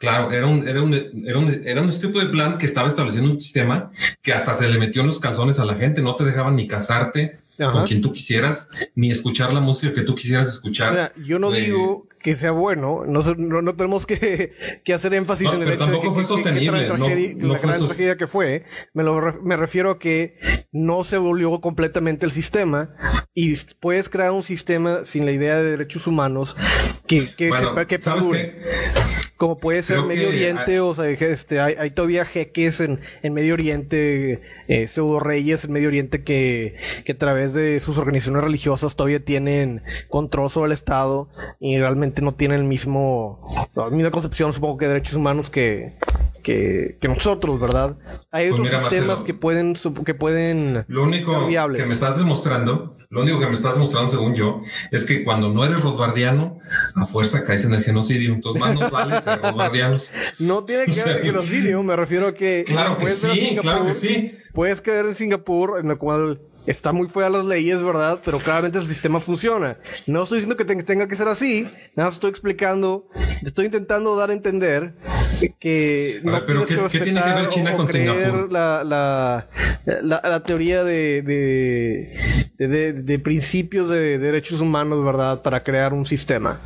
Claro, 0.01 0.33
era 0.33 0.47
un, 0.47 0.67
era 0.67 0.83
un, 0.83 0.95
era 1.27 1.39
un, 1.39 1.61
era 1.63 1.83
un 1.83 1.91
de 1.91 2.27
plan 2.31 2.57
que 2.57 2.65
estaba 2.65 2.89
estableciendo 2.89 3.33
un 3.33 3.39
sistema 3.39 3.91
que 4.23 4.33
hasta 4.33 4.55
se 4.55 4.67
le 4.67 4.79
metió 4.79 5.03
en 5.03 5.09
los 5.09 5.21
calzones 5.21 5.59
a 5.59 5.67
la 5.67 5.75
gente, 5.75 6.01
no 6.01 6.17
te 6.17 6.25
dejaban 6.25 6.57
ni 6.57 6.67
casarte 6.67 7.39
con 7.59 7.87
quien 7.87 8.01
tú 8.01 8.11
quisieras, 8.11 8.71
ni 8.95 9.11
escuchar 9.11 9.53
la 9.53 9.61
música 9.61 9.93
que 9.93 10.01
tú 10.01 10.15
quisieras 10.15 10.49
escuchar. 10.49 11.13
yo 11.23 11.39
no 11.39 11.53
eh, 11.53 11.61
digo 11.61 12.07
que 12.23 12.35
sea 12.35 12.51
bueno, 12.51 13.05
no, 13.07 13.23
no, 13.23 13.75
tenemos 13.75 14.07
que, 14.07 14.53
que, 14.85 14.95
hacer 14.95 15.15
énfasis 15.15 15.53
en 15.53 15.63
el 15.63 15.73
hecho 15.73 15.87
de 15.87 16.01
que, 16.01 16.11
fue 16.11 16.25
sostenible, 16.25 16.89
la 16.89 17.59
gran 17.59 17.87
tragedia 17.87 18.17
que 18.17 18.27
fue. 18.27 18.65
Me, 18.93 19.03
lo, 19.03 19.21
me 19.43 19.57
refiero 19.57 19.91
a 19.91 19.99
que 19.99 20.39
no 20.73 21.05
se 21.05 21.19
volvió 21.19 21.61
completamente 21.61 22.27
el 22.27 22.33
sistema 22.33 22.95
y 23.35 23.57
puedes 23.81 24.09
crear 24.09 24.33
un 24.33 24.43
sistema 24.43 25.05
sin 25.05 25.25
la 25.25 25.33
idea 25.33 25.57
de 25.57 25.71
derechos 25.71 26.07
humanos 26.07 26.57
que, 27.07 27.35
que, 27.35 27.51
que 27.89 27.99
como 29.41 29.57
puede 29.57 29.83
ser 29.83 30.03
Medio 30.03 30.29
Oriente, 30.29 30.81
o 30.81 30.95
sea, 30.95 31.09
este, 31.09 31.61
hay, 31.61 31.75
hay 31.79 31.91
todavía 31.91 32.27
jeques 32.27 32.79
en, 32.81 33.01
en 33.23 33.33
Medio 33.33 33.55
Oriente, 33.55 34.43
eh, 34.69 34.87
pseudo 34.87 35.19
reyes 35.19 35.65
en 35.65 35.73
Medio 35.73 35.89
Oriente 35.89 36.23
que, 36.23 36.77
que 37.07 37.13
a 37.13 37.19
través 37.19 37.55
de 37.55 37.81
sus 37.81 37.97
organizaciones 37.97 38.45
religiosas 38.45 38.97
todavía 38.97 39.25
tienen 39.25 39.83
control 40.09 40.51
sobre 40.51 40.67
el 40.67 40.73
Estado 40.73 41.31
y 41.59 41.79
realmente 41.79 42.10
no 42.21 42.35
tienen 42.35 42.61
el 42.61 42.67
mismo, 42.67 43.41
la 43.75 43.91
misma 43.91 44.11
concepción, 44.11 44.53
supongo 44.53 44.79
que 44.79 44.87
de 44.87 44.95
derechos 44.95 45.15
humanos 45.15 45.51
que, 45.51 45.97
que, 46.43 46.99
que 47.01 47.09
nosotros, 47.09 47.61
¿verdad? 47.61 47.97
Hay 48.31 48.51
pues 48.51 48.61
otros 48.61 48.83
sistemas 48.83 49.23
que 49.23 49.35
pueden, 49.35 49.77
que 50.05 50.15
pueden 50.15 50.85
lo 50.89 51.05
único 51.05 51.49
que 51.49 51.85
me 51.85 51.93
estás 51.93 52.19
demostrando, 52.19 52.97
lo 53.11 53.23
único 53.23 53.41
que 53.41 53.47
me 53.47 53.55
estás 53.55 53.75
demostrando 53.75 54.09
según 54.09 54.37
yo, 54.37 54.63
es 54.93 55.05
que 55.05 55.25
cuando 55.25 55.51
no 55.51 55.65
eres 55.65 55.81
rosbardiano, 55.81 56.61
a 56.95 57.07
fuerza 57.07 57.43
caes 57.43 57.65
en 57.65 57.75
el 57.75 57.83
genocidio. 57.83 58.33
Entonces 58.33 58.61
más 58.61 58.79
nos 58.79 58.89
vale 58.91 59.21
ser 59.21 59.43
rosbardianos. 59.43 60.11
No 60.39 60.65
tiene 60.65 60.87
que 60.87 61.03
ver 61.03 61.17
el 61.17 61.23
genocidio, 61.25 61.83
me 61.83 61.97
refiero 61.97 62.29
a 62.29 62.35
que... 62.35 62.65
Claro 62.65 62.97
que 62.97 63.11
sí, 63.11 63.57
claro 63.61 63.85
que 63.85 63.95
sí. 63.95 64.39
Puedes 64.55 64.81
caer 64.81 65.07
en 65.07 65.15
Singapur, 65.15 65.81
en 65.81 65.91
el 65.91 65.99
cual 65.99 66.41
está 66.67 66.93
muy 66.93 67.09
fuera 67.09 67.29
las 67.29 67.45
leyes, 67.45 67.83
¿verdad? 67.83 68.21
Pero 68.25 68.39
claramente 68.39 68.79
el 68.79 68.87
sistema 68.87 69.21
funciona. 69.21 69.79
No 70.07 70.23
estoy 70.23 70.39
diciendo 70.39 70.57
que 70.57 70.65
tenga 70.65 71.09
que 71.09 71.17
ser 71.17 71.29
así, 71.29 71.65
nada 71.97 72.09
más 72.09 72.15
estoy 72.15 72.31
explicando, 72.31 73.09
estoy 73.43 73.67
intentando 73.67 74.17
dar 74.17 74.31
a 74.31 74.35
entender 74.35 74.95
que 75.59 76.21
no 76.23 76.45
pero 76.47 76.67
¿qué, 76.67 76.77
que 76.91 77.01
tiene 77.01 77.23
que 77.23 77.31
ver 77.31 77.49
China 77.49 77.73
con 77.73 77.91
Singapur? 77.91 78.51
La, 78.53 78.85
la, 78.85 79.47
la, 80.03 80.41
teoría 80.45 80.85
de, 80.85 81.23
de, 82.59 82.93
de, 82.93 83.19
principios 83.19 83.89
de 83.89 84.19
derechos 84.19 84.61
humanos, 84.61 85.05
¿verdad? 85.05 85.43
Para 85.43 85.63
crear 85.63 85.93
un 85.93 86.07
sistema. 86.07 86.61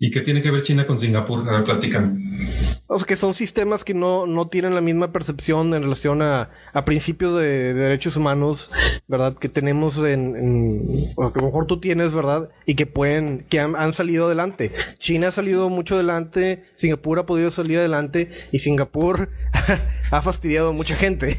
¿Y 0.00 0.10
qué 0.10 0.20
tiene 0.20 0.42
que 0.42 0.50
ver 0.50 0.62
China 0.62 0.86
con 0.86 0.98
Singapur? 0.98 1.48
A 1.48 1.52
ver, 1.52 1.64
platícame. 1.64 2.38
O 2.86 2.98
sea, 2.98 3.06
que 3.06 3.16
son 3.16 3.34
sistemas 3.34 3.84
que 3.84 3.94
no, 3.94 4.26
no 4.26 4.46
tienen 4.46 4.74
la 4.74 4.80
misma 4.80 5.12
percepción 5.12 5.74
en 5.74 5.82
relación 5.82 6.22
a, 6.22 6.50
a 6.72 6.84
principios 6.84 7.38
de, 7.38 7.74
derechos 7.74 8.16
humanos, 8.16 8.70
¿verdad? 9.08 9.36
Que 9.36 9.48
tenemos 9.48 9.98
en, 9.98 10.36
en, 10.36 10.84
o 11.16 11.32
que 11.32 11.40
a 11.40 11.42
lo 11.42 11.48
mejor 11.48 11.66
tú 11.66 11.80
tienes, 11.80 12.14
¿verdad? 12.14 12.48
Y 12.64 12.76
que 12.76 12.86
pueden, 12.86 13.44
que 13.48 13.58
han, 13.58 13.74
han, 13.74 13.92
salido 13.92 14.26
adelante. 14.26 14.72
China 14.98 15.28
ha 15.28 15.32
salido 15.32 15.68
mucho 15.68 15.96
adelante, 15.96 16.64
Singapur 16.76 17.18
ha 17.18 17.26
podido 17.26 17.50
salir 17.50 17.78
adelante 17.78 18.30
y 18.52 18.60
Singapur 18.60 19.30
ha 20.10 20.22
fastidiado 20.22 20.70
a 20.70 20.72
mucha 20.72 20.94
gente. 20.94 21.36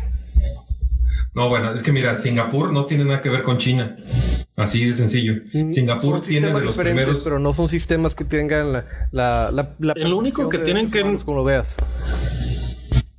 No, 1.33 1.47
bueno, 1.47 1.71
es 1.73 1.81
que 1.81 1.91
mira, 1.91 2.17
Singapur 2.17 2.73
no 2.73 2.85
tiene 2.85 3.05
nada 3.05 3.21
que 3.21 3.29
ver 3.29 3.43
con 3.43 3.57
China. 3.57 3.97
Así 4.59 4.85
de 4.85 4.93
sencillo. 4.93 5.35
Mm, 5.53 5.71
Singapur 5.71 6.21
tiene 6.21 6.53
de 6.53 6.65
los 6.65 6.75
primeros. 6.75 7.19
Pero 7.19 7.39
no 7.39 7.53
son 7.53 7.69
sistemas 7.69 8.13
que 8.13 8.25
tengan 8.25 8.73
la. 8.73 8.85
la, 9.11 9.75
la, 9.79 9.93
el 9.93 10.13
único 10.13 10.49
que 10.49 10.59
tienen 10.59 10.91
que. 10.91 11.01
Como 11.01 11.37
lo 11.37 11.43
veas. 11.43 11.77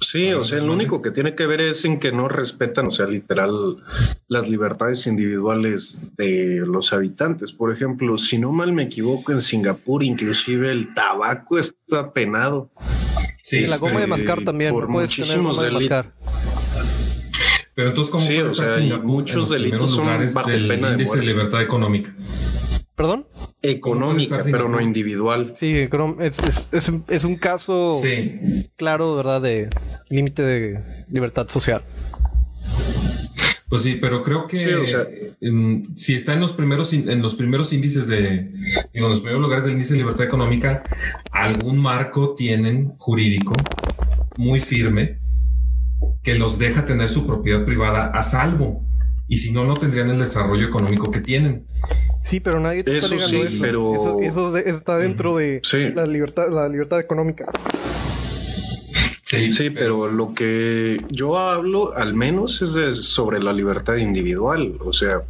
Sí, 0.00 0.33
o 0.33 0.42
sea, 0.44 0.59
lo 0.59 0.72
único 0.72 1.03
que 1.03 1.12
tiene 1.12 1.35
que 1.35 1.46
ver 1.46 1.61
es 1.61 1.85
en 1.85 2.00
que 2.00 2.11
no 2.11 2.29
respetan, 2.29 2.87
o 2.87 2.90
sea, 2.90 3.07
literal, 3.07 3.76
las 4.29 4.48
libertades 4.48 5.07
individuales 5.07 6.00
de 6.16 6.62
los 6.66 6.92
habitantes. 6.92 7.53
Por 7.53 7.72
ejemplo, 7.72 8.18
si 8.18 8.38
no 8.38 8.50
mal 8.50 8.72
me 8.72 8.83
equivoco, 8.83 9.31
en 9.31 9.40
Singapur 9.40 10.03
inclusive 10.03 10.72
el 10.72 10.92
tabaco 10.94 11.59
está 11.59 12.12
penado. 12.12 12.70
Sí, 13.42 13.66
la 13.66 13.79
goma 13.79 14.00
de 14.00 14.07
mascar 14.07 14.42
también. 14.42 14.72
Por 14.72 14.88
puedes 14.88 15.14
tener 15.14 15.38
de 15.38 15.70
mascar. 15.70 16.12
Pero 17.74 17.90
entonces, 17.90 18.11
¿cómo 18.11 18.26
sí, 18.26 18.38
o 18.38 18.54
sea, 18.54 18.78
muchos 19.02 19.48
delitos 19.48 19.90
son 19.90 20.06
bajo 20.33 20.48
pena 20.48 20.92
índice 20.92 21.18
de, 21.18 21.24
libertad 21.24 21.62
económica? 21.62 22.14
¿Perdón? 22.94 23.26
Económica, 23.62 24.42
pero 24.44 24.68
no 24.68 24.80
individual. 24.80 25.54
Sí, 25.56 25.88
es, 26.20 26.70
es, 26.72 26.92
es, 27.09 27.24
un 27.24 27.37
caso 27.37 28.00
claro, 28.76 29.16
¿verdad? 29.16 29.40
De 29.40 29.70
límite 30.09 30.42
de 30.42 30.85
libertad 31.09 31.48
social. 31.48 31.83
Pues 33.70 33.83
sí, 33.83 33.98
pero 34.00 34.24
creo 34.24 34.48
que 34.48 35.33
em, 35.40 35.94
si 35.96 36.16
está 36.16 36.35
en 36.35 36.40
los 36.40 36.52
primeros 36.52 36.92
en 36.92 37.22
los 37.22 37.37
primeros 37.37 37.72
índices 37.72 38.09
de 38.09 38.52
en 38.92 39.02
los 39.02 39.20
primeros 39.20 39.40
lugares 39.40 39.64
del 39.64 39.74
índice 39.74 39.94
de 39.94 40.00
libertad 40.00 40.26
económica, 40.26 40.83
algún 41.30 41.78
marco 41.78 42.35
tienen 42.35 42.94
jurídico 42.98 43.52
muy 44.37 44.59
firme 44.59 45.19
que 46.23 46.35
los 46.35 46.59
deja 46.59 46.85
tener 46.85 47.09
su 47.09 47.27
propiedad 47.27 47.65
privada 47.65 48.07
a 48.07 48.23
salvo. 48.23 48.85
Y 49.29 49.39
si 49.39 49.53
no, 49.53 49.65
no 49.65 49.79
tendrían 49.79 50.11
el 50.11 50.19
desarrollo 50.19 50.67
económico 50.67 51.11
que 51.11 51.21
tienen. 51.21 51.65
Sí, 52.23 52.41
pero 52.41 52.59
nadie 52.59 52.83
te 52.83 52.99
está 52.99 53.15
negando 53.15 53.45
eso. 53.45 53.59
Pero... 53.61 54.21
Eso, 54.21 54.57
está 54.57 54.97
dentro 54.99 55.37
de 55.37 55.63
la 55.95 56.07
libertad, 56.07 56.51
la 56.51 56.69
libertad 56.69 56.99
económica. 56.99 57.47
Sí, 59.31 59.53
sí, 59.53 59.71
pero 59.71 60.11
lo 60.11 60.35
que 60.35 61.01
yo 61.09 61.38
hablo 61.38 61.95
al 61.97 62.14
menos 62.14 62.62
es 62.62 62.75
de, 62.75 62.93
sobre 62.95 63.40
la 63.40 63.53
libertad 63.53 63.95
individual. 63.95 64.77
O 64.81 64.93
sea, 64.93 65.23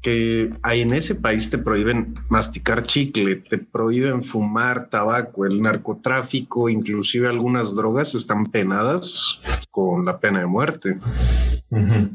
que 0.00 0.52
ahí 0.62 0.82
en 0.82 0.94
ese 0.94 1.16
país 1.16 1.50
te 1.50 1.58
prohíben 1.58 2.14
masticar 2.28 2.84
chicle, 2.84 3.34
te 3.34 3.58
prohíben 3.58 4.22
fumar 4.22 4.90
tabaco, 4.90 5.44
el 5.44 5.60
narcotráfico, 5.60 6.68
inclusive 6.68 7.26
algunas 7.26 7.74
drogas 7.74 8.14
están 8.14 8.46
penadas 8.46 9.40
con 9.72 10.04
la 10.04 10.20
pena 10.20 10.38
de 10.38 10.46
muerte. 10.46 10.98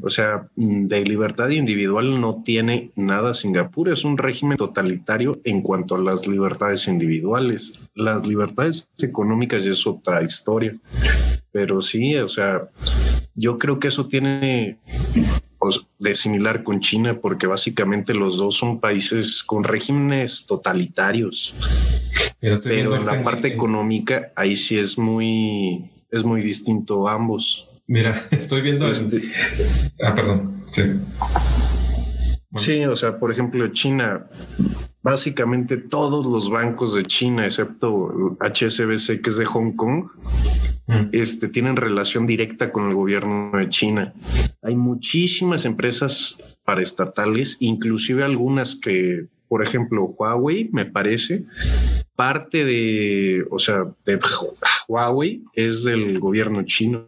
O 0.02 0.10
sea, 0.10 0.48
de 0.56 1.04
libertad 1.04 1.48
individual 1.50 2.20
no 2.20 2.42
tiene 2.44 2.90
nada 2.96 3.34
Singapur, 3.34 3.88
es 3.88 4.04
un 4.04 4.18
régimen 4.18 4.56
totalitario 4.56 5.40
en 5.44 5.62
cuanto 5.62 5.94
a 5.94 5.98
las 5.98 6.26
libertades 6.26 6.88
individuales. 6.88 7.80
Las 7.94 8.26
libertades 8.26 8.90
económicas 8.98 9.64
es 9.64 9.86
otra 9.86 10.22
historia. 10.22 10.76
Pero 11.52 11.82
sí, 11.82 12.16
o 12.16 12.28
sea, 12.28 12.68
yo 13.36 13.58
creo 13.58 13.78
que 13.78 13.88
eso 13.88 14.08
tiene 14.08 14.78
de 15.98 16.14
similar 16.14 16.62
con 16.62 16.80
China, 16.80 17.18
porque 17.20 17.46
básicamente 17.46 18.12
los 18.12 18.36
dos 18.36 18.56
son 18.56 18.80
países 18.80 19.42
con 19.42 19.64
regímenes 19.64 20.46
totalitarios. 20.46 21.54
Pero, 22.40 22.96
en 22.96 23.06
la 23.06 23.22
parte 23.24 23.48
económica, 23.48 24.32
ahí 24.36 24.56
sí 24.56 24.78
es 24.78 24.98
muy, 24.98 25.90
es 26.10 26.24
muy 26.24 26.42
distinto 26.42 27.08
ambos. 27.08 27.66
Mira, 27.86 28.26
estoy 28.30 28.62
viendo 28.62 28.88
este. 28.88 29.22
Ah, 30.02 30.14
perdón. 30.14 30.62
Sí. 30.72 30.82
Sí, 32.56 32.84
o 32.84 32.94
sea, 32.94 33.18
por 33.18 33.32
ejemplo, 33.32 33.66
China 33.68 34.26
básicamente 35.02 35.76
todos 35.76 36.24
los 36.24 36.48
bancos 36.50 36.94
de 36.94 37.02
China, 37.02 37.44
excepto 37.44 38.36
HSBC, 38.40 39.20
que 39.20 39.30
es 39.30 39.36
de 39.36 39.44
Hong 39.44 39.72
Kong, 39.76 40.06
Mm. 40.86 41.08
este, 41.12 41.48
tienen 41.48 41.76
relación 41.76 42.26
directa 42.26 42.70
con 42.70 42.88
el 42.88 42.94
gobierno 42.94 43.52
de 43.56 43.68
China. 43.70 44.12
Hay 44.62 44.76
muchísimas 44.76 45.64
empresas 45.64 46.36
paraestatales, 46.64 47.56
inclusive 47.60 48.22
algunas 48.22 48.74
que, 48.76 49.28
por 49.48 49.62
ejemplo, 49.62 50.04
Huawei, 50.04 50.68
me 50.72 50.84
parece, 50.84 51.44
parte 52.16 52.66
de, 52.66 53.44
o 53.50 53.58
sea, 53.58 53.84
de 54.04 54.20
Huawei 54.86 55.42
es 55.54 55.84
del 55.84 56.18
gobierno 56.20 56.62
chino. 56.64 57.06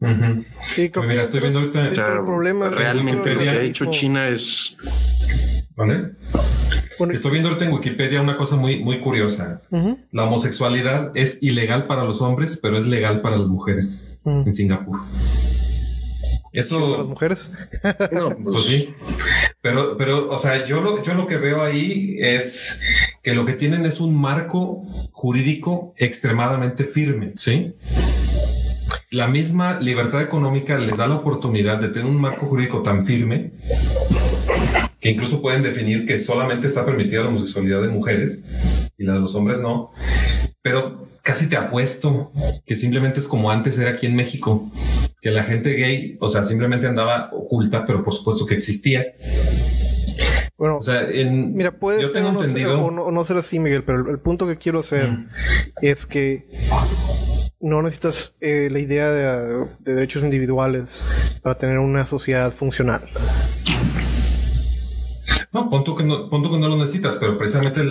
Ujú. 0.00 0.44
Sí, 0.62 0.90
creo 0.90 0.92
Pues 0.92 1.08
mira, 1.08 1.14
que 1.20 1.24
estoy 1.24 1.40
viendo 1.40 1.58
ahorita- 1.60 1.82
dentro 1.82 2.02
O 2.02 2.06
sea, 2.06 2.14
del 2.14 2.24
problema 2.24 2.68
realmente 2.68 3.16
lo 3.34 3.40
que 3.40 3.48
ha 3.48 3.52
el 3.54 3.68
racismo- 3.72 3.90
China 3.90 4.28
es 4.28 4.76
¿Vale? 5.76 6.12
Bueno, 6.98 7.14
Estoy 7.14 7.30
viendo 7.30 7.48
ahorita 7.50 7.64
en 7.66 7.72
Wikipedia 7.72 8.20
una 8.20 8.36
cosa 8.36 8.56
muy, 8.56 8.80
muy 8.82 9.00
curiosa. 9.00 9.60
ujú, 9.70 9.98
La 10.10 10.24
homosexualidad 10.24 11.12
es 11.14 11.38
ilegal 11.40 11.86
para 11.86 12.02
los 12.04 12.20
hombres, 12.22 12.58
pero 12.60 12.76
es 12.78 12.86
legal 12.86 13.20
para 13.20 13.36
las 13.36 13.46
mujeres 13.48 14.18
ujú. 14.24 14.42
en 14.46 14.54
Singapur. 14.54 14.98
Eso, 16.52 16.80
Para 16.80 16.98
las 16.98 17.06
mujeres. 17.06 17.52
no, 18.12 18.36
Pues 18.52 18.64
sí. 18.64 18.92
Pero, 19.60 19.96
pero, 19.96 20.30
o 20.30 20.38
sea, 20.38 20.64
yo 20.66 20.80
lo, 20.80 21.02
yo 21.02 21.14
lo 21.14 21.26
que 21.26 21.36
veo 21.36 21.62
ahí 21.62 22.16
es 22.18 22.80
que 23.22 23.34
lo 23.34 23.44
que 23.44 23.52
tienen 23.52 23.84
es 23.86 24.00
un 24.00 24.14
marco 24.20 24.82
jurídico 25.12 25.94
extremadamente 25.96 26.84
firme, 26.84 27.34
¿sí? 27.36 27.74
La 29.10 29.26
misma 29.26 29.80
libertad 29.80 30.20
económica 30.20 30.76
les 30.78 30.96
da 30.96 31.06
la 31.06 31.14
oportunidad 31.16 31.78
de 31.78 31.88
tener 31.88 32.04
un 32.06 32.20
marco 32.20 32.46
jurídico 32.46 32.82
tan 32.82 33.04
firme 33.06 33.52
que 35.00 35.10
incluso 35.10 35.40
pueden 35.40 35.62
definir 35.62 36.06
que 36.06 36.18
solamente 36.18 36.66
está 36.66 36.84
permitida 36.84 37.22
la 37.22 37.28
homosexualidad 37.28 37.80
de 37.80 37.88
mujeres 37.88 38.44
y 38.98 39.04
la 39.04 39.14
de 39.14 39.20
los 39.20 39.34
hombres 39.34 39.60
no. 39.60 39.92
Pero 40.60 41.08
casi 41.22 41.48
te 41.48 41.56
apuesto 41.56 42.32
que 42.66 42.74
simplemente 42.76 43.20
es 43.20 43.28
como 43.28 43.50
antes 43.50 43.78
era 43.78 43.90
aquí 43.92 44.06
en 44.06 44.14
México, 44.16 44.70
que 45.22 45.30
la 45.30 45.42
gente 45.42 45.70
gay, 45.72 46.18
o 46.20 46.28
sea, 46.28 46.42
simplemente 46.42 46.86
andaba 46.86 47.30
oculta, 47.32 47.86
pero 47.86 48.04
por 48.04 48.12
supuesto 48.12 48.44
que 48.44 48.54
existía. 48.56 49.06
Bueno, 50.58 50.78
O 50.78 50.82
sea, 50.82 51.08
en, 51.08 51.54
mira, 51.54 51.70
puede 51.70 52.02
yo 52.02 52.08
ser 52.08 52.16
tengo 52.24 52.30
o 52.30 52.32
no, 52.32 52.44
ser, 52.46 52.66
o 52.66 52.90
no- 52.90 53.02
o 53.04 53.12
no 53.12 53.24
ser 53.24 53.36
así, 53.38 53.58
Miguel, 53.60 53.84
pero 53.84 54.00
el, 54.04 54.10
el 54.10 54.18
punto 54.18 54.46
que 54.46 54.56
quiero 54.58 54.80
hacer 54.80 55.08
Mm. 55.10 55.28
es 55.82 56.04
que 56.04 56.48
no 57.60 57.82
necesitas 57.82 58.34
eh, 58.40 58.68
la 58.70 58.78
idea 58.78 59.10
de, 59.10 59.66
de 59.80 59.94
derechos 59.94 60.22
individuales 60.22 61.02
para 61.42 61.56
tener 61.56 61.78
una 61.78 62.06
sociedad 62.06 62.52
funcional. 62.52 63.02
No, 65.50 65.70
pon 65.70 65.82
tú 65.82 65.94
que 65.94 66.04
no, 66.04 66.28
pon 66.28 66.42
que 66.42 66.58
no 66.58 66.68
lo 66.68 66.76
necesitas, 66.76 67.16
pero 67.16 67.38
precisamente 67.38 67.82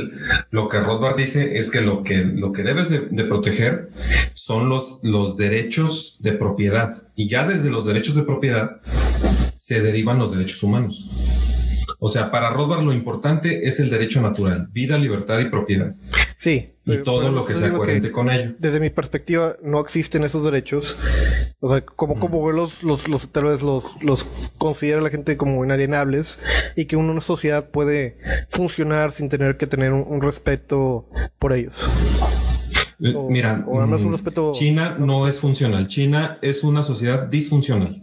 lo 0.52 0.70
que 0.70 0.80
Rothbard 0.80 1.18
dice 1.18 1.58
es 1.58 1.72
que 1.72 1.82
lo 1.82 2.04
que, 2.04 2.18
lo 2.24 2.52
que 2.52 2.62
debes 2.62 2.90
de, 2.90 3.08
de 3.10 3.24
proteger 3.24 3.90
son 4.36 4.70
los, 4.70 5.00
los 5.02 5.38
derechos 5.38 6.18
de 6.20 6.34
propiedad. 6.34 6.96
Y 7.16 7.28
ya 7.28 7.48
desde 7.48 7.72
los 7.72 7.86
derechos 7.86 8.16
de 8.16 8.24
propiedad 8.24 8.80
se 9.58 9.82
derivan 9.82 10.20
los 10.20 10.32
derechos 10.32 10.62
humanos. 10.62 11.10
O 12.00 12.10
sea, 12.10 12.30
para 12.30 12.52
Rothbard 12.52 12.84
lo 12.84 12.94
importante 12.94 13.68
es 13.68 13.80
el 13.80 13.90
derecho 13.90 14.22
natural, 14.22 14.68
vida, 14.72 14.98
libertad 15.00 15.40
y 15.40 15.46
propiedad. 15.46 15.92
Sí. 16.36 16.74
Y 16.86 16.92
pero- 16.92 17.04
todo 17.04 17.20
pero 17.22 17.32
lo 17.32 17.46
que 17.46 17.56
sea 17.56 17.74
coherente 17.74 18.12
con 18.12 18.30
ello. 18.30 18.54
desde 18.60 18.80
mi 18.80 18.90
perspectiva 18.92 19.56
no 19.64 19.80
existen 19.80 20.24
esos 20.24 20.44
derechos. 20.46 20.96
O 21.60 21.72
sea, 21.74 21.84
como, 21.84 22.20
como 22.20 22.52
los, 22.52 22.84
los, 22.84 23.08
los, 23.08 23.32
tal 23.32 23.46
vez 23.46 23.64
los, 23.64 23.84
los 24.04 24.28
considera 24.60 25.02
la 25.02 25.10
gente 25.10 25.38
como 25.38 25.66
inalienables 25.66 26.40
y 26.76 26.86
que 26.86 26.96
una 26.98 27.20
sociedad 27.20 27.72
puede 27.72 28.20
funcionar 28.50 29.12
sin 29.12 29.28
tener 29.28 29.58
que 29.58 29.66
tener 29.66 29.92
un, 29.92 30.06
un 30.08 30.22
respeto 30.22 31.10
por 31.40 31.54
ellos. 31.54 31.74
Eh, 33.00 33.14
O- 33.16 33.28
Mira, 33.28 33.64
o 33.68 33.80
además 33.80 34.02
un 34.02 34.10
mm, 34.10 34.14
respeto- 34.14 34.54
China 34.54 34.96
no 35.00 35.28
es 35.28 35.40
funcional. 35.40 35.88
China 35.88 36.38
es 36.44 36.64
una 36.64 36.84
sociedad 36.84 37.24
disfuncional. 37.28 38.02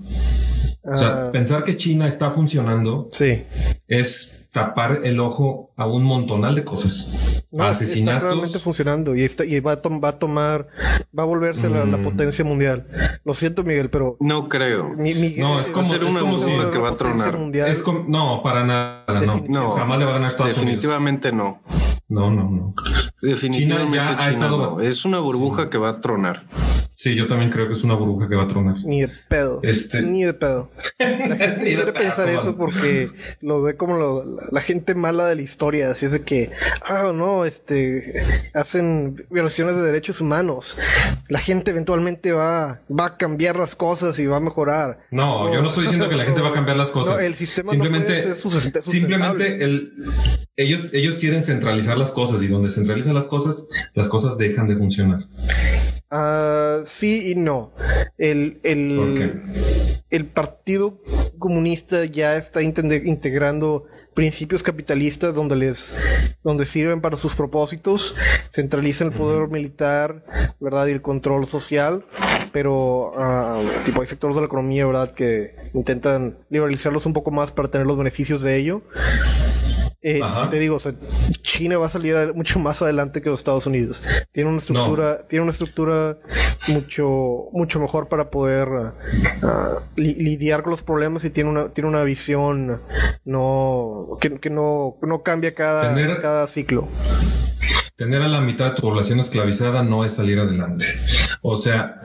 O 0.85 0.97
sea, 0.97 1.29
Ah, 1.29 1.33
pensar 1.33 1.65
que 1.65 1.77
China 1.77 2.07
está 2.07 2.31
funcionando 2.31 3.09
sí. 3.11 3.43
es 3.89 4.44
tapar 4.55 5.01
el 5.03 5.19
ojo 5.19 5.73
a 5.77 5.87
un 5.87 6.05
montonal 6.05 6.55
de 6.55 6.63
cosas. 6.65 7.45
No, 7.51 7.69
Está 7.69 7.85
claramente 7.85 8.25
Asesinatos. 8.47 8.63
funcionando 8.63 9.15
y, 9.17 9.23
está, 9.23 9.45
y 9.45 9.59
va, 9.61 9.73
a 9.73 9.83
tom- 9.83 10.01
va 10.03 10.09
a 10.11 10.19
tomar, 10.19 10.69
va 11.17 11.25
a 11.25 11.27
volverse 11.27 11.69
la, 11.69 11.85
la 11.85 11.97
Mm. 11.99 12.05
potencia 12.05 12.45
mundial. 12.45 12.87
Lo 13.25 13.35
siento, 13.35 13.65
Miguel, 13.65 13.91
pero... 13.91 14.17
no 14.21 14.49
creo. 14.49 14.91
mi- 14.97 15.15
mi- 15.15 15.35
No, 15.37 15.61
es 15.61 15.69
eh, 15.69 15.73
como- 15.73 15.89
ser 15.89 16.05
una 16.05 16.21
que 16.71 16.79
va 16.79 16.91
a 16.91 16.97
tronar. 16.97 17.37
Es 17.69 17.83
com- 17.83 18.05
no, 18.09 18.43
para 18.43 18.65
nada, 18.65 19.05
no. 19.09 19.21
Definitivamente. 19.21 19.79
Jamás 19.81 19.99
le 19.99 20.05
va 20.05 20.11
a 20.11 20.15
ganar 20.15 20.29
a 20.29 20.31
Estados 20.31 20.53
Unidos. 20.53 20.65
Definitivamente 20.83 21.33
no. 21.33 21.61
No, 22.09 22.31
no, 22.31 22.49
no. 22.51 22.73
Definitivamente 23.21 23.91
China 23.93 23.95
ya 23.97 24.09
ha 24.13 24.17
China 24.19 24.31
estado- 24.31 24.77
no. 24.77 24.81
Es 24.81 25.05
una 25.05 25.19
burbuja 25.19 25.69
que 25.69 25.79
va 25.79 25.89
a 25.89 26.01
tronar. 26.01 26.47
Sí, 26.97 27.15
yo 27.17 27.27
también 27.27 27.51
creo 27.51 27.67
que 27.67 27.75
es 27.75 27.83
una 27.83 27.95
burbuja 27.95 28.29
que 28.29 28.37
va 28.37 28.45
a 28.45 28.49
tronar. 28.49 28.77
Ni 28.85 29.01
de 29.03 29.11
pedo. 29.29 29.59
Este- 29.63 30.01
Ni 30.01 30.23
de 30.25 30.33
pedo. 30.33 30.71
La 30.99 31.07
gente 31.37 31.57
quiere 31.65 31.83
pedo, 31.87 31.93
pensar 31.95 32.29
eso 32.29 32.57
porque 32.57 33.11
lo 33.41 33.63
ve 33.63 33.77
como 33.77 33.97
lo- 33.97 34.25
la, 34.51 34.61
gente 34.61 34.95
mala 34.95 35.27
de 35.27 35.37
la 35.37 35.43
historia. 35.43 35.91
Así 35.91 36.07
es 36.07 36.13
de 36.13 36.23
que, 36.23 36.51
ah, 36.87 37.13
no, 37.15 37.45
este, 37.45 38.23
hacen 38.55 39.25
violaciones 39.31 39.77
de 39.77 39.83
derechos 39.83 40.21
humanos. 40.21 40.77
La 41.29 41.39
gente 41.39 41.71
eventualmente 41.71 42.33
va, 42.33 42.81
va 42.91 43.07
a 43.07 43.17
cambiar 43.17 43.57
las 43.57 43.75
cosas 43.75 44.19
y 44.19 44.27
va 44.27 44.37
a 44.37 44.41
mejorar. 44.41 44.99
No, 45.11 45.53
yo 45.53 45.61
no 45.63 45.69
estoy 45.69 45.85
diciendo 45.85 46.09
que 46.09 46.17
la 46.17 46.25
gente 46.25 46.41
va 46.41 46.51
a 46.51 46.53
cambiar 46.53 46.77
las 46.77 46.91
cosas. 46.91 47.15
No, 47.15 47.21
el 47.21 47.35
sistema 47.35 47.67
no 47.67 47.73
simplemente, 47.73 48.07
puede 48.09 48.23
ser 48.23 48.37
sus- 48.37 48.53
sustentable. 48.53 48.91
simplemente 48.93 49.65
el, 49.65 49.93
ellos, 50.57 50.91
ellos 50.93 51.19
quieren 51.19 51.43
centralizar 51.43 51.97
las 51.99 52.13
cosas 52.13 52.43
y 52.43 52.47
donde 52.49 52.69
centralizan 52.69 53.15
las 53.15 53.27
cosas, 53.27 53.65
las 53.95 54.09
cosas 54.09 54.39
dejan 54.39 54.69
de 54.69 54.77
funcionar. 54.77 55.27
Ah, 56.11 56.83
sí 56.87 57.33
y 57.33 57.35
no. 57.35 57.73
El, 58.19 58.61
el, 58.63 59.43
el 60.11 60.27
Partido 60.27 61.03
Comunista 61.39 62.05
ya 62.05 62.37
está 62.37 62.63
integrando 62.63 63.85
principios 64.15 64.63
capitalistas 64.63 65.35
donde 65.35 65.57
les 65.57 65.95
donde 66.43 66.67
sirven 66.67 67.01
para 67.01 67.17
sus 67.17 67.35
propósitos, 67.35 68.15
centralizan 68.53 69.09
el 69.09 69.15
poder 69.15 69.49
militar, 69.49 70.25
¿verdad? 70.61 70.87
y 70.87 70.93
el 70.93 71.03
control 71.03 71.49
social, 71.49 72.05
pero 72.53 73.13
ah, 73.19 73.61
tipo 73.85 74.03
hay 74.03 74.07
sectores 74.07 74.35
de 74.35 74.43
la 74.43 74.47
economía, 74.47 74.87
¿verdad? 74.87 75.15
que 75.15 75.57
intentan 75.73 76.39
liberalizarlos 76.51 77.07
un 77.07 77.15
poco 77.15 77.31
más 77.31 77.51
para 77.51 77.69
tener 77.69 77.87
los 77.87 77.97
beneficios 77.97 78.43
de 78.43 78.57
ello. 78.57 78.83
Eh, 80.07 80.21
te 80.51 80.59
digo, 80.59 80.77
o 80.77 80.81
sea, 80.81 80.93
China 81.41 81.79
va 81.79 81.87
a 81.87 81.89
salir 81.89 82.15
mucho 82.35 82.59
más 82.59 82.83
adelante 82.83 83.23
que 83.23 83.31
los 83.31 83.39
Estados 83.39 83.65
Unidos. 83.65 84.03
Tiene 84.33 84.51
una 84.51 84.59
estructura, 84.59 85.27
tiene 85.27 85.45
una 85.45 85.53
estructura 85.53 86.19
mucho, 86.69 87.47
mucho 87.53 87.79
mejor 87.81 88.09
para 88.09 88.31
poder 88.31 88.69
ah, 89.43 89.73
li- 89.97 90.15
lidiar 90.15 90.63
con 90.63 90.71
los 90.73 90.83
problemas 90.83 91.25
y 91.25 91.31
tiene 91.31 91.51
una, 91.51 91.69
tiene 91.71 91.89
una 91.89 92.03
visión 92.05 92.81
no 93.25 94.09
que, 94.21 94.39
que 94.39 94.51
no, 94.51 94.97
no 95.03 95.23
cambia 95.23 95.55
cada, 95.55 95.95
Tener- 95.95 96.21
cada 96.21 96.47
ciclo. 96.47 96.89
Tener 97.97 98.23
a 98.23 98.29
la 98.29 98.41
mitad 98.41 98.71
de 98.71 98.77
tu 98.77 98.83
población 98.83 99.21
esclavizada 99.21 99.83
no 99.85 100.05
es 100.05 100.13
salir 100.13 100.39
adelante. 100.41 100.85
O 101.43 101.55
sea, 101.57 102.01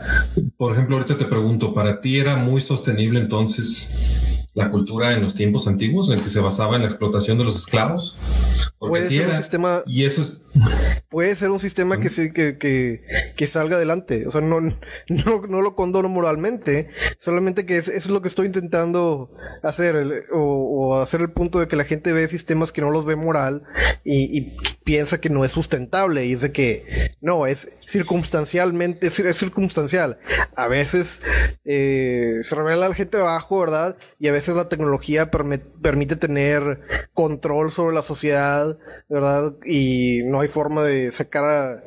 por 0.58 0.74
ejemplo, 0.74 0.98
ahorita 0.98 1.18
te 1.18 1.26
pregunto, 1.26 1.74
¿para 1.74 2.00
ti 2.02 2.20
era 2.20 2.36
muy 2.36 2.62
sostenible 2.62 3.20
entonces 3.20 4.48
la 4.54 4.70
cultura 4.70 5.14
en 5.14 5.24
los 5.24 5.34
tiempos 5.34 5.68
antiguos 5.68 6.10
en 6.12 6.20
que 6.20 6.30
se 6.30 6.42
basaba 6.42 6.76
en 6.76 6.82
la 6.84 6.88
explotación 6.90 7.38
de 7.40 7.46
los 7.46 7.56
esclavos? 7.56 8.16
Puede 8.80 9.04
ser 9.10 9.28
un 9.28 9.38
sistema- 9.38 9.84
Y 9.86 10.06
eso 10.06 10.22
es, 10.24 10.38
Puede 11.10 11.36
ser 11.36 11.50
un 11.50 11.60
sistema 11.60 12.00
que, 12.00 12.10
se- 12.10 12.32
que, 12.32 12.58
que, 12.58 13.04
que 13.36 13.48
salga 13.48 13.76
adelante. 13.76 14.26
O 14.28 14.32
sea, 14.32 14.42
no, 14.42 14.62
no, 14.62 14.76
no 15.48 15.62
lo 15.62 15.76
condono 15.76 16.08
moralmente. 16.08 16.88
Solamente 17.18 17.66
que 17.66 17.78
es, 17.78 17.88
eso 17.88 17.98
es 17.98 18.08
lo 18.10 18.22
que 18.22 18.28
estoy 18.30 18.46
intentando 18.48 19.32
hacer. 19.64 19.96
el- 19.96 20.24
o, 20.32 20.40
o 20.94 21.02
hacer 21.02 21.22
el 21.22 21.32
punto 21.32 21.60
de 21.60 21.68
que 21.68 21.76
la 21.76 21.84
gente 21.84 22.14
ve 22.14 22.28
sistemas 22.28 22.72
que 22.72 22.82
no 22.82 22.90
los 22.92 23.06
ve 23.06 23.16
moral 23.16 23.64
y, 24.04 24.38
y 24.38 24.56
piensa 24.84 25.20
que 25.20 25.30
no 25.30 25.44
es 25.46 25.52
sustentable. 25.52 26.26
Y 26.26 26.34
es 26.34 26.42
de 26.42 26.52
que 26.52 26.86
no, 27.22 27.48
es 27.48 27.70
circunstancialmente, 27.86 29.08
es, 29.08 29.20
es 29.20 29.38
circunstancial. 29.38 30.20
A 30.56 30.68
veces 30.68 31.22
eh, 31.66 32.36
se 32.44 32.56
revela 32.56 32.88
la 32.90 32.96
gente 32.96 33.18
abajo, 33.18 33.60
¿verdad? 33.60 33.98
Y 34.20 34.28
a 34.28 34.32
veces 34.32 34.56
la 34.56 34.70
tecnología 34.70 35.32
permite 35.32 36.16
tener 36.16 36.82
control 37.14 37.72
sobre 37.72 37.96
la 37.96 38.02
sociedad, 38.02 38.69
¿verdad? 39.08 39.56
Y 39.66 40.22
no 40.26 40.42
hay 40.42 40.48
forma 40.48 40.84
de 40.84 41.12
sacar 41.12 41.84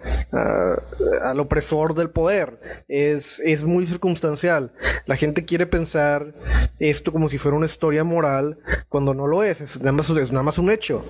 al 1.22 1.40
opresor 1.40 1.94
del 1.94 2.10
poder. 2.10 2.60
Es, 2.88 3.40
es 3.40 3.64
muy 3.64 3.86
circunstancial. 3.86 4.72
La 5.06 5.16
gente 5.16 5.44
quiere 5.44 5.66
pensar 5.66 6.34
esto 6.78 7.12
como 7.12 7.28
si 7.28 7.38
fuera 7.38 7.56
una 7.56 7.66
historia 7.66 8.04
moral 8.04 8.58
cuando 8.88 9.14
no 9.14 9.26
lo 9.26 9.42
es. 9.42 9.60
Es 9.60 9.78
nada 9.80 9.92
más, 9.92 10.10
es 10.10 10.32
nada 10.32 10.42
más 10.42 10.58
un 10.58 10.70
hecho. 10.70 11.04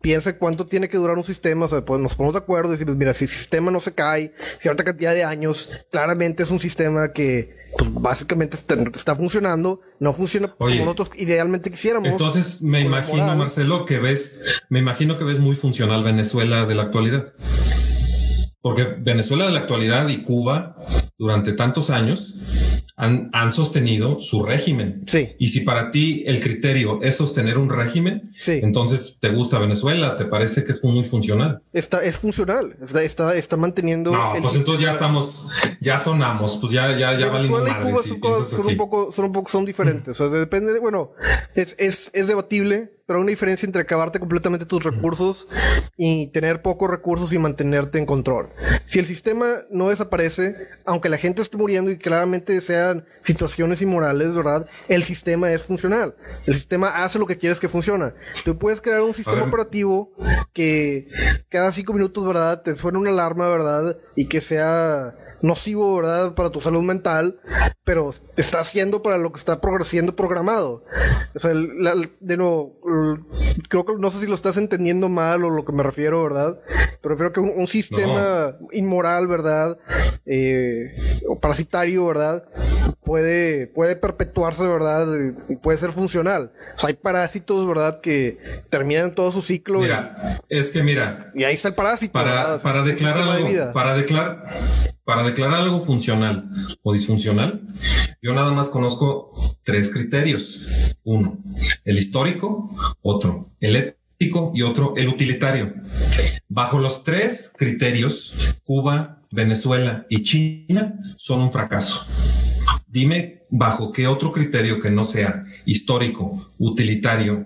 Piense 0.00 0.38
cuánto 0.38 0.66
tiene 0.66 0.88
que 0.88 0.96
durar 0.96 1.16
un 1.16 1.24
sistema, 1.24 1.66
o 1.66 1.68
sea, 1.68 1.84
pues 1.84 2.00
nos 2.00 2.14
ponemos 2.14 2.34
de 2.34 2.38
acuerdo 2.38 2.70
y 2.70 2.72
decimos, 2.72 2.96
mira, 2.96 3.12
si 3.14 3.24
el 3.24 3.30
sistema 3.30 3.70
no 3.70 3.80
se 3.80 3.92
cae, 3.92 4.32
cierta 4.58 4.84
cantidad 4.84 5.12
de 5.12 5.24
años, 5.24 5.68
claramente 5.90 6.44
es 6.44 6.50
un 6.50 6.60
sistema 6.60 7.12
que, 7.12 7.56
pues 7.76 7.92
básicamente 7.92 8.56
está, 8.56 8.76
está 8.94 9.16
funcionando, 9.16 9.80
no 9.98 10.12
funciona 10.12 10.54
Oye, 10.58 10.78
como 10.78 10.92
nosotros 10.92 11.10
idealmente 11.16 11.70
quisiéramos. 11.70 12.08
Entonces 12.08 12.62
me 12.62 12.80
imagino, 12.80 13.22
moral. 13.22 13.38
Marcelo, 13.38 13.86
que 13.86 13.98
ves, 13.98 14.62
me 14.68 14.78
imagino 14.78 15.18
que 15.18 15.24
ves 15.24 15.40
muy 15.40 15.56
funcional 15.56 16.04
Venezuela 16.04 16.64
de 16.66 16.74
la 16.76 16.84
actualidad. 16.84 17.32
Porque 18.60 18.84
Venezuela 18.84 19.46
de 19.46 19.52
la 19.52 19.60
actualidad 19.60 20.08
y 20.08 20.22
Cuba 20.22 20.76
durante 21.16 21.52
tantos 21.52 21.90
años 21.90 22.34
han, 22.98 23.30
han 23.32 23.52
sostenido 23.52 24.20
su 24.20 24.42
régimen. 24.44 25.04
Sí. 25.06 25.34
Y 25.38 25.48
si 25.48 25.60
para 25.60 25.90
ti 25.92 26.24
el 26.26 26.40
criterio 26.40 27.00
es 27.02 27.14
sostener 27.16 27.56
un 27.56 27.70
régimen, 27.70 28.30
Sí. 28.38 28.60
entonces 28.62 29.16
te 29.20 29.30
gusta 29.30 29.58
Venezuela, 29.58 30.16
te 30.16 30.24
parece 30.26 30.64
que 30.64 30.72
es 30.72 30.82
muy 30.84 31.04
funcional. 31.04 31.62
Está, 31.72 32.02
es 32.04 32.18
funcional, 32.18 32.76
está, 32.82 33.02
está, 33.04 33.34
está 33.36 33.56
manteniendo. 33.56 34.10
No, 34.10 34.34
el 34.34 34.42
pues 34.42 34.54
entonces 34.56 34.84
ya 34.84 34.92
estamos, 34.92 35.46
ya 35.80 36.00
sonamos, 36.00 36.58
pues 36.60 36.72
ya, 36.72 36.90
ya, 36.98 37.16
ya 37.18 37.30
Venezuela 37.30 37.68
y 37.68 37.72
madre 37.72 37.90
Cuba 37.92 38.02
si 38.02 38.08
son, 38.10 38.20
cosas- 38.20 38.48
son 38.48 38.66
un 38.66 38.76
poco, 38.76 39.12
son 39.12 39.24
un 39.26 39.32
poco, 39.32 39.50
son 39.50 39.64
diferentes. 39.64 40.20
O 40.20 40.28
sea, 40.30 40.38
depende 40.38 40.72
de, 40.72 40.80
bueno, 40.80 41.12
es, 41.54 41.76
es, 41.78 42.10
es 42.12 42.26
debatible, 42.26 42.92
pero 43.06 43.18
hay 43.18 43.22
una 43.22 43.30
diferencia 43.30 43.64
entre 43.64 43.80
acabarte 43.82 44.18
completamente 44.18 44.66
tus 44.66 44.82
recursos 44.84 45.46
y 45.96 46.26
tener 46.26 46.60
pocos 46.60 46.90
recursos 46.90 47.32
y 47.32 47.38
mantenerte 47.38 47.98
en 47.98 48.04
control. 48.06 48.48
Si 48.84 48.98
el 48.98 49.06
sistema 49.06 49.46
no 49.70 49.88
desaparece, 49.88 50.56
aunque 50.84 51.08
la 51.08 51.16
gente 51.16 51.40
esté 51.40 51.56
muriendo 51.56 51.90
y 51.90 51.96
claramente 51.96 52.60
sean 52.88 53.06
situaciones 53.22 53.80
inmorales, 53.82 54.34
¿verdad? 54.34 54.66
El 54.88 55.04
sistema 55.04 55.52
es 55.52 55.62
funcional. 55.62 56.14
El 56.46 56.54
sistema 56.54 57.04
hace 57.04 57.18
lo 57.18 57.26
que 57.26 57.38
quieres 57.38 57.60
que 57.60 57.68
funcione. 57.68 58.12
Tú 58.44 58.58
puedes 58.58 58.80
crear 58.80 59.02
un 59.02 59.14
sistema 59.14 59.36
operativo 59.48 60.12
que 60.52 61.08
cada 61.48 61.72
cinco 61.72 61.92
minutos, 61.92 62.26
¿verdad? 62.26 62.62
Te 62.62 62.74
suene 62.74 62.98
una 62.98 63.10
alarma, 63.10 63.48
¿verdad? 63.48 63.96
Y 64.16 64.26
que 64.26 64.40
sea 64.40 65.14
nocivo, 65.42 65.96
¿verdad? 65.96 66.34
Para 66.34 66.50
tu 66.50 66.60
salud 66.60 66.82
mental, 66.82 67.40
pero 67.84 68.12
te 68.34 68.42
está 68.42 68.60
haciendo 68.60 69.02
para 69.02 69.18
lo 69.18 69.32
que 69.32 69.38
está 69.38 69.60
siendo 69.84 70.16
programado. 70.16 70.84
O 71.34 71.38
sea, 71.38 71.52
el- 71.52 71.78
la- 71.82 71.94
de 72.20 72.36
nuevo, 72.36 72.80
el- 72.88 73.24
creo 73.68 73.84
que 73.84 73.94
no 73.98 74.10
sé 74.10 74.20
si 74.20 74.26
lo 74.26 74.34
estás 74.34 74.56
entendiendo 74.56 75.08
mal 75.08 75.44
o 75.44 75.50
lo 75.50 75.64
que 75.64 75.72
me 75.72 75.82
refiero, 75.82 76.22
¿verdad? 76.24 76.58
Pero 77.00 77.14
refiero 77.14 77.32
que 77.32 77.40
un, 77.40 77.52
un 77.56 77.66
sistema 77.68 78.56
inmoral, 78.72 79.28
¿verdad? 79.28 79.78
Eh, 80.26 80.90
o 81.28 81.38
parasitario, 81.38 82.06
¿verdad? 82.06 82.44
Puede, 83.02 83.66
puede 83.68 83.96
perpetuarse, 83.96 84.66
¿verdad? 84.66 85.06
Y 85.48 85.56
puede 85.56 85.78
ser 85.78 85.92
funcional. 85.92 86.52
O 86.76 86.78
sea, 86.78 86.88
hay 86.88 86.94
parásitos, 86.94 87.66
¿verdad? 87.66 88.00
Que 88.02 88.38
terminan 88.68 89.14
todo 89.14 89.32
su 89.32 89.40
ciclo 89.40 89.78
y- 89.80 89.82
Mira, 89.84 90.40
es 90.48 90.68
que 90.70 90.82
mira, 90.82 91.30
y, 91.34 91.44
ahí 91.44 91.54
está 91.54 91.68
el 91.68 91.74
parásito. 91.74 92.12
para, 92.12 92.54
O 92.54 92.58
sea, 92.58 92.70
para 92.72 92.82
declarar 92.84 93.24
de 93.24 93.30
algo, 93.32 93.48
vida. 93.48 93.72
para 93.72 93.96
declarar, 93.96 94.44
para 95.04 95.22
declarar 95.22 95.60
algo 95.60 95.82
funcional 95.86 96.50
o 96.82 96.92
disfuncional, 96.92 97.62
yo 98.20 98.34
nada 98.34 98.52
más 98.52 98.68
conozco 98.68 99.32
tres 99.62 99.88
criterios. 99.90 100.96
Uno, 101.02 101.38
el 101.86 101.96
histórico, 101.98 102.70
otro, 103.00 103.52
el 103.60 103.76
ético 103.76 104.52
y 104.54 104.62
otro, 104.62 104.92
el 104.96 105.08
utilitario. 105.08 105.72
Bajo 106.48 106.78
los 106.78 107.04
tres 107.04 107.50
criterios, 107.56 108.34
Cuba, 108.64 109.22
Venezuela 109.30 110.04
y 110.10 110.22
China 110.24 110.98
son 111.16 111.40
un 111.40 111.52
fracaso. 111.52 112.04
Dime 112.88 113.42
bajo 113.50 113.92
qué 113.92 114.06
otro 114.06 114.32
criterio 114.32 114.80
que 114.80 114.90
no 114.90 115.04
sea 115.04 115.44
histórico, 115.64 116.52
utilitario 116.58 117.44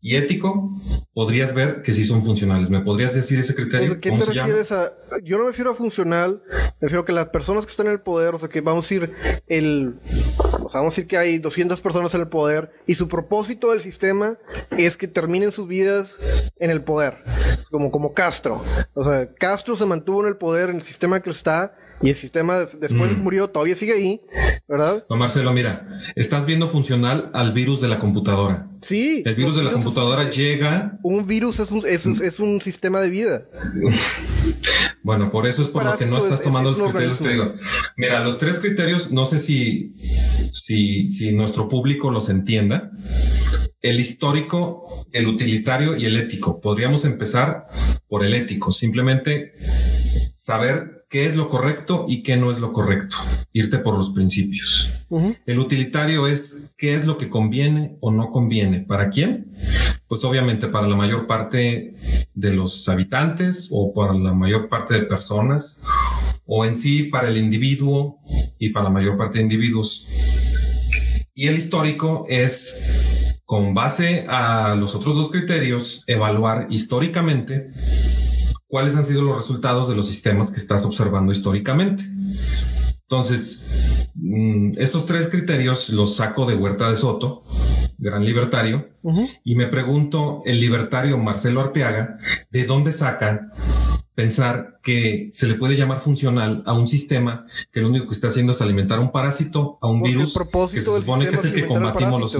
y 0.00 0.16
ético 0.16 0.80
podrías 1.12 1.52
ver 1.52 1.82
que 1.82 1.92
sí 1.92 2.04
son 2.04 2.24
funcionales. 2.24 2.70
¿Me 2.70 2.80
podrías 2.80 3.12
decir 3.12 3.38
ese 3.38 3.54
criterio? 3.54 3.90
Sea, 3.90 4.00
¿Qué 4.00 4.10
¿Cómo 4.10 4.20
te 4.20 4.26
se 4.28 4.34
llama? 4.34 4.46
refieres 4.46 4.72
a...? 4.72 4.92
Yo 5.24 5.36
no 5.36 5.44
me 5.44 5.50
refiero 5.50 5.72
a 5.72 5.74
funcional, 5.74 6.42
me 6.48 6.82
refiero 6.82 7.02
a 7.02 7.04
que 7.04 7.12
las 7.12 7.28
personas 7.28 7.66
que 7.66 7.70
están 7.70 7.86
en 7.86 7.92
el 7.92 8.00
poder, 8.00 8.34
o 8.34 8.38
sea, 8.38 8.48
que 8.48 8.60
vamos 8.60 8.84
a 8.84 8.88
decir 8.88 9.12
el... 9.48 9.96
O 10.62 10.70
sea, 10.70 10.80
vamos 10.80 10.94
a 10.94 10.96
decir 10.96 11.06
que 11.08 11.16
hay 11.16 11.38
200 11.38 11.80
personas 11.80 12.14
en 12.14 12.20
el 12.20 12.28
poder 12.28 12.70
y 12.86 12.94
su 12.94 13.08
propósito 13.08 13.72
del 13.72 13.80
sistema 13.80 14.38
es 14.76 14.96
que 14.96 15.08
terminen 15.08 15.50
sus 15.50 15.66
vidas 15.66 16.16
en 16.58 16.70
el 16.70 16.82
poder. 16.84 17.24
Como, 17.70 17.90
como 17.90 18.12
Castro. 18.12 18.62
O 18.94 19.04
sea, 19.04 19.32
Castro 19.34 19.76
se 19.76 19.84
mantuvo 19.84 20.22
en 20.22 20.28
el 20.28 20.36
poder 20.36 20.70
en 20.70 20.76
el 20.76 20.82
sistema 20.82 21.20
que 21.20 21.30
está 21.30 21.74
y 22.00 22.10
el 22.10 22.16
sistema 22.16 22.58
des- 22.60 22.78
después 22.80 23.08
de 23.08 23.14
que 23.16 23.20
Mm. 23.20 23.24
murió 23.24 23.48
todavía 23.48 23.74
sigue 23.76 23.92
ahí, 23.94 24.20
¿verdad? 24.68 25.04
No, 25.10 25.16
Marcelo, 25.16 25.52
mira, 25.52 25.88
estás 26.16 26.46
viendo 26.46 26.68
funcional 26.68 27.30
al 27.34 27.52
virus 27.52 27.80
de 27.80 27.88
la 27.88 27.98
computadora. 27.98 28.68
Sí. 28.82 29.22
El 29.26 29.34
virus 29.34 29.56
de 29.56 29.62
la 29.64 29.70
virus 29.70 29.78
es- 29.80 29.84
computadora 29.84 30.30
llega, 30.30 30.98
Un 31.02 31.26
virus 31.26 31.58
es 31.58 31.70
un, 31.70 31.84
es, 31.86 32.06
un- 32.06 32.22
es 32.24 32.38
un 32.40 32.60
sistema 32.60 33.00
de 33.00 33.10
vida. 33.10 33.42
bueno, 35.02 35.30
por 35.30 35.46
eso 35.46 35.62
es 35.62 35.68
por 35.68 35.84
lo 35.84 35.96
que 35.96 36.06
no 36.06 36.18
estás 36.18 36.38
es- 36.40 36.42
tomando 36.44 36.70
los 36.72 36.80
criterios 36.92 37.18
que 37.18 37.28
digo. 37.28 37.54
Mira, 37.96 38.20
los 38.20 38.38
tres 38.38 38.58
criterios, 38.58 39.10
no 39.10 39.26
sé 39.26 39.38
si, 39.38 39.94
si, 40.52 41.08
si 41.08 41.32
nuestro 41.32 41.68
público 41.68 42.10
los 42.10 42.28
entienda. 42.28 42.90
El 43.80 44.00
histórico, 44.00 45.06
el 45.12 45.28
utilitario 45.28 45.96
y 45.96 46.04
el 46.06 46.16
ético. 46.16 46.60
Podríamos 46.60 47.04
empezar 47.04 47.66
por 48.08 48.24
el 48.24 48.34
ético. 48.34 48.72
Simplemente 48.72 49.52
saber 50.34 50.97
qué 51.08 51.26
es 51.26 51.36
lo 51.36 51.48
correcto 51.48 52.04
y 52.08 52.22
qué 52.22 52.36
no 52.36 52.52
es 52.52 52.58
lo 52.58 52.72
correcto. 52.72 53.16
Irte 53.52 53.78
por 53.78 53.96
los 53.96 54.10
principios. 54.10 55.06
El 55.46 55.58
utilitario 55.58 56.26
es 56.26 56.54
qué 56.76 56.94
es 56.94 57.06
lo 57.06 57.16
que 57.16 57.30
conviene 57.30 57.96
o 58.00 58.10
no 58.10 58.30
conviene. 58.30 58.80
¿Para 58.80 59.08
quién? 59.08 59.52
Pues 60.06 60.24
obviamente 60.24 60.68
para 60.68 60.86
la 60.86 60.96
mayor 60.96 61.26
parte 61.26 61.94
de 62.34 62.52
los 62.52 62.88
habitantes 62.88 63.68
o 63.70 63.92
para 63.94 64.12
la 64.14 64.32
mayor 64.32 64.68
parte 64.68 64.94
de 64.94 65.02
personas 65.02 65.80
o 66.46 66.64
en 66.64 66.78
sí 66.78 67.04
para 67.04 67.28
el 67.28 67.36
individuo 67.36 68.18
y 68.58 68.70
para 68.70 68.84
la 68.84 68.90
mayor 68.90 69.16
parte 69.16 69.38
de 69.38 69.44
individuos. 69.44 70.06
Y 71.34 71.46
el 71.46 71.56
histórico 71.56 72.26
es 72.28 73.38
con 73.44 73.72
base 73.72 74.26
a 74.28 74.74
los 74.74 74.94
otros 74.94 75.14
dos 75.14 75.30
criterios, 75.30 76.02
evaluar 76.06 76.66
históricamente 76.68 77.70
cuáles 78.68 78.94
han 78.94 79.04
sido 79.04 79.22
los 79.22 79.36
resultados 79.36 79.88
de 79.88 79.96
los 79.96 80.06
sistemas 80.06 80.50
que 80.50 80.60
estás 80.60 80.84
observando 80.84 81.32
históricamente. 81.32 82.04
Entonces, 83.02 84.12
mm, 84.14 84.72
estos 84.78 85.06
tres 85.06 85.26
criterios 85.26 85.88
los 85.88 86.16
saco 86.16 86.46
de 86.46 86.54
Huerta 86.54 86.90
de 86.90 86.96
Soto, 86.96 87.42
gran 87.96 88.24
libertario, 88.24 88.90
y 89.42 89.56
me 89.56 89.66
pregunto, 89.66 90.42
el 90.44 90.60
libertario 90.60 91.18
Marcelo 91.18 91.62
Arteaga, 91.62 92.18
¿de 92.50 92.64
dónde 92.64 92.92
saca 92.92 93.50
pensar 94.18 94.80
que 94.82 95.28
se 95.30 95.46
le 95.46 95.54
puede 95.54 95.76
llamar 95.76 96.00
funcional 96.00 96.64
a 96.66 96.72
un 96.72 96.88
sistema 96.88 97.46
que 97.70 97.80
lo 97.80 97.86
único 97.88 98.06
que 98.08 98.14
está 98.14 98.26
haciendo 98.26 98.50
es 98.50 98.60
alimentar 98.60 98.98
un 98.98 99.12
parásito, 99.12 99.78
a 99.80 99.86
un 99.86 100.00
Porque 100.00 100.12
virus 100.16 100.36
que 100.72 100.80
se 100.80 100.82
supone 100.82 101.28
que 101.28 101.36
es 101.36 101.44
el 101.44 101.54
que 101.54 101.66
combatimos 101.68 102.20
los... 102.20 102.36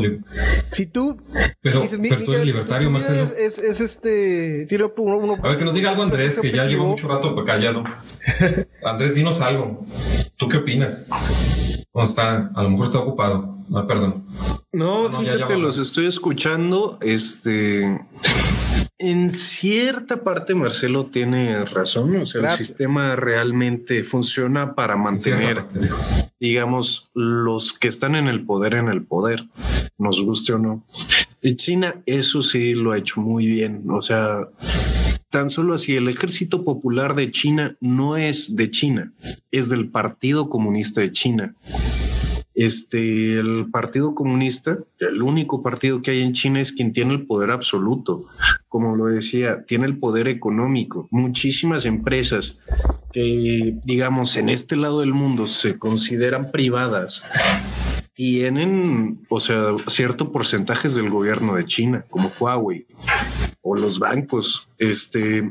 Si 0.73 0.87
tú 0.87 1.23
Pero, 1.61 1.83
dices, 1.83 2.01
pero 2.03 2.25
tú 2.25 2.33
eres 2.33 2.47
libertario, 2.47 2.91
Marcelo. 2.91 3.23
Es, 3.23 3.31
es, 3.31 3.59
es 3.59 3.81
este. 3.81 4.67
Tiene 4.69 4.91
uno, 4.97 5.19
uno- 5.19 5.37
A 5.41 5.49
ver, 5.51 5.57
que 5.57 5.65
nos 5.65 5.73
diga 5.73 5.91
algo 5.91 6.03
Andrés, 6.03 6.41
que 6.41 6.51
ya 6.51 6.63
objetivo. 6.63 6.89
mucho 6.89 7.07
rato 7.07 7.33
callado. 7.45 7.85
Andrés, 8.83 9.15
dinos 9.15 9.41
algo. 9.41 9.87
¿Tú 10.37 10.49
qué 10.49 10.57
opinas? 10.57 11.07
¿Cómo 11.93 12.05
está? 12.07 12.51
A 12.57 12.63
lo 12.65 12.71
mejor 12.71 12.87
está 12.87 12.99
ocupado. 12.99 13.58
Ah, 13.75 13.87
perdón. 13.87 14.27
No, 14.73 15.09
No, 15.09 15.23
ya, 15.23 15.35
fíjate, 15.35 15.55
ya 15.55 15.59
los 15.59 15.79
estoy 15.79 16.07
escuchando. 16.07 16.99
Este, 17.01 18.01
en 18.99 19.31
cierta 19.33 20.23
parte 20.25 20.55
Marcelo 20.55 21.07
tiene 21.07 21.65
razón. 21.65 22.17
O 22.17 22.27
sea, 22.27 22.41
Gracias. 22.41 22.61
el 22.61 22.67
sistema 22.67 23.17
realmente 23.17 24.03
funciona 24.05 24.75
para 24.75 24.97
mantener, 24.97 25.65
digamos, 26.41 27.11
los 27.15 27.73
que 27.73 27.89
están 27.89 28.17
en 28.17 28.27
el 28.27 28.45
poder 28.45 28.75
en 28.75 28.89
el 28.89 29.05
poder, 29.05 29.49
nos 29.99 30.23
guste 30.23 30.53
o 30.53 30.59
no. 30.59 30.85
Y 31.43 31.57
China, 31.57 32.03
eso 32.07 32.43
sí 32.43 32.75
lo 32.75 32.93
ha 32.93 32.99
hecho 32.99 33.21
muy 33.21 33.47
bien. 33.47 33.85
O 33.91 34.03
sea, 34.03 34.49
tan 35.31 35.51
solo 35.51 35.75
así, 35.75 35.95
el 35.97 36.09
ejército 36.09 36.65
popular 36.65 37.15
de 37.15 37.31
China 37.31 37.77
no 37.81 38.17
es 38.17 38.57
de 38.57 38.71
China, 38.71 39.13
es 39.53 39.69
del 39.69 39.91
Partido 39.91 40.49
Comunista 40.49 41.01
de 41.01 41.13
China. 41.13 41.55
Este, 42.59 43.39
el 43.39 43.69
Partido 43.71 44.17
Comunista, 44.17 44.79
el 44.99 45.23
único 45.23 45.63
partido 45.63 46.03
que 46.03 46.11
hay 46.11 46.23
en 46.23 46.33
China 46.33 46.61
es 46.61 46.73
quien 46.73 46.93
tiene 46.93 47.15
el 47.15 47.25
poder 47.25 47.53
absoluto. 47.53 48.25
Como 48.67 48.97
lo 48.97 49.05
decía, 49.05 49.65
tiene 49.65 49.87
el 49.87 49.99
poder 49.99 50.27
económico. 50.27 51.07
Muchísimas 51.13 51.87
empresas 51.87 52.59
que, 53.13 53.79
digamos, 53.85 54.37
en 54.37 54.49
este 54.49 54.75
lado 54.75 54.99
del 54.99 55.15
mundo 55.15 55.47
se 55.47 55.79
consideran 55.79 56.51
privadas, 56.51 57.23
tienen, 58.15 59.21
o 59.29 59.39
sea, 59.39 59.77
cierto 59.87 60.33
porcentajes 60.33 60.97
del 60.97 61.11
gobierno 61.11 61.55
de 61.55 61.65
China, 61.65 62.05
como 62.11 62.33
Huawei 62.41 62.87
o 63.63 63.77
los 63.77 64.01
bancos. 64.01 64.69
Este, 64.79 65.49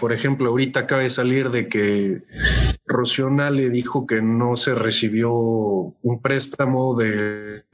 por 0.00 0.12
ejemplo, 0.12 0.50
ahorita 0.50 0.80
acaba 0.80 1.02
de 1.02 1.10
salir 1.10 1.50
de 1.50 1.68
que 1.68 2.22
Rocío 2.86 3.28
le 3.30 3.70
dijo 3.70 4.06
que 4.06 4.22
no 4.22 4.54
se 4.56 4.74
recibió 4.74 5.32
un 5.32 6.20
préstamo 6.22 6.96
del 6.96 7.64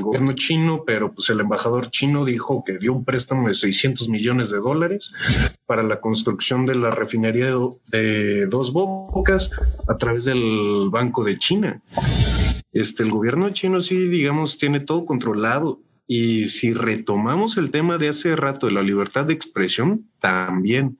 gobierno 0.00 0.32
chino, 0.32 0.84
pero 0.86 1.12
pues 1.12 1.28
el 1.30 1.40
embajador 1.40 1.90
chino 1.90 2.24
dijo 2.24 2.62
que 2.64 2.78
dio 2.78 2.92
un 2.92 3.04
préstamo 3.04 3.48
de 3.48 3.54
600 3.54 4.08
millones 4.08 4.50
de 4.50 4.58
dólares 4.58 5.12
para 5.66 5.82
la 5.82 6.00
construcción 6.00 6.66
de 6.66 6.76
la 6.76 6.90
refinería 6.90 7.52
de 7.88 8.46
Dos 8.46 8.72
Bocas 8.72 9.50
a 9.88 9.96
través 9.96 10.24
del 10.24 10.88
Banco 10.90 11.24
de 11.24 11.38
China. 11.38 11.82
Este, 12.72 13.02
el 13.02 13.10
gobierno 13.10 13.50
chino 13.50 13.80
sí, 13.80 13.96
digamos, 14.08 14.58
tiene 14.58 14.80
todo 14.80 15.04
controlado. 15.04 15.80
Y 16.06 16.48
si 16.48 16.74
retomamos 16.74 17.56
el 17.56 17.70
tema 17.70 17.96
de 17.96 18.08
hace 18.08 18.34
rato 18.34 18.66
de 18.66 18.72
la 18.72 18.82
libertad 18.82 19.26
de 19.26 19.34
expresión, 19.34 20.08
también 20.18 20.98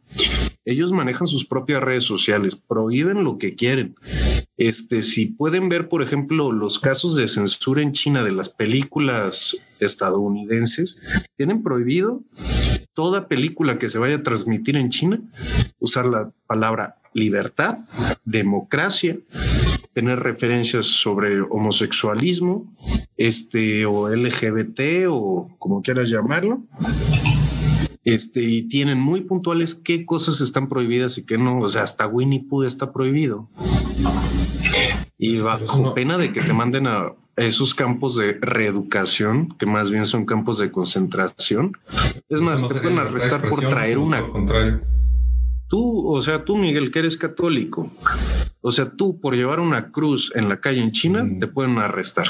ellos 0.73 0.93
manejan 0.93 1.27
sus 1.27 1.45
propias 1.45 1.83
redes 1.83 2.05
sociales, 2.05 2.55
prohíben 2.55 3.25
lo 3.25 3.39
que 3.39 3.55
quieren. 3.55 3.97
Este, 4.57 5.03
si 5.03 5.27
pueden 5.27 5.69
ver, 5.69 5.89
por 5.89 6.03
ejemplo, 6.03 6.53
los 6.53 6.79
casos 6.79 7.17
de 7.17 7.29
censura 7.29 7.83
en 7.83 7.93
China 7.93 8.23
de 8.23 8.33
las 8.33 8.49
películas 8.49 9.57
estadounidenses, 9.81 11.01
tienen 11.37 11.63
prohibido 11.63 12.23
toda 12.95 13.29
película 13.29 13.79
que 13.79 13.89
se 13.89 13.99
vaya 13.99 14.17
a 14.17 14.23
transmitir 14.23 14.77
en 14.77 14.91
China 14.91 15.21
usar 15.79 16.07
la 16.07 16.31
palabra 16.47 16.97
libertad, 17.15 17.79
democracia, 18.25 19.19
tener 19.93 20.21
referencias 20.21 20.87
sobre 20.87 21.41
homosexualismo, 21.41 22.73
este 23.17 23.87
o 23.87 24.09
LGBT 24.09 25.07
o 25.09 25.51
como 25.59 25.83
quieras 25.83 26.11
llamarlo 26.11 26.63
este, 28.05 28.43
y 28.43 28.63
tienen 28.63 28.99
muy 28.99 29.23
puntuales 29.23 29.75
qué 29.75 30.07
cosas 30.07 30.41
están 30.41 30.69
prohibidas 30.69 31.19
y 31.19 31.25
qué 31.25 31.39
no. 31.39 31.59
O 31.59 31.69
sea, 31.69 31.83
hasta 31.83 32.07
Winnie 32.07 32.45
Pooh 32.49 32.65
está 32.65 32.93
prohibido. 32.93 33.49
Y 35.19 35.39
bajo 35.39 35.95
pena 35.95 36.17
de 36.17 36.33
que 36.33 36.41
te 36.41 36.53
manden 36.53 36.87
a 36.87 37.13
esos 37.37 37.75
campos 37.75 38.17
de 38.17 38.39
reeducación, 38.41 39.49
que 39.59 39.67
más 39.67 39.91
bien 39.91 40.05
son 40.05 40.25
campos 40.25 40.59
de 40.59 40.71
concentración. 40.71 41.77
Es 42.29 42.41
más, 42.41 42.67
te 42.67 42.75
pueden 42.75 42.99
arrestar 42.99 43.47
por 43.49 43.61
traer 43.61 43.99
una. 43.99 44.23
Tú, 45.69 46.09
o 46.09 46.21
sea, 46.21 46.45
tú, 46.45 46.57
Miguel, 46.57 46.91
que 46.91 46.99
eres 46.99 47.17
católico, 47.17 47.91
o 48.61 48.73
sea, 48.73 48.91
tú 48.91 49.21
por 49.21 49.37
llevar 49.37 49.61
una 49.61 49.93
cruz 49.93 50.33
en 50.35 50.49
la 50.49 50.61
calle 50.61 50.81
en 50.81 50.91
China, 50.91 51.23
mm. 51.23 51.41
te 51.41 51.47
pueden 51.47 51.79
arrestar. 51.79 52.27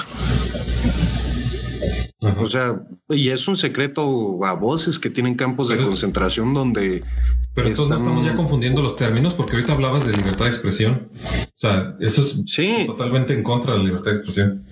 O 2.21 2.47
sea, 2.47 2.83
y 3.09 3.31
es 3.31 3.49
un 3.49 3.57
secreto 3.57 4.45
a 4.45 4.53
voces 4.53 4.99
que 4.99 5.09
tienen 5.09 5.37
campos 5.37 5.69
de 5.69 5.79
concentración 5.79 6.53
donde. 6.53 7.03
Pero 7.55 7.69
entonces 7.69 7.99
estamos 7.99 8.25
ya 8.25 8.35
confundiendo 8.35 8.83
los 8.83 8.95
términos, 8.95 9.35
porque 9.35 9.55
ahorita 9.55 9.73
hablabas 9.73 10.07
de 10.07 10.13
libertad 10.13 10.45
de 10.45 10.51
expresión. 10.51 11.09
O 11.15 11.59
sea, 11.59 11.97
eso 11.99 12.21
es 12.21 12.43
totalmente 12.87 13.33
en 13.33 13.43
contra 13.43 13.73
de 13.73 13.79
la 13.79 13.85
libertad 13.85 14.11
de 14.11 14.17
expresión. 14.19 14.65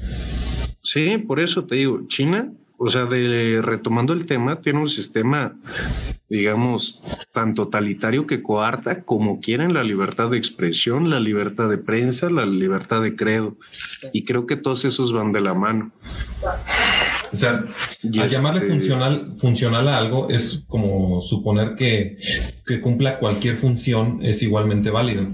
Sí, 0.83 1.19
por 1.19 1.41
eso 1.41 1.65
te 1.65 1.77
digo, 1.77 2.07
China, 2.07 2.53
o 2.79 2.89
sea, 2.91 3.07
de 3.07 3.61
retomando 3.61 4.13
el 4.13 4.27
tema, 4.27 4.61
tiene 4.61 4.79
un 4.79 4.89
sistema, 4.89 5.57
digamos, 6.29 7.03
tan 7.33 7.55
totalitario 7.55 8.27
que 8.27 8.41
coarta 8.41 9.03
como 9.03 9.41
quieren 9.41 9.75
la 9.75 9.83
libertad 9.83 10.31
de 10.31 10.39
expresión, 10.39 11.11
la 11.11 11.19
libertad 11.19 11.69
de 11.69 11.79
prensa, 11.79 12.31
la 12.31 12.47
libertad 12.47 13.03
de 13.03 13.17
credo. 13.17 13.57
Y 14.13 14.25
creo 14.25 14.47
que 14.47 14.57
todos 14.57 14.85
esos 14.85 15.13
van 15.13 15.33
de 15.33 15.41
la 15.41 15.55
mano. 15.55 15.91
O 17.33 17.37
sea, 17.37 17.65
al 18.05 18.29
llamarle 18.31 18.61
este 18.61 18.73
funcional, 18.73 19.35
funcional 19.39 19.89
a 19.89 19.99
algo 19.99 20.31
es 20.31 20.63
como 20.69 21.21
suponer 21.21 21.75
que, 21.75 22.17
que 22.65 22.81
cumpla 22.81 23.19
cualquier 23.19 23.57
función 23.57 24.21
es 24.23 24.41
igualmente 24.41 24.91
válido. 24.91 25.27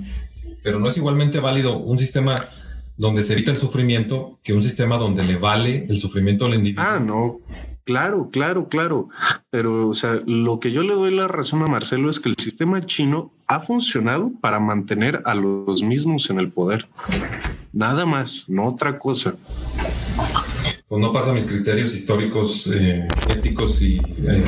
Pero 0.63 0.81
no 0.81 0.89
es 0.89 0.97
igualmente 0.97 1.41
válido 1.41 1.77
un 1.77 1.99
sistema 1.99 2.49
donde 2.97 3.23
se 3.23 3.33
evita 3.33 3.51
el 3.51 3.59
sufrimiento 3.59 4.39
que 4.43 4.53
un 4.53 4.63
sistema 4.63 4.99
donde 4.99 5.25
le 5.25 5.37
vale 5.37 5.87
el 5.89 5.99
sufrimiento 5.99 6.47
al 6.47 6.55
individuo. 6.55 6.85
Ah, 6.87 6.99
no. 6.99 7.41
Claro, 7.85 8.31
claro, 8.31 8.69
claro. 8.69 9.09
Pero, 9.51 9.89
o 9.89 9.95
sea, 9.95 10.23
lo 10.27 10.59
que 10.59 10.73
yo 10.73 10.83
le 10.83 10.95
doy 10.95 11.15
la 11.15 11.29
razón 11.29 11.63
a 11.63 11.67
Marcelo 11.67 12.09
es 12.09 12.19
que 12.19 12.31
el 12.31 12.37
sistema 12.37 12.85
chino 12.87 13.33
ha 13.47 13.61
funcionado 13.61 14.33
para 14.41 14.59
mantener 14.59 15.21
a 15.27 15.35
los 15.35 15.83
mismos 15.83 16.31
en 16.31 16.39
el 16.39 16.51
poder. 16.51 16.89
Nada 17.73 18.07
más, 18.07 18.47
no 18.49 18.67
otra 18.67 18.99
cosa 18.99 19.37
pues 20.89 21.03
no 21.03 21.13
pasa 21.13 21.33
mis 21.33 21.47
criterios 21.47 21.95
históricos, 21.95 22.71
eh, 22.73 23.09
éticos 23.29 23.83
y, 23.83 23.97
eh, 24.23 24.45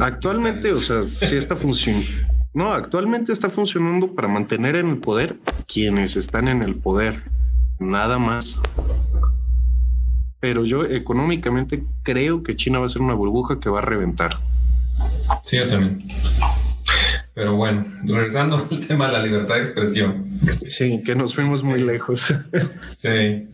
Actualmente, 0.00 0.72
o 0.72 0.78
sea, 0.78 1.04
sí 1.20 1.36
está 1.36 1.56
funcionando. 1.56 2.33
No, 2.54 2.72
actualmente 2.72 3.32
está 3.32 3.50
funcionando 3.50 4.14
para 4.14 4.28
mantener 4.28 4.76
en 4.76 4.88
el 4.88 4.98
poder 4.98 5.36
quienes 5.66 6.16
están 6.16 6.46
en 6.46 6.62
el 6.62 6.76
poder, 6.76 7.24
nada 7.80 8.18
más. 8.18 8.60
Pero 10.38 10.64
yo 10.64 10.84
económicamente 10.84 11.82
creo 12.04 12.44
que 12.44 12.54
China 12.54 12.78
va 12.78 12.86
a 12.86 12.88
ser 12.88 13.02
una 13.02 13.14
burbuja 13.14 13.58
que 13.58 13.70
va 13.70 13.80
a 13.80 13.82
reventar. 13.82 14.38
Sí, 15.42 15.56
yo 15.56 15.66
también. 15.66 16.06
Pero 17.34 17.56
bueno, 17.56 17.84
regresando 18.04 18.68
al 18.70 18.80
tema 18.86 19.08
de 19.08 19.14
la 19.14 19.22
libertad 19.24 19.56
de 19.56 19.62
expresión. 19.62 20.30
Sí, 20.68 21.02
que 21.04 21.16
nos 21.16 21.34
fuimos 21.34 21.64
muy 21.64 21.82
lejos. 21.82 22.32
Sí. 22.88 23.48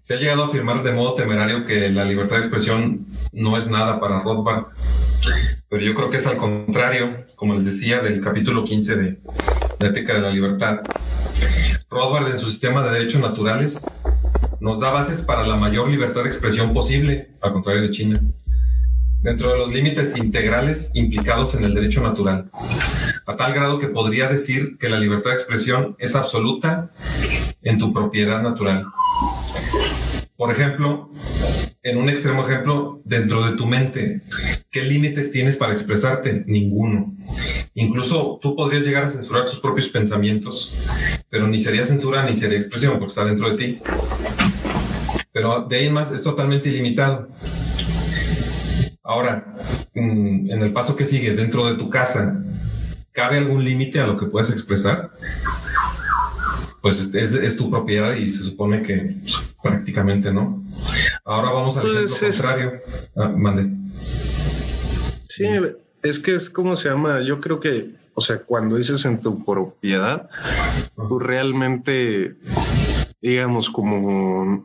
Se 0.00 0.14
ha 0.14 0.16
llegado 0.16 0.44
a 0.44 0.46
afirmar 0.46 0.82
de 0.82 0.92
modo 0.92 1.14
temerario 1.14 1.66
que 1.66 1.90
la 1.90 2.04
libertad 2.04 2.36
de 2.36 2.42
expresión 2.42 3.06
no 3.32 3.56
es 3.56 3.68
nada 3.68 4.00
para 4.00 4.20
Rothbard, 4.20 4.66
pero 5.72 5.86
yo 5.86 5.94
creo 5.94 6.10
que 6.10 6.18
es 6.18 6.26
al 6.26 6.36
contrario, 6.36 7.24
como 7.34 7.54
les 7.54 7.64
decía, 7.64 8.00
del 8.00 8.20
capítulo 8.20 8.62
15 8.62 8.94
de 8.94 9.18
la 9.78 9.88
ética 9.88 10.12
de 10.12 10.20
la 10.20 10.30
libertad. 10.30 10.80
Rothbard 11.88 12.30
en 12.30 12.38
su 12.38 12.50
sistema 12.50 12.84
de 12.84 12.98
derechos 12.98 13.22
naturales 13.22 13.80
nos 14.60 14.78
da 14.80 14.90
bases 14.90 15.22
para 15.22 15.46
la 15.46 15.56
mayor 15.56 15.88
libertad 15.88 16.24
de 16.24 16.28
expresión 16.28 16.74
posible, 16.74 17.30
al 17.40 17.54
contrario 17.54 17.80
de 17.80 17.90
China 17.90 18.20
dentro 19.22 19.50
de 19.50 19.56
los 19.56 19.72
límites 19.72 20.14
integrales 20.18 20.90
implicados 20.92 21.54
en 21.54 21.64
el 21.64 21.72
derecho 21.72 22.02
natural, 22.02 22.50
a 23.24 23.36
tal 23.36 23.54
grado 23.54 23.78
que 23.78 23.86
podría 23.86 24.28
decir 24.28 24.76
que 24.78 24.90
la 24.90 24.98
libertad 24.98 25.30
de 25.30 25.36
expresión 25.36 25.96
es 25.98 26.14
absoluta 26.16 26.90
en 27.62 27.78
tu 27.78 27.94
propiedad 27.94 28.42
natural. 28.42 28.84
Por 30.36 30.50
ejemplo, 30.50 31.10
en 31.84 31.98
un 31.98 32.08
extremo 32.08 32.46
ejemplo, 32.46 33.02
dentro 33.04 33.44
de 33.44 33.56
tu 33.56 33.66
mente, 33.66 34.22
¿qué 34.70 34.82
límites 34.82 35.32
tienes 35.32 35.56
para 35.56 35.72
expresarte? 35.72 36.44
Ninguno. 36.46 37.14
Incluso 37.74 38.38
tú 38.40 38.54
podrías 38.54 38.84
llegar 38.84 39.04
a 39.04 39.10
censurar 39.10 39.46
tus 39.46 39.58
propios 39.58 39.88
pensamientos, 39.88 40.72
pero 41.28 41.48
ni 41.48 41.60
sería 41.60 41.84
censura 41.84 42.24
ni 42.24 42.36
sería 42.36 42.58
expresión 42.58 42.92
porque 42.92 43.06
está 43.06 43.24
dentro 43.24 43.50
de 43.50 43.56
ti. 43.56 43.82
Pero 45.32 45.66
de 45.68 45.76
ahí 45.76 45.86
en 45.86 45.94
más 45.94 46.12
es 46.12 46.22
totalmente 46.22 46.68
ilimitado. 46.68 47.28
Ahora, 49.02 49.56
mm, 49.94 50.50
en 50.50 50.62
el 50.62 50.72
paso 50.72 50.94
que 50.94 51.04
sigue, 51.04 51.34
dentro 51.34 51.66
de 51.66 51.74
tu 51.74 51.90
casa, 51.90 52.44
¿cabe 53.10 53.38
algún 53.38 53.64
límite 53.64 53.98
a 53.98 54.06
lo 54.06 54.16
que 54.16 54.26
puedes 54.26 54.50
expresar? 54.50 55.10
Pues 56.80 57.12
es, 57.14 57.56
tu 57.56 57.70
propiedad 57.70 58.14
y 58.14 58.28
se 58.28 58.44
supone 58.44 58.82
que 58.82 59.16
prácticamente 59.62 60.32
no. 60.32 60.64
Ahora 61.24 61.50
vamos 61.50 61.76
al 61.76 61.82
pues 61.82 62.22
ejemplo 62.22 62.28
contrario. 62.28 62.82
Ah, 63.16 63.28
mande. 63.28 63.70
Sí, 65.28 65.46
es 66.02 66.18
que 66.18 66.34
es 66.34 66.50
como 66.50 66.76
se 66.76 66.88
llama, 66.88 67.20
yo 67.20 67.40
creo 67.40 67.60
que, 67.60 67.94
o 68.14 68.20
sea, 68.20 68.42
cuando 68.42 68.76
dices 68.76 69.04
en 69.04 69.20
tu 69.20 69.44
propiedad, 69.44 70.28
tú 70.96 71.18
realmente, 71.18 72.36
digamos, 73.20 73.70
como 73.70 74.64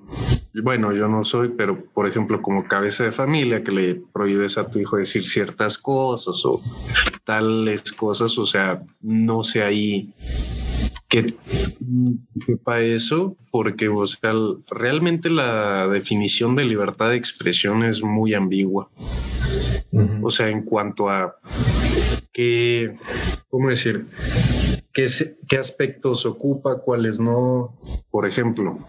bueno, 0.64 0.94
yo 0.94 1.08
no 1.08 1.24
soy, 1.24 1.50
pero 1.50 1.86
por 1.94 2.08
ejemplo, 2.08 2.42
como 2.42 2.68
cabeza 2.68 3.04
de 3.04 3.12
familia, 3.12 3.64
que 3.64 3.72
le 3.72 4.02
prohíbes 4.14 4.58
a 4.58 4.70
tu 4.70 4.80
hijo 4.80 4.98
decir 4.98 5.24
ciertas 5.24 5.78
cosas 5.78 6.44
o 6.46 6.62
tales 7.24 7.92
cosas, 7.94 8.38
o 8.38 8.46
sea, 8.46 8.82
no 9.02 9.44
sé 9.44 9.64
ahí 9.64 10.14
qué 11.08 11.26
para 12.64 12.82
eso, 12.82 13.38
porque 13.52 13.90
o 13.90 14.06
sea, 14.06 14.34
realmente 14.70 15.30
la 15.30 15.88
definición 15.88 16.56
de 16.56 16.66
libertad 16.66 17.10
de 17.10 17.18
expresión 17.18 17.84
es 17.84 18.04
muy 18.04 18.34
ambigua. 18.34 18.90
O 20.22 20.30
sea, 20.30 20.50
en 20.50 20.64
cuanto 20.64 21.10
a 21.10 21.38
qué, 22.32 22.96
¿cómo 23.50 23.70
decir? 23.70 24.08
¿Qué, 24.94 25.08
qué 25.48 25.58
aspectos 25.58 26.26
ocupa, 26.26 26.80
cuáles 26.80 27.20
no? 27.20 27.80
Por 28.10 28.28
ejemplo, 28.28 28.80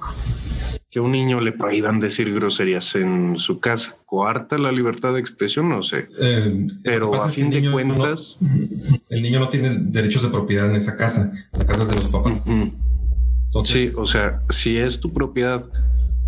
que 0.90 1.00
un 1.00 1.12
niño 1.12 1.40
le 1.40 1.52
prohíban 1.52 2.00
decir 2.00 2.32
groserías 2.34 2.94
en 2.94 3.36
su 3.36 3.60
casa. 3.60 3.96
¿Coarta 4.06 4.56
la 4.56 4.72
libertad 4.72 5.14
de 5.14 5.20
expresión? 5.20 5.68
No 5.68 5.82
sé. 5.82 6.08
Eh, 6.18 6.66
Pero 6.82 7.14
a 7.14 7.28
fin 7.28 7.50
de 7.50 7.70
cuentas... 7.70 8.38
el 9.10 9.22
niño 9.22 9.40
no 9.40 9.48
tiene 9.50 9.76
derechos 9.78 10.22
de 10.22 10.30
propiedad 10.30 10.70
en 10.70 10.76
esa 10.76 10.96
casa. 10.96 11.30
La 11.52 11.66
casa 11.66 11.82
es 11.82 11.88
de 11.88 11.94
los 11.96 12.08
papás. 12.08 12.46
Sí, 13.64 13.90
o 13.96 14.06
sea, 14.06 14.42
si 14.50 14.76
es 14.78 15.00
tu 15.00 15.12
propiedad, 15.12 15.64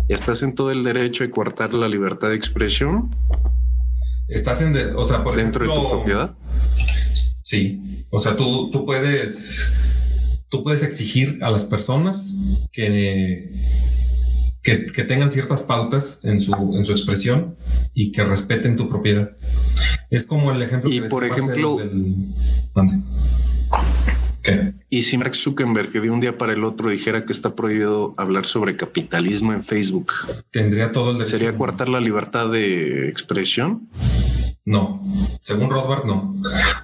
¿estás 0.09 0.43
en 0.43 0.55
todo 0.55 0.71
el 0.71 0.83
derecho 0.83 1.23
de 1.23 1.31
coartar 1.31 1.73
la 1.73 1.87
libertad 1.87 2.29
de 2.29 2.35
expresión? 2.35 3.15
Estás 4.27 4.61
en... 4.61 4.75
o 4.95 5.05
sea, 5.05 5.23
por 5.23 5.35
¿Dentro 5.35 5.65
de 5.65 5.73
tu 5.73 5.89
propiedad? 5.89 6.35
Sí. 7.43 8.05
O 8.09 8.19
sea, 8.19 8.35
tú, 8.35 8.69
tú 8.71 8.85
puedes 8.85 9.73
tú 10.49 10.63
puedes 10.63 10.83
exigir 10.83 11.39
a 11.43 11.49
las 11.49 11.63
personas 11.63 12.35
que, 12.73 13.53
que, 14.61 14.85
que 14.87 15.03
tengan 15.05 15.31
ciertas 15.31 15.63
pautas 15.63 16.19
en 16.23 16.41
su, 16.41 16.53
en 16.75 16.83
su 16.83 16.91
expresión 16.91 17.55
y 17.93 18.11
que 18.11 18.23
respeten 18.25 18.75
tu 18.75 18.89
propiedad. 18.89 19.31
Es 20.09 20.25
como 20.25 20.51
el 20.51 20.61
ejemplo 20.61 20.91
Y 20.91 21.01
que 21.01 21.07
por 21.07 21.23
ejemplo- 21.23 21.77
del-. 21.77 22.25
¿Qué? 24.41 24.73
Y 24.89 25.03
si 25.03 25.17
Mark 25.17 25.35
Zuckerberg 25.35 25.91
de 25.91 26.09
un 26.09 26.19
día 26.19 26.37
para 26.37 26.53
el 26.53 26.63
otro 26.63 26.89
dijera 26.89 27.25
que 27.25 27.33
está 27.33 27.55
prohibido 27.55 28.13
hablar 28.17 28.45
sobre 28.45 28.75
capitalismo 28.75 29.53
en 29.53 29.63
Facebook, 29.63 30.13
Tendría 30.51 30.91
todo 30.91 31.11
el 31.11 31.17
derecho. 31.17 31.37
¿sería 31.37 31.55
coartar 31.55 31.89
la 31.89 31.99
libertad 31.99 32.51
de 32.51 33.09
expresión? 33.09 33.87
No, 34.63 35.03
según 35.43 35.69
Rothbard 35.71 36.05
no. 36.05 36.35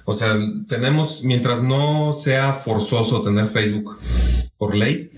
O 0.04 0.14
sea, 0.14 0.36
tenemos, 0.68 1.22
mientras 1.22 1.62
no 1.62 2.12
sea 2.12 2.54
forzoso 2.54 3.22
tener 3.22 3.48
Facebook 3.48 3.98
por 4.56 4.74
ley, 4.74 5.10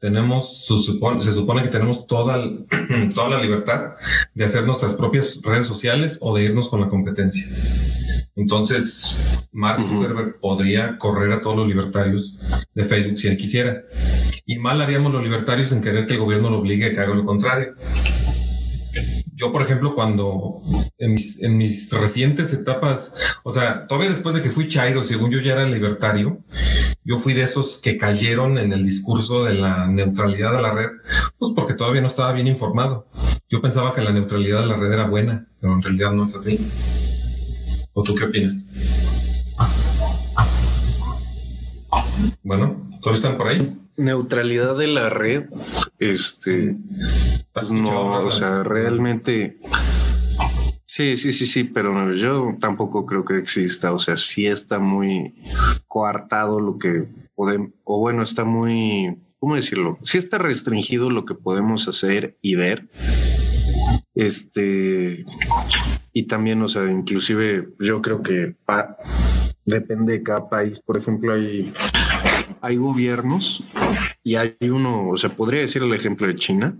tenemos, 0.00 0.64
su- 0.66 0.82
supone- 0.82 1.20
se 1.22 1.32
supone 1.32 1.62
que 1.62 1.68
tenemos 1.68 2.06
toda, 2.08 2.36
el- 2.36 2.66
toda 3.14 3.28
la 3.30 3.40
libertad 3.40 3.92
de 4.34 4.44
hacer 4.44 4.64
nuestras 4.64 4.94
propias 4.94 5.38
redes 5.42 5.66
sociales 5.68 6.18
o 6.20 6.36
de 6.36 6.44
irnos 6.44 6.68
con 6.68 6.80
la 6.80 6.88
competencia. 6.88 7.46
Entonces, 8.34 9.48
Mark. 9.52 9.82
Zuckerberg 9.82 10.40
podría 10.40 10.96
correr 10.98 11.32
a 11.32 11.40
todos 11.40 11.56
los 11.56 11.68
libertarios 11.68 12.36
de 12.74 12.84
Facebook 12.84 13.18
si 13.18 13.28
él 13.28 13.36
quisiera. 13.36 13.82
Y 14.44 14.58
mal 14.58 14.80
haríamos 14.80 15.12
los 15.12 15.22
libertarios 15.22 15.70
en 15.72 15.82
querer 15.82 16.06
que 16.06 16.14
el 16.14 16.20
gobierno 16.20 16.50
lo 16.50 16.58
obligue 16.58 16.86
a 16.86 16.90
que 16.94 17.00
haga 17.00 17.14
lo 17.14 17.24
contrario. 17.24 17.74
Yo, 19.38 19.52
por 19.52 19.62
ejemplo, 19.62 19.94
cuando 19.94 20.62
en 20.98 21.14
mis, 21.14 21.40
en 21.40 21.56
mis 21.56 21.92
recientes 21.92 22.52
etapas, 22.52 23.12
o 23.44 23.54
sea, 23.54 23.86
todavía 23.86 24.10
después 24.10 24.34
de 24.34 24.42
que 24.42 24.50
fui 24.50 24.66
Chairo, 24.66 25.04
según 25.04 25.30
yo 25.30 25.38
ya 25.38 25.52
era 25.52 25.64
libertario, 25.64 26.42
yo 27.04 27.20
fui 27.20 27.34
de 27.34 27.44
esos 27.44 27.78
que 27.78 27.96
cayeron 27.96 28.58
en 28.58 28.72
el 28.72 28.82
discurso 28.82 29.44
de 29.44 29.54
la 29.54 29.86
neutralidad 29.86 30.56
de 30.56 30.62
la 30.62 30.72
red, 30.72 30.88
pues 31.38 31.52
porque 31.54 31.74
todavía 31.74 32.00
no 32.00 32.08
estaba 32.08 32.32
bien 32.32 32.48
informado. 32.48 33.06
Yo 33.48 33.62
pensaba 33.62 33.94
que 33.94 34.02
la 34.02 34.10
neutralidad 34.10 34.62
de 34.62 34.66
la 34.66 34.76
red 34.76 34.92
era 34.92 35.06
buena, 35.06 35.46
pero 35.60 35.72
en 35.72 35.82
realidad 35.82 36.10
no 36.10 36.24
es 36.24 36.34
así. 36.34 36.58
¿O 37.92 38.02
tú 38.02 38.16
qué 38.16 38.24
opinas? 38.24 38.54
Bueno, 42.42 42.90
¿todos 43.00 43.18
están 43.18 43.36
por 43.36 43.46
ahí? 43.46 43.87
Neutralidad 43.98 44.76
de 44.78 44.86
la 44.86 45.10
red, 45.10 45.44
este, 45.98 46.76
¿Has 47.54 47.64
escuchado 47.64 48.20
no, 48.20 48.26
o 48.26 48.30
sea, 48.30 48.62
realmente. 48.62 49.58
Sí, 50.86 51.16
sí, 51.16 51.32
sí, 51.32 51.46
sí, 51.46 51.64
pero 51.64 52.12
yo 52.14 52.56
tampoco 52.60 53.04
creo 53.06 53.24
que 53.24 53.38
exista. 53.38 53.92
O 53.92 53.98
sea, 53.98 54.16
sí 54.16 54.46
está 54.46 54.78
muy 54.78 55.34
coartado 55.86 56.60
lo 56.60 56.78
que 56.78 57.06
podemos, 57.34 57.70
o 57.84 57.98
bueno, 57.98 58.22
está 58.22 58.44
muy, 58.44 59.16
¿cómo 59.38 59.54
decirlo? 59.56 59.98
Sí 60.02 60.18
está 60.18 60.38
restringido 60.38 61.10
lo 61.10 61.24
que 61.24 61.34
podemos 61.34 61.86
hacer 61.88 62.36
y 62.40 62.54
ver. 62.54 62.88
Este, 64.14 65.24
y 66.12 66.22
también, 66.24 66.62
o 66.62 66.68
sea, 66.68 66.84
inclusive 66.90 67.68
yo 67.78 68.00
creo 68.02 68.22
que 68.22 68.54
pa- 68.64 68.96
depende 69.64 70.14
de 70.14 70.22
cada 70.22 70.48
país. 70.48 70.80
Por 70.80 70.98
ejemplo, 70.98 71.34
hay, 71.34 71.72
hay 72.62 72.76
gobiernos 72.76 73.64
y 74.22 74.36
hay 74.36 74.56
uno, 74.60 75.08
o 75.08 75.16
sea, 75.16 75.34
podría 75.34 75.60
decir 75.60 75.82
el 75.82 75.94
ejemplo 75.94 76.26
de 76.26 76.34
China, 76.34 76.76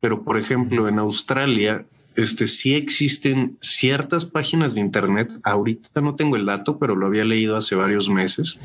pero 0.00 0.24
por 0.24 0.38
ejemplo, 0.38 0.88
en 0.88 0.98
Australia, 0.98 1.86
este 2.16 2.48
sí 2.48 2.74
existen 2.74 3.58
ciertas 3.60 4.24
páginas 4.24 4.74
de 4.74 4.80
internet. 4.80 5.30
Ahorita 5.44 6.00
no 6.00 6.16
tengo 6.16 6.36
el 6.36 6.46
dato, 6.46 6.78
pero 6.78 6.96
lo 6.96 7.06
había 7.06 7.24
leído 7.24 7.56
hace 7.56 7.76
varios 7.76 8.08
meses 8.08 8.58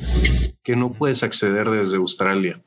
que 0.64 0.76
no 0.76 0.93
puedes 0.93 1.22
acceder 1.22 1.70
desde 1.70 1.97
Australia. 1.97 2.61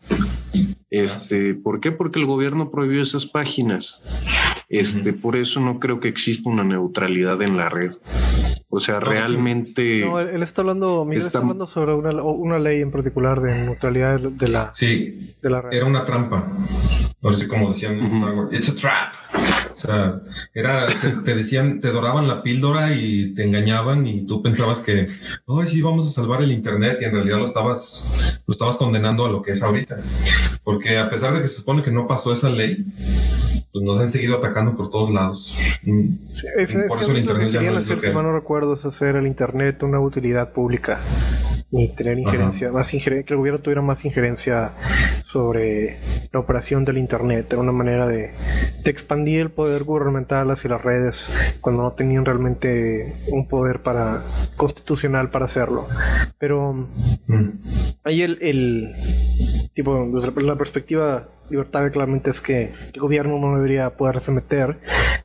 Este, 0.91 1.55
¿por 1.55 1.81
qué? 1.81 1.91
Porque 1.91 2.21
el 2.21 2.27
gobierno 2.27 2.71
prohibió 2.71 3.03
esas 3.03 3.27
páginas. 3.27 4.03
Este, 4.69 5.13
por 5.13 5.37
eso 5.37 5.61
no 5.61 5.81
creo 5.81 6.01
que 6.01 6.09
exista 6.09 6.49
una 6.49 6.65
neutralidad 6.65 7.41
en 7.43 7.57
la 7.57 7.69
red. 7.69 7.93
O 8.77 8.81
sea, 8.81 8.95
No, 9.01 9.07
realmente. 9.07 10.01
No, 10.05 10.21
él, 10.21 10.29
él 10.29 10.43
está 10.43 10.61
hablando, 10.63 11.05
Miguel 11.05 11.19
está 11.19 11.29
Está- 11.29 11.39
hablando 11.39 11.67
sobre 11.67 11.95
una, 11.95 12.11
una 12.23 12.59
ley 12.59 12.83
en 12.83 12.91
particular 12.91 13.41
de 13.41 13.55
neutralidad 13.65 14.21
de- 14.21 14.31
de 14.31 14.49
la, 14.49 14.73
Sí, 14.75 15.35
de 15.43 15.51
la 15.51 15.63
red. 15.63 15.73
era 15.77 15.87
una 15.87 16.05
trampa. 16.05 16.47
No 17.23 17.35
sé 17.35 17.49
cómo 17.49 17.69
decían 17.71 17.95
en 17.95 18.05
Ujú. 18.05 18.17
Star 18.19 18.35
Wars. 18.35 18.55
It's 18.55 18.69
a 18.69 18.75
trap. 18.75 19.15
O 19.75 19.79
sea, 19.79 20.21
era, 20.55 20.87
te, 20.89 21.09
te 21.25 21.35
decían, 21.35 21.81
te 21.81 21.91
doraban 21.91 22.29
la 22.29 22.43
píldora 22.43 22.95
y 22.95 23.35
te 23.35 23.45
engañaban 23.45 24.07
y 24.07 24.27
tú 24.27 24.43
pensabas 24.43 24.81
que, 24.81 25.09
ay, 25.49 25.67
sí, 25.67 25.83
vamos 25.83 26.07
a 26.07 26.11
salvar 26.11 26.43
el 26.43 26.53
internet 26.53 26.99
y 27.01 27.05
en 27.05 27.13
realidad 27.13 27.39
lo 27.39 27.45
estabas, 27.47 28.41
lo 28.47 28.53
estabas 28.53 28.77
condenando 28.77 29.25
a 29.27 29.31
lo 29.31 29.43
que 29.43 29.53
es 29.53 29.63
ahorita. 29.63 29.97
Porque 30.65 30.99
a 30.99 31.09
pesar 31.11 31.33
de 31.35 31.41
que 31.43 31.49
se 31.49 31.55
supone 31.55 31.83
que 31.83 31.91
no 31.91 32.07
pasó 32.07 32.33
esa 32.33 32.49
ley, 32.51 32.85
pues 33.77 33.85
nos 33.85 34.01
han 34.01 34.09
seguido 34.11 34.39
atacando 34.39 34.75
por 34.77 34.91
todos 34.91 35.13
lados. 35.13 35.55
Sí, 36.33 36.47
ese- 36.57 36.85
por 36.89 37.03
eso 37.03 37.11
el 37.11 37.15
lo 37.15 37.19
internet 37.21 37.51
ya 37.53 37.61
no 37.61 37.67
es 37.67 37.73
lo 37.73 37.79
hacer, 37.81 37.97
que 37.97 38.07
si 38.09 38.13
mal 38.15 38.25
no 38.25 38.33
recuerdo, 38.33 38.75
es 38.75 38.85
hacer 38.87 39.17
el 39.17 39.27
internet 39.27 39.83
una 39.83 40.01
utilidad 40.01 40.53
pública 40.53 40.99
y 41.71 41.89
tener 41.95 42.19
injerencia, 42.19 42.71
más 42.71 42.95
injerencia, 42.95 43.27
que 43.27 43.35
el 43.35 43.39
gobierno 43.39 43.61
tuviera 43.61 43.83
más 43.83 44.05
injerencia 44.05 44.71
sobre 45.27 45.99
la 46.33 46.39
operación 46.41 46.85
del 46.85 46.97
internet, 46.97 47.47
era 47.51 47.61
una 47.61 47.73
manera 47.73 48.07
de, 48.07 48.31
de 48.85 48.91
expandir 48.91 49.41
el 49.41 49.51
poder 49.51 49.83
gubernamental 49.85 50.51
hacia 50.51 50.71
las 50.71 50.83
redes 50.83 51.29
cuando 51.61 51.83
no 51.83 51.93
tenían 51.93 52.25
realmente 52.25 53.13
un 53.29 53.49
poder 53.49 53.83
para 53.83 54.23
constitucional 54.57 55.31
para 55.31 55.45
hacerlo. 55.47 55.87
Pero 56.39 56.89
Mm. 57.29 57.51
Ahí 58.05 58.23
el, 58.23 58.39
el 58.41 58.93
tipo, 59.75 60.09
desde 60.15 60.43
la 60.43 60.55
perspectiva 60.57 61.29
libertaria 61.51 61.91
claramente 61.91 62.31
es 62.31 62.41
que 62.41 62.73
el 62.93 63.01
gobierno 63.01 63.39
no 63.39 63.55
debería 63.55 63.97
poderse 63.97 64.33
meter, 64.33 64.79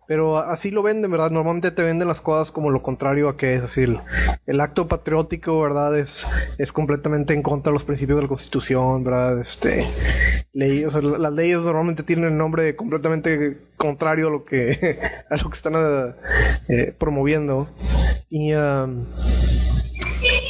pero 0.07 0.37
así 0.37 0.71
lo 0.71 0.83
venden, 0.83 1.11
¿verdad? 1.11 1.31
Normalmente 1.31 1.71
te 1.71 1.83
venden 1.83 2.07
las 2.07 2.21
cosas 2.21 2.51
como 2.51 2.69
lo 2.69 2.81
contrario 2.81 3.29
a 3.29 3.37
que 3.37 3.55
es, 3.55 3.61
decir, 3.61 3.99
el 4.45 4.61
acto 4.61 4.87
patriótico, 4.87 5.61
¿verdad? 5.61 5.97
Es, 5.97 6.27
es 6.57 6.71
completamente 6.73 7.33
en 7.33 7.41
contra 7.41 7.71
de 7.71 7.75
los 7.75 7.83
principios 7.83 8.17
de 8.17 8.23
la 8.23 8.27
constitución, 8.27 9.03
¿verdad? 9.03 9.39
Este, 9.39 9.85
ley, 10.53 10.83
o 10.85 10.91
sea, 10.91 11.01
las 11.01 11.33
leyes 11.33 11.59
normalmente 11.59 12.03
tienen 12.03 12.25
el 12.25 12.37
nombre 12.37 12.75
completamente 12.75 13.59
contrario 13.77 14.27
a 14.27 14.31
lo 14.31 14.45
que, 14.45 14.99
a 15.29 15.37
lo 15.37 15.49
que 15.49 15.55
están 15.55 15.73
eh, 16.67 16.93
promoviendo. 16.97 17.69
Y, 18.29 18.53
um, 18.53 19.05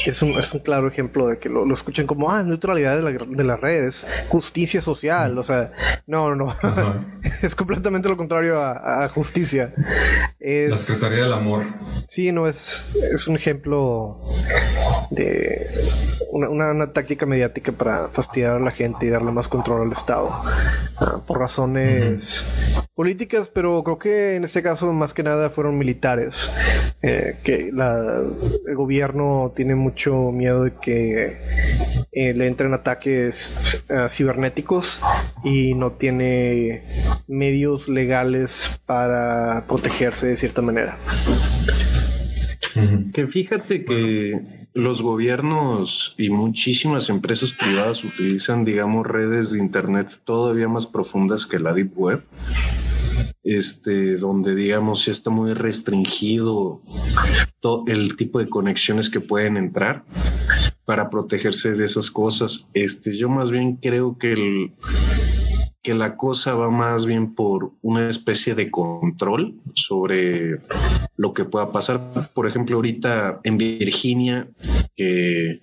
es 0.05 0.21
un, 0.21 0.37
es 0.39 0.53
un 0.53 0.59
claro 0.59 0.87
ejemplo 0.87 1.27
de 1.27 1.37
que 1.37 1.49
lo, 1.49 1.65
lo 1.65 1.73
escuchan 1.73 2.07
como, 2.07 2.31
ah, 2.31 2.43
neutralidad 2.43 2.97
de, 2.97 3.01
la, 3.01 3.11
de 3.11 3.43
las 3.43 3.59
redes, 3.59 4.05
justicia 4.29 4.81
social, 4.81 5.37
o 5.37 5.43
sea, 5.43 5.71
no, 6.07 6.35
no, 6.35 6.45
no, 6.45 6.51
Ajá. 6.51 7.05
es 7.41 7.55
completamente 7.55 8.09
lo 8.09 8.17
contrario 8.17 8.59
a, 8.59 9.03
a 9.03 9.09
justicia. 9.09 9.73
Es, 10.39 10.69
La 10.69 10.77
Secretaría 10.77 11.23
del 11.23 11.33
Amor. 11.33 11.65
sí, 12.07 12.31
no, 12.31 12.47
es, 12.47 12.89
es 13.13 13.27
un 13.27 13.35
ejemplo 13.35 14.19
de 15.11 15.67
una, 16.31 16.49
una, 16.49 16.71
una 16.71 16.93
táctica 16.93 17.25
mediática 17.25 17.71
para 17.71 18.07
fastidiar 18.07 18.55
a 18.55 18.59
la 18.59 18.71
gente 18.71 19.05
y 19.05 19.09
darle 19.09 19.31
más 19.31 19.47
control 19.47 19.87
al 19.87 19.91
Estado, 19.91 20.29
ah, 20.97 21.19
por 21.25 21.39
razones 21.39 22.45
políticas, 22.95 23.49
pero 23.49 23.83
creo 23.83 23.97
que 23.97 24.35
en 24.35 24.43
este 24.43 24.61
caso 24.61 24.91
más 24.93 25.13
que 25.13 25.23
nada 25.23 25.49
fueron 25.49 25.77
militares, 25.77 26.51
eh, 27.01 27.37
que 27.43 27.71
la, 27.73 28.21
el 28.67 28.75
gobierno 28.75 29.51
tiene 29.55 29.75
mucho 29.75 29.90
miedo 30.31 30.63
de 30.63 30.73
que 30.81 31.37
eh, 32.11 32.33
le 32.33 32.47
entren 32.47 32.73
ataques 32.73 33.83
eh, 33.89 34.07
cibernéticos 34.09 34.99
y 35.43 35.73
no 35.73 35.91
tiene 35.91 36.83
medios 37.27 37.87
legales 37.87 38.81
para 38.85 39.65
protegerse 39.67 40.27
de 40.27 40.37
cierta 40.37 40.61
manera. 40.61 40.97
Que 43.13 43.27
fíjate 43.27 43.83
que 43.83 44.39
los 44.73 45.01
gobiernos 45.01 46.15
y 46.17 46.29
muchísimas 46.29 47.09
empresas 47.09 47.51
privadas 47.51 48.03
utilizan, 48.03 48.63
digamos, 48.63 49.05
redes 49.05 49.51
de 49.51 49.59
internet 49.59 50.21
todavía 50.23 50.69
más 50.69 50.85
profundas 50.85 51.45
que 51.45 51.59
la 51.59 51.73
Deep 51.73 51.91
Web. 51.95 52.23
Este, 53.43 54.17
donde 54.17 54.53
digamos 54.53 55.03
sí 55.03 55.11
está 55.11 55.29
muy 55.31 55.53
restringido 55.53 56.81
todo 57.59 57.83
el 57.87 58.15
tipo 58.15 58.39
de 58.39 58.47
conexiones 58.47 59.09
que 59.09 59.19
pueden 59.19 59.57
entrar 59.57 60.03
para 60.85 61.09
protegerse 61.09 61.73
de 61.73 61.85
esas 61.85 62.11
cosas. 62.11 62.67
Este, 62.73 63.15
yo 63.15 63.29
más 63.29 63.51
bien 63.51 63.77
creo 63.77 64.17
que 64.17 64.33
el 64.33 64.73
que 65.81 65.93
la 65.95 66.15
cosa 66.15 66.53
va 66.53 66.69
más 66.69 67.05
bien 67.05 67.33
por 67.33 67.71
una 67.81 68.09
especie 68.09 68.53
de 68.53 68.69
control 68.69 69.55
sobre 69.73 70.61
lo 71.17 71.33
que 71.33 71.45
pueda 71.45 71.71
pasar. 71.71 72.29
Por 72.33 72.47
ejemplo, 72.47 72.75
ahorita 72.75 73.41
en 73.43 73.57
Virginia, 73.57 74.47
que 74.95 75.61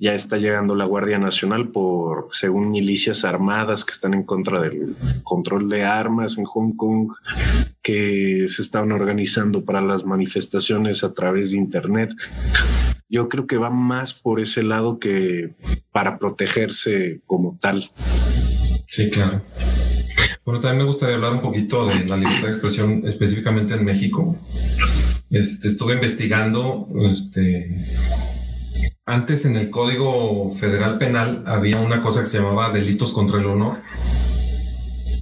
ya 0.00 0.14
está 0.14 0.38
llegando 0.38 0.74
la 0.74 0.86
Guardia 0.86 1.18
Nacional 1.18 1.68
por, 1.68 2.28
según 2.32 2.70
milicias 2.70 3.24
armadas 3.24 3.84
que 3.84 3.92
están 3.92 4.14
en 4.14 4.24
contra 4.24 4.60
del 4.60 4.96
control 5.22 5.68
de 5.68 5.84
armas 5.84 6.38
en 6.38 6.44
Hong 6.44 6.72
Kong, 6.74 7.12
que 7.82 8.46
se 8.48 8.62
estaban 8.62 8.92
organizando 8.92 9.62
para 9.62 9.82
las 9.82 10.06
manifestaciones 10.06 11.04
a 11.04 11.12
través 11.12 11.52
de 11.52 11.58
Internet. 11.58 12.12
yo 13.10 13.28
creo 13.28 13.46
que 13.46 13.58
va 13.58 13.68
más 13.68 14.14
por 14.14 14.40
ese 14.40 14.62
lado 14.62 14.98
que 14.98 15.54
para 15.92 16.18
protegerse 16.18 17.20
como 17.26 17.58
tal. 17.60 17.90
Sí, 18.88 19.10
claro. 19.10 19.42
Bueno, 20.44 20.60
también 20.60 20.78
me 20.78 20.84
gustaría 20.84 21.16
hablar 21.16 21.34
un 21.34 21.42
poquito 21.42 21.86
de 21.86 22.06
la 22.06 22.16
libertad 22.16 22.44
de 22.44 22.52
expresión 22.52 23.02
específicamente 23.06 23.74
en 23.74 23.84
México. 23.84 24.36
Este, 25.28 25.68
estuve 25.68 25.94
investigando, 25.94 26.88
este, 27.10 27.70
antes 29.10 29.44
en 29.44 29.56
el 29.56 29.70
Código 29.70 30.54
Federal 30.54 30.96
Penal 30.98 31.42
había 31.46 31.80
una 31.80 32.00
cosa 32.00 32.20
que 32.20 32.26
se 32.26 32.38
llamaba 32.38 32.70
delitos 32.70 33.12
contra 33.12 33.40
el 33.40 33.46
honor. 33.46 33.82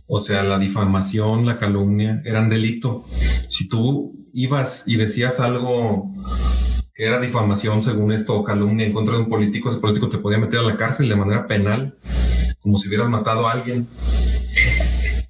O 0.07 0.20
sea, 0.20 0.43
la 0.43 0.59
difamación, 0.59 1.47
la 1.47 1.57
calumnia, 1.57 2.20
eran 2.26 2.51
delito. 2.51 3.05
Si 3.49 3.66
tú 3.66 4.28
ibas 4.34 4.84
y 4.86 4.97
decías 4.97 5.41
algo 5.41 6.12
que 6.95 7.07
era 7.07 7.18
difamación 7.18 7.82
según 7.82 8.12
esto 8.12 8.34
o 8.34 8.45
calumnia 8.45 8.84
en 8.84 8.93
contra 8.93 9.14
de 9.14 9.22
un 9.22 9.30
político, 9.30 9.70
ese 9.70 9.80
político 9.80 10.11
te 10.11 10.18
podía 10.18 10.39
meter 10.39 10.61
a 10.61 10.64
la 10.64 10.76
cárcel 10.76 11.09
de 11.09 11.16
manera 11.16 11.47
penal, 11.47 11.97
como 12.61 12.76
si 12.76 12.89
hubieras 12.89 13.09
matado 13.09 13.49
a 13.49 13.53
alguien. 13.53 13.89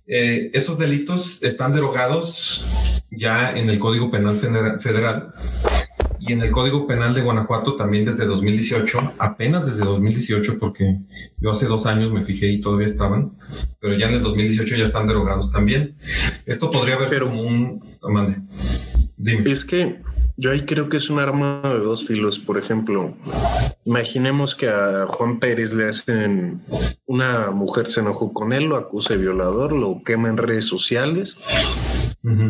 Eh, 0.08 0.50
esos 0.52 0.78
delitos 0.78 1.38
están 1.42 1.72
derogados 1.72 3.04
ya 3.10 3.56
en 3.56 3.70
el 3.70 3.78
Código 3.78 4.10
Penal 4.10 4.36
Federal 4.36 5.32
y 6.20 6.32
en 6.32 6.42
el 6.42 6.50
Código 6.50 6.86
Penal 6.86 7.14
de 7.14 7.22
Guanajuato 7.22 7.76
también 7.76 8.04
desde 8.04 8.26
2018, 8.26 9.14
apenas 9.18 9.66
desde 9.66 9.84
2018, 9.84 10.58
porque 10.58 10.98
yo 11.38 11.50
hace 11.50 11.66
dos 11.66 11.86
años 11.86 12.12
me 12.12 12.24
fijé 12.24 12.48
y 12.48 12.60
todavía 12.60 12.86
estaban, 12.86 13.32
pero 13.80 13.96
ya 13.96 14.08
en 14.08 14.14
el 14.14 14.22
2018 14.22 14.76
ya 14.76 14.84
están 14.84 15.06
derogados 15.06 15.50
también. 15.52 15.96
Esto 16.46 16.70
podría 16.70 16.96
verse 16.96 17.20
como 17.20 17.42
un... 17.42 17.82
Mande. 18.02 18.40
Dime. 19.16 19.50
Es 19.50 19.64
que 19.64 20.00
yo 20.36 20.52
ahí 20.52 20.62
creo 20.62 20.88
que 20.88 20.98
es 20.98 21.10
un 21.10 21.18
arma 21.18 21.60
de 21.64 21.80
dos 21.80 22.06
filos. 22.06 22.38
Por 22.38 22.58
ejemplo, 22.58 23.16
imaginemos 23.84 24.54
que 24.54 24.68
a 24.68 25.06
Juan 25.08 25.40
Pérez 25.40 25.72
le 25.72 25.88
hacen 25.88 26.62
una 27.06 27.50
mujer 27.50 27.86
se 27.86 28.00
enojó 28.00 28.32
con 28.32 28.52
él, 28.52 28.64
lo 28.64 28.76
acusa 28.76 29.14
de 29.14 29.20
violador, 29.20 29.72
lo 29.72 30.02
quema 30.04 30.28
en 30.28 30.36
redes 30.36 30.66
sociales 30.66 31.36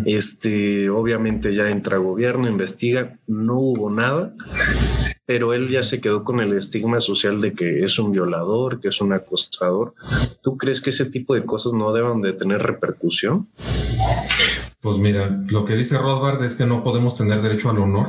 este, 0.06 0.90
obviamente 0.90 1.54
ya 1.54 1.70
entra 1.70 1.98
gobierno, 1.98 2.48
investiga, 2.48 3.18
no 3.26 3.58
hubo 3.58 3.90
nada, 3.90 4.34
pero 5.26 5.52
él 5.52 5.68
ya 5.68 5.82
se 5.82 6.00
quedó 6.00 6.24
con 6.24 6.40
el 6.40 6.54
estigma 6.54 7.00
social 7.00 7.40
de 7.40 7.52
que 7.52 7.84
es 7.84 7.98
un 7.98 8.12
violador, 8.12 8.80
que 8.80 8.88
es 8.88 9.00
un 9.00 9.12
acosador. 9.12 9.94
¿Tú 10.42 10.56
crees 10.56 10.80
que 10.80 10.90
ese 10.90 11.04
tipo 11.04 11.34
de 11.34 11.44
cosas 11.44 11.74
no 11.74 11.92
deben 11.92 12.22
de 12.22 12.32
tener 12.32 12.62
repercusión? 12.62 13.48
Pues 14.80 14.96
mira, 14.96 15.44
lo 15.48 15.64
que 15.64 15.76
dice 15.76 15.98
Rothbard 15.98 16.42
es 16.44 16.54
que 16.54 16.64
no 16.64 16.82
podemos 16.82 17.16
tener 17.16 17.42
derecho 17.42 17.68
al 17.68 17.78
honor, 17.78 18.08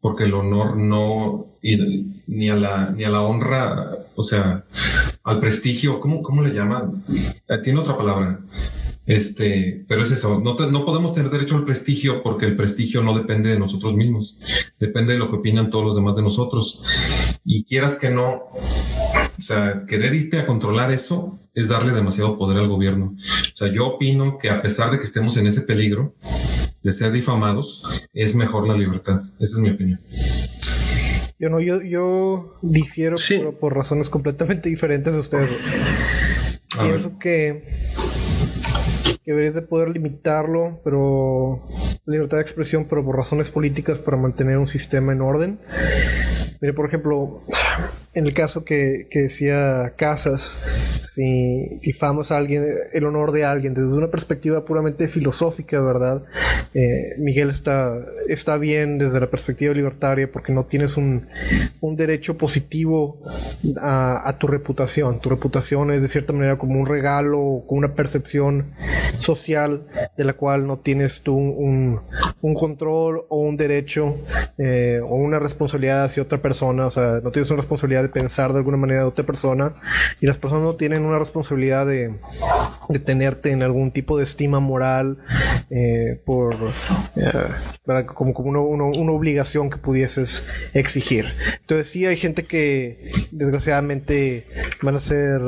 porque 0.00 0.24
el 0.24 0.34
honor 0.34 0.76
no, 0.76 1.46
ni, 1.62 2.50
a 2.50 2.56
la, 2.56 2.90
ni 2.90 3.04
a 3.04 3.10
la 3.10 3.22
honra, 3.22 3.92
o 4.14 4.22
sea, 4.22 4.64
al 5.24 5.40
prestigio, 5.40 6.00
¿cómo, 6.00 6.22
cómo 6.22 6.42
le 6.42 6.52
llaman? 6.52 7.02
Eh, 7.48 7.58
tiene 7.62 7.80
otra 7.80 7.96
palabra. 7.96 8.40
Este, 9.06 9.84
pero 9.88 10.02
es 10.02 10.10
eso, 10.10 10.40
no, 10.40 10.54
no 10.54 10.84
podemos 10.84 11.14
tener 11.14 11.30
derecho 11.30 11.56
al 11.56 11.64
prestigio 11.64 12.22
porque 12.22 12.46
el 12.46 12.56
prestigio 12.56 13.02
no 13.02 13.16
depende 13.16 13.50
de 13.50 13.58
nosotros 13.58 13.94
mismos, 13.94 14.36
depende 14.80 15.12
de 15.12 15.20
lo 15.20 15.30
que 15.30 15.36
opinan 15.36 15.70
todos 15.70 15.84
los 15.84 15.96
demás 15.96 16.16
de 16.16 16.22
nosotros. 16.22 16.82
Y 17.44 17.64
quieras 17.64 17.94
que 17.94 18.10
no, 18.10 18.46
o 19.38 19.42
sea, 19.42 19.84
querer 19.86 20.12
irte 20.12 20.38
a 20.40 20.46
controlar 20.46 20.90
eso 20.90 21.38
es 21.54 21.68
darle 21.68 21.92
demasiado 21.92 22.36
poder 22.36 22.58
al 22.58 22.68
gobierno. 22.68 23.16
O 23.16 23.56
sea, 23.56 23.72
yo 23.72 23.86
opino 23.86 24.38
que 24.38 24.50
a 24.50 24.60
pesar 24.60 24.90
de 24.90 24.98
que 24.98 25.04
estemos 25.04 25.36
en 25.36 25.46
ese 25.46 25.62
peligro 25.62 26.14
de 26.82 26.92
ser 26.92 27.12
difamados, 27.12 27.82
es 28.12 28.34
mejor 28.34 28.66
la 28.68 28.76
libertad. 28.76 29.20
Esa 29.38 29.54
es 29.54 29.58
mi 29.58 29.70
opinión. 29.70 30.00
Yo 31.38 31.50
no, 31.50 31.60
yo, 31.60 31.82
yo 31.82 32.58
difiero 32.62 33.16
por, 33.60 33.74
razones 33.74 34.08
completamente 34.08 34.68
diferentes 34.68 35.12
de 35.12 35.20
ustedes. 35.20 35.50
Pienso 36.78 37.18
que 37.18 37.64
que 39.24 39.32
deberías 39.32 39.54
de 39.54 39.62
poder 39.62 39.90
limitarlo, 39.90 40.80
pero 40.84 41.62
libertad 42.06 42.38
de 42.38 42.42
expresión, 42.42 42.86
pero 42.88 43.04
por 43.04 43.16
razones 43.16 43.50
políticas 43.50 43.98
para 43.98 44.16
mantener 44.16 44.58
un 44.58 44.66
sistema 44.66 45.12
en 45.12 45.20
orden. 45.20 45.58
Mire, 46.60 46.74
por 46.74 46.86
ejemplo, 46.86 47.42
en 48.16 48.26
el 48.26 48.32
caso 48.32 48.64
que, 48.64 49.08
que 49.10 49.20
decía 49.20 49.92
Casas, 49.96 50.58
si 51.16 51.78
difamos 51.82 52.32
a 52.32 52.38
alguien, 52.38 52.66
el 52.92 53.04
honor 53.04 53.32
de 53.32 53.44
alguien, 53.44 53.74
desde 53.74 53.92
una 53.92 54.10
perspectiva 54.10 54.64
puramente 54.64 55.06
filosófica, 55.06 55.82
¿verdad? 55.82 56.24
Eh, 56.72 57.14
Miguel 57.18 57.50
está, 57.50 58.04
está 58.28 58.56
bien 58.56 58.96
desde 58.96 59.20
la 59.20 59.28
perspectiva 59.28 59.74
libertaria 59.74 60.30
porque 60.32 60.52
no 60.52 60.64
tienes 60.64 60.96
un, 60.96 61.26
un 61.80 61.94
derecho 61.94 62.38
positivo 62.38 63.22
a, 63.80 64.34
tu 64.38 64.46
reputación. 64.46 65.20
Tu 65.20 65.28
reputación 65.28 65.90
es 65.90 66.00
de 66.00 66.08
cierta 66.08 66.32
manera 66.32 66.56
como 66.56 66.80
un 66.80 66.86
regalo, 66.86 67.64
como 67.66 67.78
una 67.78 67.94
percepción 67.94 68.72
social 69.18 69.86
de 70.16 70.24
la 70.24 70.34
cual 70.34 70.66
no 70.66 70.78
tienes 70.78 71.20
tú 71.20 71.36
un, 71.36 72.00
un 72.40 72.54
control 72.54 73.24
o 73.28 73.38
un 73.38 73.56
derecho 73.56 74.16
eh, 74.58 75.00
o 75.02 75.16
una 75.16 75.38
responsabilidad 75.38 76.04
hacia 76.04 76.22
otra 76.22 76.40
persona. 76.40 76.86
O 76.86 76.90
sea, 76.90 77.20
no 77.22 77.30
tienes 77.30 77.50
una 77.50 77.58
responsabilidad 77.58 78.05
pensar 78.08 78.52
de 78.52 78.58
alguna 78.58 78.76
manera 78.76 79.00
de 79.00 79.06
otra 79.06 79.24
persona 79.24 79.74
y 80.20 80.26
las 80.26 80.38
personas 80.38 80.64
no 80.64 80.74
tienen 80.76 81.04
una 81.04 81.18
responsabilidad 81.18 81.86
de, 81.86 82.14
de 82.88 82.98
tenerte 82.98 83.50
en 83.50 83.62
algún 83.62 83.90
tipo 83.90 84.16
de 84.16 84.24
estima 84.24 84.60
moral 84.60 85.18
eh, 85.70 86.20
por 86.24 86.54
eh, 87.16 88.04
como, 88.14 88.34
como 88.34 88.62
una, 88.62 89.12
obligación 89.12 89.70
que 89.70 89.78
pudieses 89.78 90.46
exigir. 90.74 91.32
Entonces 91.60 91.88
sí 91.88 92.06
hay 92.06 92.16
gente 92.16 92.44
que 92.44 93.10
desgraciadamente 93.30 94.46
van 94.82 94.96
a 94.96 95.00
ser 95.00 95.40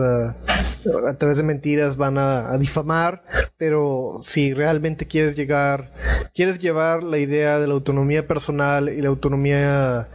a 1.07 1.15
través 1.15 1.37
de 1.37 1.43
mentiras 1.43 1.97
van 1.97 2.19
a, 2.19 2.57
difamar, 2.59 3.25
pero 3.57 4.23
si 4.27 4.55
realmente 4.55 5.07
quieres 5.07 5.37
llegar, 5.37 5.93
quieres 6.35 6.59
llevar 6.59 7.03
la 7.03 7.19
idea 7.19 7.59
de 7.59 7.67
la 7.67 7.75
autonomía 7.75 8.27
personal 8.27 8.89
y 8.89 9.01
la 9.01 9.09
autonomía, 9.09 10.09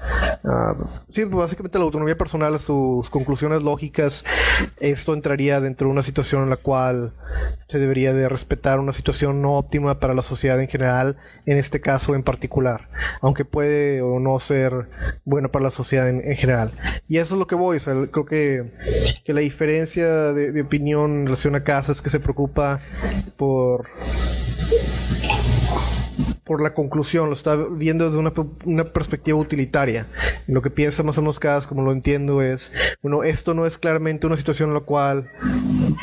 uh, 0.43 0.85
sí, 1.09 1.23
básicamente 1.25 1.77
la 1.77 1.85
autonomía 1.85 2.17
personal 2.17 2.22
a 2.23 2.57
sus 2.59 3.09
conclusiones 3.09 3.63
lógicas, 3.63 4.23
esto 4.79 5.13
entraría 5.13 5.59
dentro 5.59 5.87
de 5.87 5.91
una 5.91 6.03
situación 6.03 6.43
en 6.43 6.49
la 6.49 6.55
cual 6.55 7.13
se 7.67 7.79
debería 7.79 8.13
de 8.13 8.29
respetar 8.29 8.79
una 8.79 8.93
situación 8.93 9.41
no 9.41 9.57
óptima 9.57 9.99
para 9.99 10.13
la 10.13 10.21
sociedad 10.21 10.59
en 10.61 10.69
general, 10.69 11.17
en 11.45 11.57
este 11.57 11.81
caso 11.81 12.15
en 12.15 12.23
particular, 12.23 12.87
aunque 13.21 13.45
puede 13.45 14.01
o 14.01 14.19
no 14.19 14.39
ser 14.39 14.89
bueno 15.25 15.51
para 15.51 15.65
la 15.65 15.71
sociedad 15.71 16.09
en, 16.09 16.21
general. 16.35 16.71
Y 17.09 17.17
eso 17.17 17.35
es 17.35 17.39
lo 17.39 17.47
que 17.47 17.55
voy, 17.55 17.79
creo 17.79 18.25
que, 18.25 18.71
que 19.25 19.33
la 19.33 19.41
diferencia 19.41 20.33
de, 20.33 20.51
de 20.51 20.61
opinión 20.61 21.11
en 21.11 21.25
relación 21.25 21.55
a 21.55 21.63
Casas 21.63 22.01
que 22.01 22.09
se 22.09 22.19
preocupa 22.19 22.81
por 23.37 23.89
por 26.53 26.61
la 26.61 26.75
conclusión, 26.75 27.29
lo 27.29 27.33
está 27.33 27.55
viendo 27.55 28.05
desde 28.05 28.19
una, 28.19 28.31
una, 28.63 28.83
perspectiva 28.83 29.39
utilitaria. 29.39 30.05
Lo 30.45 30.61
que 30.61 30.69
piensa 30.69 31.01
más 31.01 31.17
o 31.17 31.21
menos 31.21 31.39
Casas, 31.39 31.65
como 31.65 31.81
lo 31.81 31.91
entiendo, 31.91 32.43
es, 32.43 32.71
bueno, 33.01 33.23
esto 33.23 33.55
no 33.55 33.65
es 33.65 33.79
claramente 33.79 34.27
una 34.27 34.37
situación 34.37 34.69
en 34.69 34.75
la 34.75 34.81
cual, 34.81 35.31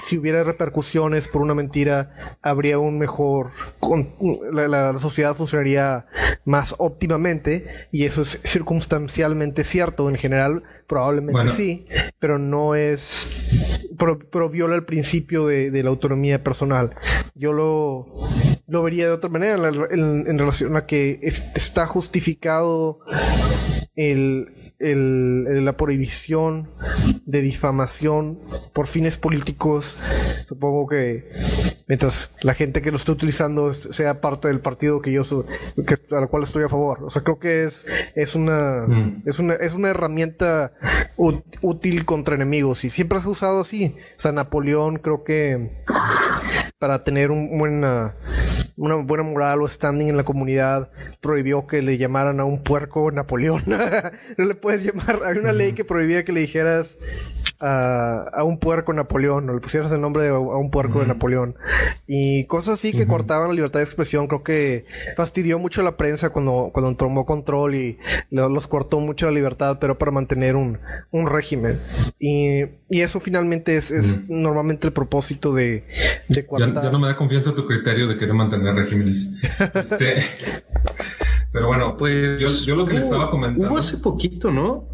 si 0.02 0.18
hubiera 0.18 0.42
repercusiones 0.42 1.28
por 1.28 1.40
una 1.40 1.54
mentira, 1.54 2.16
habría 2.42 2.80
un 2.80 2.98
mejor, 2.98 3.52
la, 4.52 4.66
la 4.66 4.98
sociedad 4.98 5.36
funcionaría 5.36 6.06
más 6.44 6.74
óptimamente, 6.78 7.64
y 7.92 8.06
eso 8.06 8.22
es 8.22 8.40
circunstancialmente 8.42 9.62
cierto. 9.62 10.08
En 10.08 10.16
general, 10.16 10.64
probablemente 10.88 11.50
sí, 11.50 11.86
pero 12.18 12.40
no 12.40 12.74
es 12.74 13.60
pero, 14.30 14.48
viola 14.48 14.74
el 14.74 14.84
principio 14.84 15.46
de, 15.46 15.82
la 15.82 15.90
autonomía 15.90 16.42
personal. 16.42 16.94
Yo 17.34 17.52
lo, 17.52 18.06
lo 18.70 18.82
vería 18.84 19.06
de 19.06 19.12
otra 19.12 19.28
manera 19.28 19.56
en, 19.90 20.38
relación 20.38 20.76
a 20.76 20.86
que 20.86 21.18
está 21.22 21.86
justificado 21.86 23.00
el, 23.96 24.46
la 24.78 25.76
prohibición 25.76 26.70
de 27.26 27.42
difamación 27.42 28.38
por 28.72 28.86
fines 28.86 29.18
políticos. 29.18 29.96
Supongo 30.48 30.86
que 30.86 31.28
mientras 31.88 32.30
la 32.42 32.54
gente 32.54 32.80
que 32.80 32.92
lo 32.92 32.96
esté 32.96 33.10
utilizando 33.10 33.74
sea 33.74 34.20
parte 34.20 34.46
del 34.46 34.60
partido 34.60 35.02
que 35.02 35.10
yo 35.10 35.24
que, 35.86 35.96
a 36.14 36.20
la 36.20 36.28
cual 36.28 36.44
estoy 36.44 36.62
a 36.62 36.68
favor. 36.68 37.02
O 37.02 37.10
sea, 37.10 37.22
creo 37.22 37.40
que 37.40 37.64
es, 37.64 37.84
es 38.14 38.36
una, 38.36 38.86
mm. 38.86 39.22
es 39.26 39.40
una, 39.40 39.54
es 39.54 39.74
una 39.74 39.88
herramienta 39.88 40.72
útil 41.16 42.04
contra 42.04 42.36
enemigos 42.36 42.84
y 42.84 42.90
siempre 42.90 43.18
se 43.18 43.26
ha 43.26 43.30
usado 43.30 43.60
así. 43.60 43.96
O 44.16 44.20
sea, 44.20 44.30
Napoleón 44.30 44.98
creo 44.98 45.24
que 45.24 45.82
para 46.80 47.04
tener 47.04 47.30
un 47.30 47.58
buena, 47.58 48.16
una 48.78 48.94
buena 48.94 49.22
moral 49.22 49.60
o 49.60 49.68
standing 49.68 50.08
en 50.08 50.16
la 50.16 50.24
comunidad 50.24 50.90
prohibió 51.20 51.66
que 51.66 51.82
le 51.82 51.98
llamaran 51.98 52.40
a 52.40 52.44
un 52.44 52.62
puerco 52.62 53.10
Napoleón. 53.12 53.62
no 54.38 54.44
le 54.46 54.54
puedes 54.54 54.82
llamar, 54.82 55.20
hay 55.26 55.36
una 55.36 55.52
ley 55.52 55.74
que 55.74 55.84
prohibía 55.84 56.24
que 56.24 56.32
le 56.32 56.40
dijeras 56.40 56.96
a, 57.60 58.42
un 58.44 58.58
puerco 58.58 58.92
Napoleón, 58.92 59.50
o 59.50 59.54
le 59.54 59.60
pusieras 59.60 59.92
el 59.92 60.00
nombre 60.00 60.28
a 60.28 60.38
un 60.38 60.70
puerco 60.70 61.00
de 61.00 61.06
Napoleón. 61.06 61.54
Y 62.06 62.44
cosas 62.46 62.74
así 62.74 62.92
que 62.92 63.06
cortaban 63.06 63.48
la 63.48 63.54
libertad 63.54 63.80
de 63.80 63.84
expresión, 63.84 64.26
creo 64.26 64.42
que 64.42 64.86
fastidió 65.16 65.58
mucho 65.58 65.82
la 65.82 65.96
prensa 65.96 66.30
cuando, 66.30 66.70
cuando 66.72 66.96
tomó 66.96 67.26
control 67.26 67.74
y 67.74 67.98
los 68.30 68.66
cortó 68.66 69.00
mucho 69.00 69.26
la 69.26 69.32
libertad, 69.32 69.78
pero 69.80 69.98
para 69.98 70.10
mantener 70.10 70.56
un, 70.56 70.78
un 71.10 71.26
régimen. 71.26 71.78
Y, 72.18 72.62
y, 72.88 73.02
eso 73.02 73.20
finalmente 73.20 73.76
es, 73.76 73.90
es 73.90 74.28
normalmente 74.28 74.86
el 74.86 74.92
propósito 74.92 75.52
de, 75.52 75.84
de 76.28 76.46
Ya, 76.74 76.90
no 76.90 76.98
me 76.98 77.08
da 77.08 77.16
confianza 77.16 77.54
tu 77.54 77.66
criterio 77.66 78.06
de 78.06 78.16
querer 78.16 78.34
mantener 78.34 78.74
regímenes. 78.74 79.32
este, 79.74 80.24
pero 81.52 81.66
bueno, 81.66 81.96
pues 81.96 82.64
yo, 82.64 82.76
lo 82.76 82.86
que 82.86 82.94
le 82.94 83.00
estaba 83.00 83.30
comentando. 83.30 83.68
Hubo 83.68 83.78
hace 83.78 83.98
poquito, 83.98 84.50
¿no? 84.50 84.88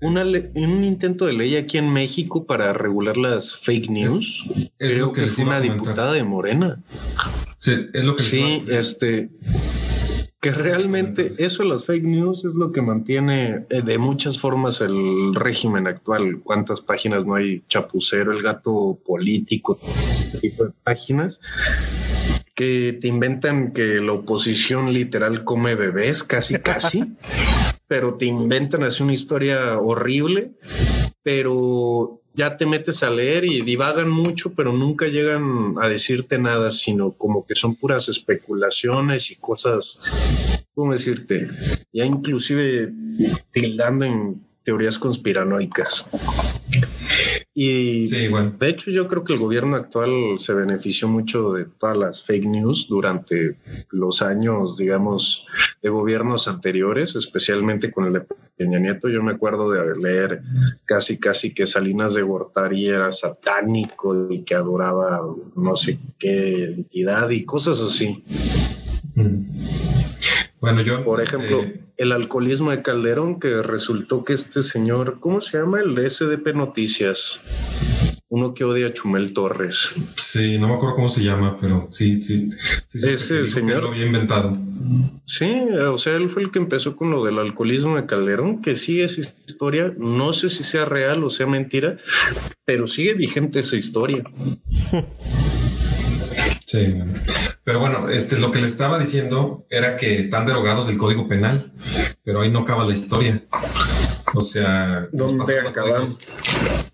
un 0.00 0.84
intento 0.84 1.26
de 1.26 1.32
ley 1.32 1.56
aquí 1.56 1.76
en 1.76 1.92
México 1.92 2.46
para 2.46 2.72
regular 2.72 3.16
las 3.16 3.56
fake 3.56 3.90
news. 3.90 4.44
Es, 4.78 4.92
Creo 4.92 5.06
lo 5.06 5.12
que, 5.12 5.26
fue 5.26 5.44
una 5.44 5.60
diputada 5.60 6.12
de 6.12 6.22
Morena. 6.22 6.80
Sí, 7.58 7.88
es 7.92 8.04
lo 8.04 8.14
que 8.14 8.22
Sí, 8.22 8.64
este 8.68 9.28
que 10.40 10.52
realmente 10.52 11.32
eso 11.38 11.62
de 11.62 11.68
las 11.68 11.84
fake 11.84 12.04
news 12.04 12.44
es 12.44 12.54
lo 12.54 12.70
que 12.70 12.80
mantiene 12.80 13.66
eh, 13.70 13.82
de 13.82 13.98
muchas 13.98 14.38
formas 14.38 14.80
el 14.80 15.34
régimen 15.34 15.86
actual. 15.86 16.40
¿Cuántas 16.44 16.80
páginas 16.80 17.26
no 17.26 17.34
hay? 17.34 17.62
Chapucero, 17.66 18.32
el 18.32 18.42
gato 18.42 18.98
político, 19.04 19.78
tipo 20.40 20.64
de 20.64 20.72
páginas 20.84 21.40
que 22.54 22.98
te 23.00 23.06
inventan 23.06 23.72
que 23.72 24.00
la 24.00 24.14
oposición 24.14 24.92
literal 24.92 25.44
come 25.44 25.76
bebés, 25.76 26.24
casi, 26.24 26.56
casi, 26.56 27.14
pero 27.86 28.14
te 28.14 28.24
inventan 28.24 28.82
así 28.82 29.04
una 29.04 29.12
historia 29.12 29.78
horrible, 29.78 30.50
pero 31.28 32.22
ya 32.32 32.56
te 32.56 32.64
metes 32.64 33.02
a 33.02 33.10
leer 33.10 33.44
y 33.44 33.60
divagan 33.60 34.08
mucho, 34.08 34.54
pero 34.54 34.72
nunca 34.72 35.08
llegan 35.08 35.74
a 35.78 35.86
decirte 35.86 36.38
nada, 36.38 36.70
sino 36.70 37.12
como 37.12 37.44
que 37.44 37.54
son 37.54 37.74
puras 37.74 38.08
especulaciones 38.08 39.30
y 39.30 39.36
cosas, 39.36 40.64
¿cómo 40.74 40.92
decirte? 40.92 41.46
Ya 41.92 42.06
inclusive 42.06 42.90
tildando 43.52 44.06
en 44.06 44.42
teorías 44.64 44.98
conspiranoicas. 44.98 46.08
Y 47.60 48.06
de 48.06 48.68
hecho 48.68 48.92
yo 48.92 49.08
creo 49.08 49.24
que 49.24 49.32
el 49.32 49.40
gobierno 49.40 49.74
actual 49.74 50.38
se 50.38 50.54
benefició 50.54 51.08
mucho 51.08 51.54
de 51.54 51.64
todas 51.64 51.96
las 51.96 52.22
fake 52.22 52.46
news 52.46 52.86
durante 52.88 53.56
los 53.90 54.22
años, 54.22 54.76
digamos, 54.76 55.44
de 55.82 55.88
gobiernos 55.88 56.46
anteriores, 56.46 57.16
especialmente 57.16 57.90
con 57.90 58.06
el 58.06 58.12
de 58.12 58.26
Peña 58.56 58.78
Nieto. 58.78 59.08
Yo 59.08 59.24
me 59.24 59.32
acuerdo 59.32 59.72
de 59.72 59.98
leer 59.98 60.40
casi, 60.84 61.18
casi 61.18 61.52
que 61.52 61.66
Salinas 61.66 62.14
de 62.14 62.22
Gortari 62.22 62.86
era 62.86 63.10
satánico 63.10 64.30
y 64.30 64.44
que 64.44 64.54
adoraba 64.54 65.20
no 65.56 65.74
sé 65.74 65.98
qué 66.16 66.62
entidad 66.62 67.28
y 67.30 67.44
cosas 67.44 67.80
así. 67.80 68.22
Mm. 69.16 69.97
Bueno, 70.60 70.82
yo... 70.82 71.04
Por 71.04 71.20
ejemplo... 71.20 71.62
Eh, 71.62 71.80
el 71.98 72.12
alcoholismo 72.12 72.70
de 72.70 72.80
Calderón, 72.80 73.40
que 73.40 73.60
resultó 73.60 74.24
que 74.24 74.32
este 74.32 74.62
señor, 74.62 75.18
¿cómo 75.18 75.40
se 75.40 75.58
llama? 75.58 75.80
El 75.80 75.96
de 75.96 76.08
SDP 76.08 76.54
Noticias. 76.54 77.40
Uno 78.28 78.54
que 78.54 78.62
odia 78.62 78.88
a 78.88 78.92
Chumel 78.92 79.32
Torres. 79.32 79.88
Sí, 80.16 80.58
no 80.58 80.68
me 80.68 80.74
acuerdo 80.74 80.94
cómo 80.94 81.08
se 81.08 81.24
llama, 81.24 81.58
pero 81.60 81.88
sí, 81.90 82.22
sí. 82.22 82.50
Ese 82.92 83.46
señor. 83.48 83.82
lo 83.82 83.88
había 83.88 84.06
inventado. 84.06 84.56
Sí, 85.24 85.50
o 85.50 85.98
sea, 85.98 86.14
él 86.14 86.28
fue 86.28 86.42
el 86.42 86.52
que 86.52 86.58
empezó 86.60 86.94
con 86.94 87.10
lo 87.10 87.24
del 87.24 87.38
alcoholismo 87.38 87.96
de 87.96 88.06
Calderón, 88.06 88.62
que 88.62 88.76
sí 88.76 89.00
es 89.00 89.18
historia. 89.18 89.92
No 89.98 90.32
sé 90.32 90.50
si 90.50 90.62
sea 90.62 90.84
real 90.84 91.24
o 91.24 91.30
sea 91.30 91.46
mentira, 91.46 91.98
pero 92.64 92.86
sigue 92.86 93.14
vigente 93.14 93.60
esa 93.60 93.76
historia. 93.76 94.22
Sí, 96.66 96.94
pero 97.68 97.80
bueno, 97.80 98.08
este, 98.08 98.38
lo 98.38 98.50
que 98.50 98.62
le 98.62 98.66
estaba 98.66 98.98
diciendo 98.98 99.66
era 99.68 99.98
que 99.98 100.18
están 100.18 100.46
derogados 100.46 100.86
del 100.86 100.96
Código 100.96 101.28
Penal, 101.28 101.74
pero 102.24 102.40
ahí 102.40 102.50
no 102.50 102.60
acaba 102.60 102.82
la 102.86 102.94
historia. 102.94 103.44
O 104.32 104.40
sea, 104.40 105.06
¿dónde 105.12 105.60
acaban? 105.60 106.16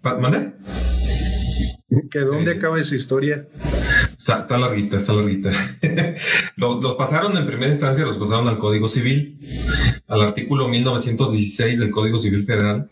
¿Mande? 0.03 0.53
¿Que 2.11 2.19
dónde 2.19 2.51
eh, 2.51 2.57
acaba 2.57 2.81
esa 2.81 2.97
historia? 2.97 3.47
Está, 4.19 4.41
está 4.41 4.59
larguita, 4.59 4.97
está 4.97 5.13
larguita. 5.13 5.53
los, 6.57 6.83
los, 6.83 6.97
pasaron 6.97 7.37
en 7.39 7.47
primera 7.47 7.71
instancia, 7.71 8.05
los 8.05 8.19
pasaron 8.19 8.49
al 8.49 8.59
Código 8.59 8.89
Civil, 8.89 9.39
al 10.09 10.23
artículo 10.23 10.67
1916 10.67 11.79
del 11.79 11.93
Código 11.93 12.19
Civil 12.19 12.45
Federal, 12.45 12.91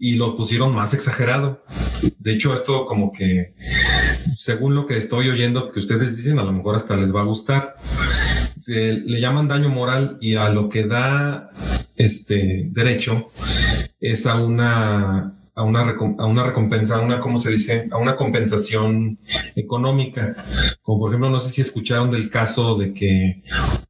y 0.00 0.16
lo 0.16 0.36
pusieron 0.36 0.74
más 0.74 0.92
exagerado. 0.92 1.62
De 2.18 2.32
hecho, 2.32 2.52
esto 2.52 2.84
como 2.84 3.12
que 3.12 3.54
según 4.36 4.74
lo 4.74 4.86
que 4.86 4.96
estoy 4.96 5.28
oyendo 5.28 5.70
que 5.70 5.80
ustedes 5.80 6.16
dicen, 6.16 6.38
a 6.38 6.44
lo 6.44 6.52
mejor 6.52 6.76
hasta 6.76 6.96
les 6.96 7.14
va 7.14 7.20
a 7.20 7.24
gustar. 7.24 7.76
le 8.66 9.20
llaman 9.20 9.48
daño 9.48 9.68
moral 9.68 10.18
y 10.20 10.36
a 10.36 10.48
lo 10.50 10.68
que 10.68 10.86
da 10.86 11.50
este 11.96 12.68
derecho 12.70 13.30
es 14.00 14.26
a 14.26 14.36
una 14.36 15.34
a 15.56 15.62
una, 15.62 15.96
a 16.18 16.26
una 16.26 16.44
recompensa, 16.44 16.96
a 16.96 17.00
una, 17.00 17.20
¿cómo 17.20 17.38
se 17.38 17.50
dice? 17.50 17.88
A 17.92 17.98
una 17.98 18.16
compensación 18.16 19.18
económica. 19.54 20.34
Como 20.82 21.00
por 21.00 21.10
ejemplo, 21.10 21.30
no 21.30 21.40
sé 21.40 21.50
si 21.50 21.60
escucharon 21.60 22.10
del 22.10 22.28
caso 22.28 22.74
de 22.74 22.92
que 22.92 23.42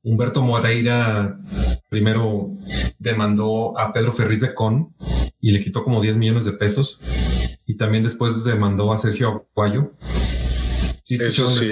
Humberto 0.02 0.42
Moreira 0.42 1.38
primero 1.88 2.50
demandó 2.98 3.78
a 3.78 3.92
Pedro 3.92 4.12
Ferriz 4.12 4.40
de 4.40 4.54
Con 4.54 4.94
y 5.40 5.52
le 5.52 5.62
quitó 5.62 5.84
como 5.84 6.02
10 6.02 6.16
millones 6.16 6.44
de 6.44 6.52
pesos. 6.52 7.00
Y 7.66 7.76
también 7.76 8.02
después 8.02 8.44
demandó 8.44 8.92
a 8.92 8.98
Sergio 8.98 9.46
Aguayo 9.54 9.92
eso 11.08 11.50
sí. 11.50 11.70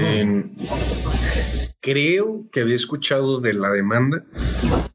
Creo 1.81 2.49
que 2.53 2.61
había 2.61 2.77
escuchado 2.77 3.41
de 3.41 3.55
la 3.55 3.71
demanda, 3.71 4.25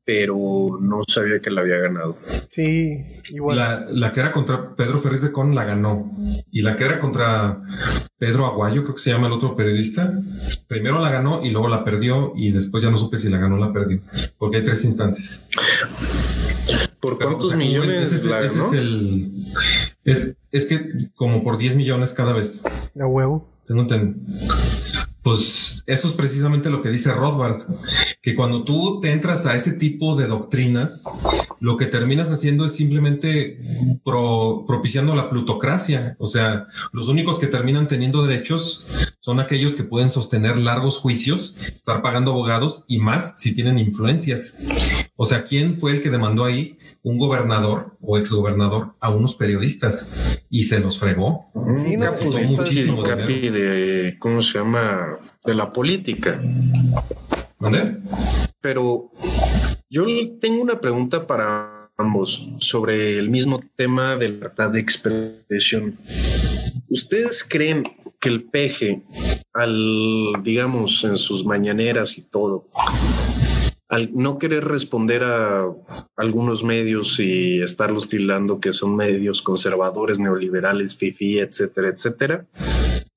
pero 0.05 0.79
no 0.79 1.01
sabía 1.05 1.41
que 1.41 1.49
la 1.49 1.61
había 1.61 1.79
ganado. 1.79 2.17
Sí, 2.49 3.03
igual. 3.29 3.87
La, 3.89 4.13
que 4.13 4.21
era 4.21 4.31
contra 4.31 4.73
Pedro 4.75 5.01
Ferriz 5.01 5.21
de 5.21 5.33
Con 5.33 5.53
la 5.53 5.65
ganó. 5.65 6.15
Y 6.49 6.61
la 6.61 6.77
que 6.77 6.85
era 6.85 6.99
contra 6.99 7.61
Pedro 8.17 8.45
Aguayo, 8.45 8.83
creo 8.83 8.95
que 8.95 9.01
se 9.01 9.09
llama 9.09 9.27
el 9.27 9.33
otro 9.33 9.55
periodista, 9.55 10.13
primero 10.67 10.99
la 10.99 11.11
ganó 11.11 11.43
y 11.43 11.49
luego 11.49 11.67
la 11.67 11.83
perdió 11.83 12.31
y 12.37 12.51
después 12.51 12.83
ya 12.83 12.89
no 12.89 12.97
supe 12.97 13.17
si 13.17 13.27
la 13.27 13.37
ganó 13.37 13.55
o 13.55 13.59
la 13.59 13.73
perdió. 13.73 13.99
Porque 14.37 14.57
hay 14.57 14.63
tres 14.63 14.85
instancias. 14.85 15.49
¿Por 17.01 17.17
cuántos 17.17 17.53
millones? 17.53 18.13
Ese, 18.13 18.45
es, 18.45 18.55
es 18.55 18.73
el... 18.73 19.31
Es, 20.05 20.36
es 20.51 20.65
que 20.65 21.09
como 21.15 21.43
por 21.43 21.57
10 21.57 21.75
millones 21.75 22.13
cada 22.13 22.33
vez. 22.33 22.63
A 22.99 23.05
huevo. 23.05 23.47
Pues 25.21 25.83
eso 25.87 26.07
es 26.07 26.13
precisamente 26.13 26.69
lo 26.69 26.81
que 26.81 26.89
dice 26.89 27.11
Rothbard, 27.11 27.63
que 28.21 28.33
cuando 28.33 28.63
tú 28.63 29.01
te 29.01 29.11
entras 29.11 29.45
a 29.45 29.55
ese 29.55 29.73
tipo 29.73 30.15
de 30.15 30.25
doctrinas, 30.25 31.03
lo 31.59 31.75
que 31.75 31.85
terminas 31.85 32.29
haciendo 32.29 32.65
es 32.65 32.73
simplemente 32.73 33.59
propiciando 34.03 35.15
la 35.15 35.29
plutocracia. 35.29 36.15
O 36.19 36.27
sea, 36.27 36.67
los 36.93 37.09
únicos 37.09 37.39
que 37.39 37.47
terminan 37.47 37.89
teniendo 37.89 38.25
derechos 38.25 39.15
son 39.19 39.41
aquellos 39.41 39.75
que 39.75 39.83
pueden 39.83 40.09
sostener 40.09 40.55
largos 40.55 40.97
juicios, 40.97 41.55
estar 41.75 42.01
pagando 42.01 42.31
abogados 42.31 42.85
y 42.87 42.99
más 42.99 43.33
si 43.35 43.53
tienen 43.53 43.79
influencias. 43.79 44.55
O 45.17 45.25
sea, 45.25 45.43
¿quién 45.43 45.75
fue 45.75 45.91
el 45.91 46.01
que 46.01 46.09
demandó 46.09 46.45
ahí? 46.45 46.77
Un 47.07 47.17
gobernador 47.17 47.95
o 48.01 48.17
exgobernador 48.17 48.95
a 48.99 49.09
unos 49.09 49.33
periodistas 49.33 50.43
y 50.49 50.63
se 50.63 50.81
los 50.81 50.99
fregó. 50.99 51.49
Sí, 51.77 51.95
no, 51.95 52.05
muchísimo 52.49 53.01
de, 53.01 54.17
¿cómo 54.19 54.41
se 54.41 54.59
llama? 54.59 55.17
De 55.45 55.55
la 55.55 55.71
política. 55.71 56.41
¿Dónde? 57.61 57.99
Pero 58.59 59.13
yo 59.89 60.05
tengo 60.41 60.61
una 60.61 60.81
pregunta 60.81 61.25
para 61.25 61.89
ambos 61.95 62.49
sobre 62.57 63.17
el 63.17 63.29
mismo 63.29 63.61
tema 63.77 64.17
de 64.17 64.27
libertad 64.27 64.71
de 64.71 64.81
expresión. 64.81 65.97
¿Ustedes 66.89 67.41
creen 67.41 67.85
que 68.19 68.27
el 68.27 68.43
peje, 68.49 69.03
al, 69.53 70.43
digamos, 70.43 71.05
en 71.05 71.15
sus 71.15 71.45
mañaneras 71.45 72.17
y 72.17 72.23
todo, 72.23 72.67
al 73.89 74.11
no 74.13 74.37
querer 74.37 74.65
responder 74.65 75.23
a 75.23 75.71
algunos 76.15 76.63
medios 76.63 77.19
y 77.19 77.61
estarlos 77.61 78.09
tildando 78.09 78.59
que 78.59 78.73
son 78.73 78.95
medios 78.95 79.41
conservadores, 79.41 80.19
neoliberales, 80.19 80.95
fifi, 80.95 81.39
etcétera, 81.39 81.89
etcétera, 81.89 82.45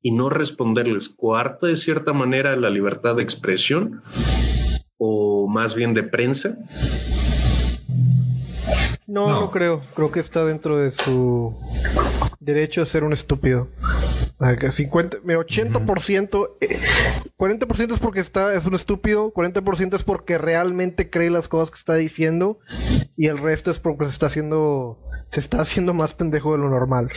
y 0.03 0.13
no 0.13 0.31
responderles, 0.31 1.09
cuarta 1.09 1.67
de 1.67 1.77
cierta 1.77 2.13
manera 2.13 2.57
la 2.57 2.71
libertad 2.71 3.17
de 3.17 3.23
expresión 3.23 4.03
o 4.97 5.49
más 5.49 5.75
bien 5.75 5.95
de 5.95 6.03
prensa? 6.03 6.59
No, 9.07 9.29
no, 9.29 9.41
no 9.41 9.51
creo. 9.51 9.83
Creo 9.95 10.11
que 10.13 10.21
está 10.21 10.45
dentro 10.45 10.79
de 10.79 10.93
su 10.93 11.57
derecho 12.39 12.83
a 12.83 12.87
ser 12.87 13.03
un 13.03 13.13
estúpido. 13.13 13.69
50, 14.41 15.19
mira, 15.23 15.39
80%, 15.39 16.49
40% 17.37 17.81
eh, 17.81 17.93
es 17.93 17.99
porque 17.99 18.21
está, 18.21 18.55
es 18.55 18.65
un 18.65 18.75
estúpido, 18.75 19.35
40% 19.35 19.95
es 19.95 20.03
porque 20.03 20.39
realmente 20.39 21.11
cree 21.11 21.29
las 21.29 21.47
cosas 21.47 21.71
que 21.71 21.77
está 21.77 21.95
diciendo 21.95 22.59
y 23.17 23.27
el 23.27 23.37
resto 23.37 23.71
es 23.71 23.81
porque 23.81 24.07
se 24.07 24.13
está 24.13 24.27
haciendo 24.27 24.99
se 25.29 25.41
está 25.41 25.61
haciendo 25.61 25.93
más 25.93 26.15
pendejo 26.15 26.53
de 26.53 26.59
lo 26.59 26.71
normal 26.71 27.11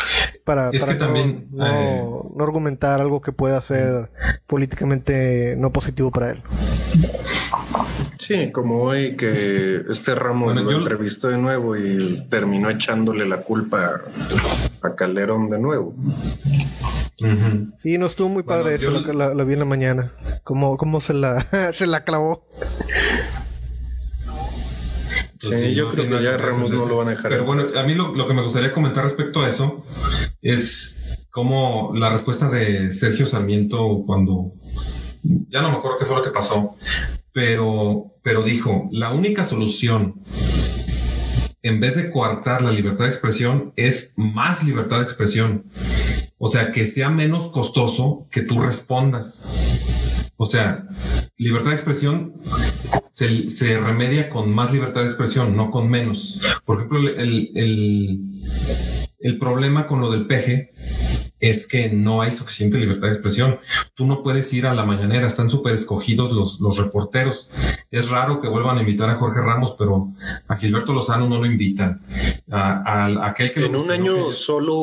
para, 0.43 0.69
Es 0.71 0.81
para 0.81 0.93
que 0.93 0.99
no, 0.99 1.05
también, 1.05 1.47
no, 1.51 1.65
eh, 1.65 2.03
no 2.35 2.43
argumentar 2.43 2.99
algo 2.99 3.21
que 3.21 3.31
pueda 3.31 3.61
ser 3.61 4.11
políticamente 4.45 5.55
no 5.57 5.71
positivo 5.71 6.11
para 6.11 6.31
él. 6.31 6.43
Sí, 8.25 8.51
como 8.53 8.83
hoy 8.83 9.17
que 9.17 9.83
este 9.89 10.15
Ramos 10.15 10.53
Bueno, 10.53 10.63
lo 10.63 10.71
yo- 10.71 10.77
entrevistó 10.79 11.27
de 11.27 11.37
nuevo 11.37 11.75
y 11.75 12.23
terminó 12.29 12.69
echándole 12.69 13.27
la 13.27 13.41
culpa 13.41 14.01
a 14.81 14.95
Calderón 14.95 15.49
de 15.49 15.59
nuevo. 15.59 15.93
Sí, 17.77 17.97
no 17.97 18.05
estuvo 18.07 18.29
muy 18.29 18.43
padre 18.43 18.63
Bueno, 18.63 18.75
eso, 18.77 18.91
yo- 18.91 18.99
lo, 18.99 19.05
que 19.05 19.13
la, 19.13 19.33
la 19.33 19.43
vi 19.43 19.53
en 19.53 19.59
la 19.59 19.65
mañana. 19.65 20.11
Cómo, 20.43 20.77
cómo 20.77 20.99
se 21.01 21.13
la 21.13 21.41
se 21.73 21.85
la 21.87 22.03
clavó. 22.05 22.47
Pues 25.41 25.59
Sí, 25.59 25.73
yo 25.73 25.89
no 25.89 25.91
creo 25.91 26.07
que 26.17 26.23
ya 26.23 26.37
Ramos 26.37 26.69
con 26.71 26.79
no 26.79 26.85
lo 26.87 26.97
van 26.97 27.07
a 27.07 27.11
dejar 27.11 27.29
Pero 27.29 27.43
bueno, 27.43 27.65
a 27.77 27.83
mí 27.83 27.93
lo, 27.95 28.15
lo 28.15 28.25
que 28.27 28.33
me 28.33 28.41
gustaría 28.41 28.71
comentar 28.71 29.03
respecto 29.03 29.41
a 29.41 29.49
eso 29.49 29.83
es 30.41 31.19
cómo 31.31 31.91
la 31.95 32.09
respuesta 32.09 32.49
de 32.49 32.91
Sergio 32.91 33.25
Sarmiento 33.25 34.03
cuando 34.05 34.53
ya 35.23 35.61
no 35.61 35.69
me 35.71 35.77
acuerdo 35.77 35.97
qué 35.99 36.05
fue 36.05 36.15
lo 36.15 36.23
que 36.23 36.29
pasó, 36.31 36.75
pero, 37.33 38.13
pero 38.21 38.43
dijo, 38.43 38.87
la 38.91 39.11
única 39.11 39.43
solución 39.43 40.21
en 41.63 41.79
vez 41.79 41.95
de 41.95 42.11
coartar 42.11 42.61
la 42.61 42.71
libertad 42.71 43.05
de 43.05 43.11
expresión 43.11 43.73
es 43.77 44.13
más 44.17 44.63
libertad 44.63 44.97
de 44.97 45.03
expresión. 45.03 45.65
O 46.37 46.49
sea, 46.49 46.73
que 46.73 46.85
sea 46.85 47.09
menos 47.09 47.49
costoso 47.49 48.27
que 48.29 48.41
tú 48.41 48.59
respondas. 48.59 50.31
O 50.35 50.45
sea, 50.45 50.85
libertad 51.37 51.69
de 51.69 51.75
expresión 51.75 52.33
se, 53.11 53.49
se 53.49 53.79
remedia 53.79 54.29
con 54.29 54.53
más 54.53 54.73
libertad 54.73 55.01
de 55.01 55.07
expresión, 55.07 55.55
no 55.55 55.71
con 55.71 55.89
menos. 55.89 56.41
Por 56.65 56.77
ejemplo, 56.77 56.99
el, 56.99 57.51
el, 57.55 58.19
el 59.19 59.39
problema 59.39 59.87
con 59.87 60.01
lo 60.01 60.11
del 60.11 60.27
peje 60.27 60.73
es 61.49 61.67
que 61.67 61.89
no 61.89 62.21
hay 62.21 62.31
suficiente 62.31 62.77
libertad 62.77 63.07
de 63.07 63.13
expresión. 63.13 63.59
Tú 63.95 64.05
no 64.05 64.23
puedes 64.23 64.51
ir 64.53 64.65
a 64.65 64.73
la 64.73 64.85
mañanera, 64.85 65.27
están 65.27 65.49
súper 65.49 65.73
escogidos 65.73 66.31
los, 66.31 66.59
los 66.61 66.77
reporteros. 66.77 67.49
Es 67.91 68.09
raro 68.09 68.39
que 68.39 68.47
vuelvan 68.47 68.77
a 68.77 68.81
invitar 68.81 69.09
a 69.09 69.15
Jorge 69.15 69.41
Ramos, 69.41 69.75
pero 69.77 70.07
a 70.47 70.55
Gilberto 70.55 70.93
Lozano 70.93 71.27
no 71.27 71.37
lo 71.39 71.45
invitan. 71.45 72.01
A, 72.49 72.81
a- 72.85 73.05
a 73.07 73.27
aquel 73.27 73.51
que 73.51 73.59
lo 73.59 73.65
En 73.67 73.75
un 73.75 73.91
año 73.91 74.27
que- 74.27 74.33
solo. 74.33 74.75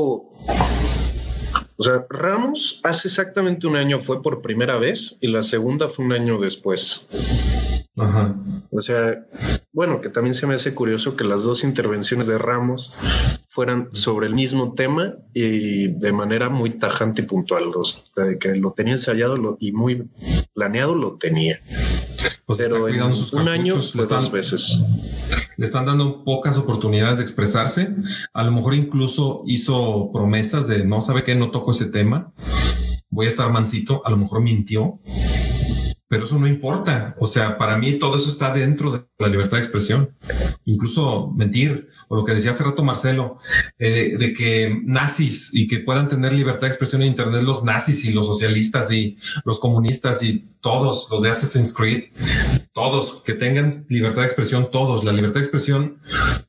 O 1.77 1.83
sea, 1.83 2.05
Ramos 2.11 2.79
hace 2.85 3.09
exactamente 3.09 3.67
un 3.67 3.75
año 3.77 4.01
fue 4.01 4.23
por 4.23 4.43
primera 4.43 4.77
vez 4.77 5.17
y 5.23 5.29
la 5.29 5.43
segunda 5.43 5.89
fue 5.89 6.05
un 6.05 6.13
año 6.13 6.39
después. 6.39 7.09
Ajá. 7.97 8.37
O 8.71 8.81
sea, 8.81 9.27
bueno, 9.73 10.01
que 10.01 10.09
también 10.09 10.35
se 10.35 10.47
me 10.47 10.55
hace 10.55 10.75
curioso 10.75 11.17
que 11.17 11.25
las 11.25 11.43
dos 11.43 11.65
intervenciones 11.65 12.27
de 12.27 12.39
Ramos 12.39 12.93
fueran 13.49 13.89
sobre 13.93 14.27
el 14.29 14.35
mismo 14.35 14.75
tema 14.75 15.15
y 15.35 15.89
de 15.89 16.13
manera 16.13 16.49
muy 16.49 16.71
tajante 16.71 17.23
y 17.23 17.27
puntual. 17.27 17.65
O 17.75 17.85
sea, 17.85 18.25
de 18.25 18.39
que 18.39 18.55
lo 18.55 18.71
tenía 18.73 18.95
ensayado 18.95 19.37
lo- 19.37 19.57
y 19.61 19.73
muy 19.73 20.09
planeado 20.55 20.95
lo 20.95 21.17
tenía. 21.19 21.61
Pues 22.47 22.59
Pero 22.59 22.89
en 22.89 23.15
sus 23.15 23.33
un 23.33 23.49
año 23.49 23.81
fue 23.83 24.07
dos 24.07 24.31
veces. 24.33 24.79
le 25.57 25.65
están 25.65 25.87
dando 25.87 26.25
pocas 26.25 26.57
oportunidades 26.57 27.19
de 27.19 27.23
expresarse. 27.25 27.95
A 28.33 28.43
lo 28.45 28.51
mejor 28.53 28.75
incluso 28.75 29.43
hizo 29.47 30.11
promesas 30.13 30.67
de 30.67 30.85
no 30.85 31.01
sabe 31.01 31.23
qué, 31.25 31.35
no 31.35 31.51
toco 31.51 31.73
ese 31.73 31.87
tema. 31.87 32.33
Voy 33.09 33.27
a 33.27 33.29
estar 33.29 33.51
mansito. 33.53 34.03
A 34.05 34.11
lo 34.11 34.17
mejor 34.17 34.41
mintió, 34.43 35.01
pero 36.11 36.25
eso 36.25 36.41
no 36.41 36.49
importa. 36.49 37.15
O 37.21 37.29
sea, 37.29 37.57
para 37.57 37.79
mí 37.79 37.93
todo 37.93 38.17
eso 38.17 38.31
está 38.31 38.53
dentro 38.53 38.91
de 38.91 39.05
la 39.17 39.29
libertad 39.29 39.59
de 39.59 39.63
expresión. 39.63 40.11
Incluso 40.65 41.31
mentir 41.31 41.89
o 42.09 42.17
lo 42.17 42.25
que 42.25 42.35
decía 42.35 42.51
hace 42.51 42.65
rato 42.65 42.83
Marcelo, 42.83 43.39
eh, 43.79 44.17
de 44.19 44.33
que 44.33 44.77
nazis 44.85 45.51
y 45.53 45.69
que 45.69 45.79
puedan 45.79 46.09
tener 46.09 46.33
libertad 46.33 46.63
de 46.63 46.67
expresión 46.67 47.03
en 47.03 47.09
Internet 47.09 47.45
los 47.45 47.63
nazis 47.63 48.05
y 48.05 48.13
los 48.13 48.27
socialistas 48.27 48.91
y 48.91 49.19
los 49.45 49.61
comunistas 49.61 50.21
y 50.25 50.49
todos, 50.61 51.07
los 51.13 51.23
de 51.23 51.31
Assassin's 51.31 51.73
Creed, 51.73 52.11
todos, 52.73 53.23
que 53.25 53.35
tengan 53.35 53.87
libertad 53.89 54.23
de 54.23 54.27
expresión, 54.27 54.69
todos. 54.73 55.05
La 55.05 55.13
libertad 55.13 55.37
de 55.37 55.43
expresión 55.43 56.01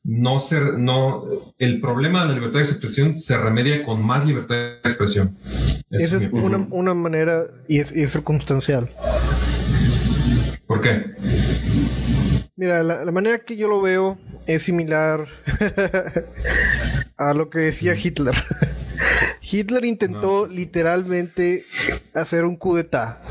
no 0.04 0.40
ser, 0.40 0.80
no, 0.80 1.26
el 1.60 1.80
problema 1.82 2.24
de 2.24 2.30
la 2.30 2.34
libertad 2.34 2.62
de 2.62 2.66
expresión 2.66 3.16
se 3.16 3.38
remedia 3.38 3.84
con 3.84 4.04
más 4.04 4.26
libertad 4.26 4.56
de 4.56 4.80
expresión. 4.84 5.38
Esa 5.92 6.18
es 6.18 6.34
mi 6.34 6.40
una, 6.40 6.68
una 6.72 6.96
manera 6.96 7.44
y 7.68 7.78
es, 7.78 7.96
y 7.96 8.02
es 8.02 8.12
circunstancial. 8.12 8.90
¿Por 10.72 10.80
qué? 10.80 11.04
Mira, 12.56 12.82
la, 12.82 13.04
la 13.04 13.12
manera 13.12 13.40
que 13.40 13.58
yo 13.58 13.68
lo 13.68 13.82
veo 13.82 14.18
es 14.46 14.64
similar 14.64 15.28
a 17.18 17.34
lo 17.34 17.50
que 17.50 17.60
decía 17.60 17.94
Hitler. 17.94 18.36
Hitler 19.42 19.84
intentó 19.84 20.48
literalmente 20.48 21.66
hacer 22.14 22.46
un 22.46 22.56
coup 22.56 22.78
d'etat. 22.78 23.22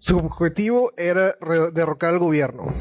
Su 0.00 0.18
objetivo 0.18 0.92
era 0.96 1.36
derrocar 1.72 2.10
al 2.10 2.18
gobierno. 2.18 2.74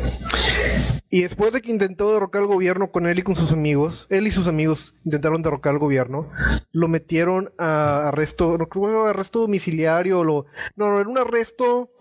Y 1.12 1.22
después 1.22 1.54
de 1.54 1.62
que 1.62 1.70
intentó 1.70 2.12
derrocar 2.12 2.42
al 2.42 2.48
gobierno 2.48 2.92
con 2.92 3.06
él 3.06 3.20
y 3.20 3.22
con 3.22 3.36
sus 3.36 3.52
amigos, 3.52 4.08
él 4.10 4.26
y 4.26 4.32
sus 4.32 4.48
amigos 4.48 4.96
intentaron 5.06 5.44
derrocar 5.44 5.74
al 5.74 5.80
gobierno, 5.80 6.32
lo 6.72 6.88
metieron 6.88 7.54
a 7.60 8.08
arresto, 8.08 8.58
no 8.58 8.68
creo 8.70 9.06
arresto 9.06 9.42
domiciliario, 9.42 10.24
lo, 10.24 10.48
no, 10.76 10.90
no, 10.90 11.00
era 11.00 11.10
un 11.10 11.20
arresto 11.20 11.92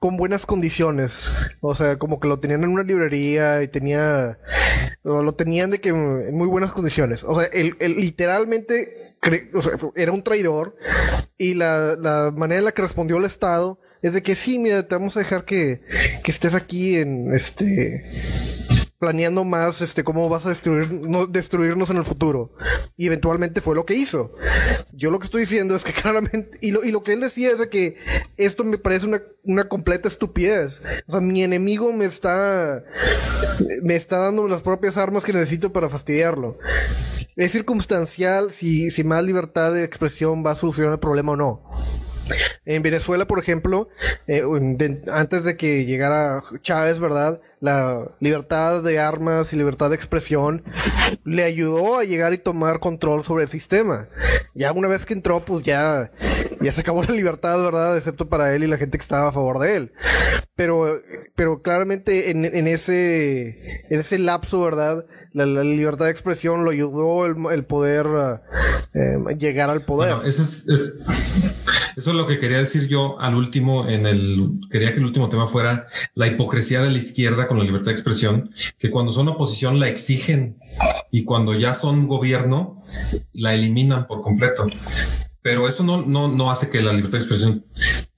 con 0.00 0.16
buenas 0.16 0.46
condiciones. 0.46 1.30
O 1.60 1.74
sea, 1.74 1.98
como 1.98 2.18
que 2.18 2.26
lo 2.26 2.40
tenían 2.40 2.64
en 2.64 2.70
una 2.70 2.82
librería 2.82 3.62
y 3.62 3.68
tenía. 3.68 4.38
Lo, 5.04 5.32
tenían 5.32 5.70
de 5.70 5.80
que 5.80 5.90
en 5.90 6.34
muy 6.34 6.48
buenas 6.48 6.72
condiciones. 6.72 7.22
O 7.22 7.38
sea, 7.38 7.44
él, 7.52 7.76
él 7.80 7.96
literalmente 7.96 9.16
era 9.94 10.10
un 10.10 10.24
traidor. 10.24 10.76
Y 11.38 11.54
la, 11.54 11.96
la 11.96 12.32
manera 12.34 12.58
en 12.58 12.64
la 12.64 12.72
que 12.72 12.82
respondió 12.82 13.18
el 13.18 13.24
Estado 13.24 13.78
es 14.02 14.14
de 14.14 14.22
que 14.22 14.34
sí, 14.34 14.58
mira, 14.58 14.86
te 14.88 14.94
vamos 14.94 15.16
a 15.16 15.20
dejar 15.20 15.44
que, 15.44 15.82
que 16.24 16.30
estés 16.30 16.54
aquí 16.54 16.96
en 16.96 17.34
este 17.34 18.02
planeando 19.00 19.44
más 19.44 19.80
este 19.80 20.04
cómo 20.04 20.28
vas 20.28 20.44
a 20.44 20.50
destruir, 20.50 20.92
no, 20.92 21.26
destruirnos 21.26 21.88
en 21.88 21.96
el 21.96 22.04
futuro. 22.04 22.52
Y 22.98 23.06
eventualmente 23.06 23.62
fue 23.62 23.74
lo 23.74 23.86
que 23.86 23.94
hizo. 23.94 24.34
Yo 24.92 25.10
lo 25.10 25.18
que 25.18 25.24
estoy 25.24 25.40
diciendo 25.40 25.74
es 25.74 25.82
que 25.82 25.92
claramente, 25.94 26.58
y 26.60 26.70
lo, 26.70 26.84
y 26.84 26.92
lo 26.92 27.02
que 27.02 27.14
él 27.14 27.20
decía 27.20 27.50
es 27.50 27.58
de 27.58 27.70
que 27.70 27.96
esto 28.36 28.62
me 28.62 28.76
parece 28.76 29.06
una, 29.06 29.22
una 29.42 29.64
completa 29.64 30.06
estupidez. 30.06 30.82
O 31.08 31.12
sea, 31.12 31.20
mi 31.20 31.42
enemigo 31.42 31.90
me 31.94 32.04
está, 32.04 32.84
me 33.82 33.96
está 33.96 34.18
dando 34.18 34.46
las 34.46 34.60
propias 34.60 34.98
armas 34.98 35.24
que 35.24 35.32
necesito 35.32 35.72
para 35.72 35.88
fastidiarlo. 35.88 36.58
Es 37.36 37.52
circunstancial 37.52 38.52
si, 38.52 38.90
si 38.90 39.02
más 39.02 39.24
libertad 39.24 39.72
de 39.72 39.82
expresión 39.82 40.44
va 40.44 40.50
a 40.50 40.56
solucionar 40.56 40.92
el 40.92 41.00
problema 41.00 41.32
o 41.32 41.36
no. 41.36 41.62
En 42.64 42.82
Venezuela, 42.82 43.26
por 43.26 43.38
ejemplo, 43.38 43.88
eh, 44.26 44.42
de- 44.76 45.02
antes 45.12 45.44
de 45.44 45.56
que 45.56 45.84
llegara 45.84 46.42
Chávez, 46.62 46.98
¿verdad? 46.98 47.40
La 47.60 48.08
libertad 48.20 48.82
de 48.82 48.98
armas 48.98 49.52
y 49.52 49.56
libertad 49.56 49.90
de 49.90 49.96
expresión 49.96 50.64
le 51.24 51.42
ayudó 51.44 51.98
a 51.98 52.04
llegar 52.04 52.32
y 52.32 52.38
tomar 52.38 52.80
control 52.80 53.24
sobre 53.24 53.44
el 53.44 53.48
sistema. 53.50 54.08
Ya 54.54 54.72
una 54.72 54.88
vez 54.88 55.06
que 55.06 55.14
entró, 55.14 55.44
pues 55.44 55.64
ya, 55.64 56.10
ya 56.60 56.72
se 56.72 56.80
acabó 56.80 57.02
la 57.04 57.14
libertad, 57.14 57.62
¿verdad? 57.62 57.96
Excepto 57.96 58.28
para 58.28 58.54
él 58.54 58.64
y 58.64 58.66
la 58.66 58.76
gente 58.78 58.98
que 58.98 59.02
estaba 59.02 59.28
a 59.28 59.32
favor 59.32 59.58
de 59.58 59.76
él. 59.76 59.92
Pero, 60.56 61.00
pero 61.36 61.62
claramente 61.62 62.30
en, 62.30 62.44
en 62.44 62.66
ese, 62.68 63.58
en 63.88 64.00
ese 64.00 64.18
lapso, 64.18 64.60
¿verdad? 64.62 65.06
La, 65.32 65.46
la 65.46 65.62
libertad 65.64 66.06
de 66.06 66.10
expresión 66.10 66.64
lo 66.64 66.70
ayudó 66.70 67.24
el, 67.26 67.36
el 67.52 67.64
poder 67.64 68.06
eh, 68.94 69.34
llegar 69.38 69.70
al 69.70 69.84
poder. 69.84 70.14
Bueno, 70.16 70.28
eso 70.28 70.42
es, 70.42 70.64
es- 70.68 70.92
eso 71.96 72.10
es 72.10 72.16
lo 72.16 72.26
que 72.26 72.38
quería 72.38 72.58
decir 72.58 72.88
yo 72.88 73.20
al 73.20 73.34
último 73.34 73.88
en 73.88 74.06
el 74.06 74.60
quería 74.70 74.92
que 74.92 74.98
el 74.98 75.06
último 75.06 75.28
tema 75.28 75.48
fuera 75.48 75.86
la 76.14 76.26
hipocresía 76.26 76.82
de 76.82 76.90
la 76.90 76.98
izquierda 76.98 77.48
con 77.48 77.58
la 77.58 77.64
libertad 77.64 77.86
de 77.86 77.92
expresión, 77.92 78.50
que 78.78 78.90
cuando 78.90 79.12
son 79.12 79.28
oposición 79.28 79.80
la 79.80 79.88
exigen 79.88 80.58
y 81.10 81.24
cuando 81.24 81.54
ya 81.54 81.74
son 81.74 82.08
gobierno 82.08 82.82
la 83.32 83.54
eliminan 83.54 84.06
por 84.06 84.22
completo. 84.22 84.66
Pero 85.42 85.68
eso 85.68 85.82
no, 85.82 86.02
no, 86.02 86.28
no 86.28 86.50
hace 86.50 86.68
que 86.68 86.82
la 86.82 86.92
libertad 86.92 87.18
de 87.18 87.24
expresión 87.24 87.64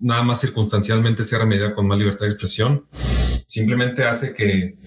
nada 0.00 0.22
más 0.22 0.40
circunstancialmente 0.40 1.22
sea 1.22 1.38
remediada 1.38 1.74
con 1.74 1.86
más 1.86 1.98
libertad 1.98 2.26
de 2.26 2.32
expresión. 2.32 2.86
Simplemente 3.46 4.04
hace 4.04 4.34
que, 4.34 4.78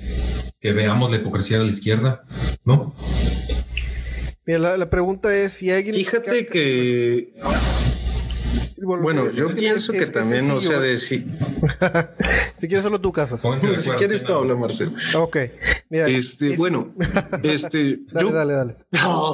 que 0.59 0.73
veamos 0.73 1.09
la 1.11 1.17
hipocresía 1.17 1.59
de 1.59 1.65
la 1.65 1.71
izquierda, 1.71 2.23
¿no? 2.65 2.93
Mira, 4.45 4.59
la, 4.59 4.77
la 4.77 4.89
pregunta 4.89 5.35
es 5.35 5.53
si 5.53 5.71
alguien... 5.71 5.95
Fíjate 5.95 6.45
que, 6.47 7.33
bueno, 8.81 9.31
yo 9.31 9.47
pienso 9.49 9.93
que 9.93 10.05
también, 10.07 10.49
o 10.51 10.59
sea, 10.61 10.79
de 10.79 10.97
si, 10.97 11.25
si 12.55 12.67
quieres 12.67 12.79
hacerlo 12.79 12.99
tú, 13.01 13.11
Casas. 13.11 13.41
De 13.41 13.77
si 13.81 13.89
quieres 13.91 14.23
¿quién 14.23 14.25
tú 14.25 14.33
habla? 14.33 14.53
habla, 14.53 14.55
Marcel. 14.55 14.91
Ok. 15.15 15.37
Mira, 15.89 16.07
Este, 16.07 16.49
es- 16.53 16.57
bueno, 16.57 16.93
este, 17.43 17.99
Dale, 18.11 18.27
yo, 18.29 18.31
dale, 18.33 18.53
dale. 18.53 18.75
No. 18.91 19.33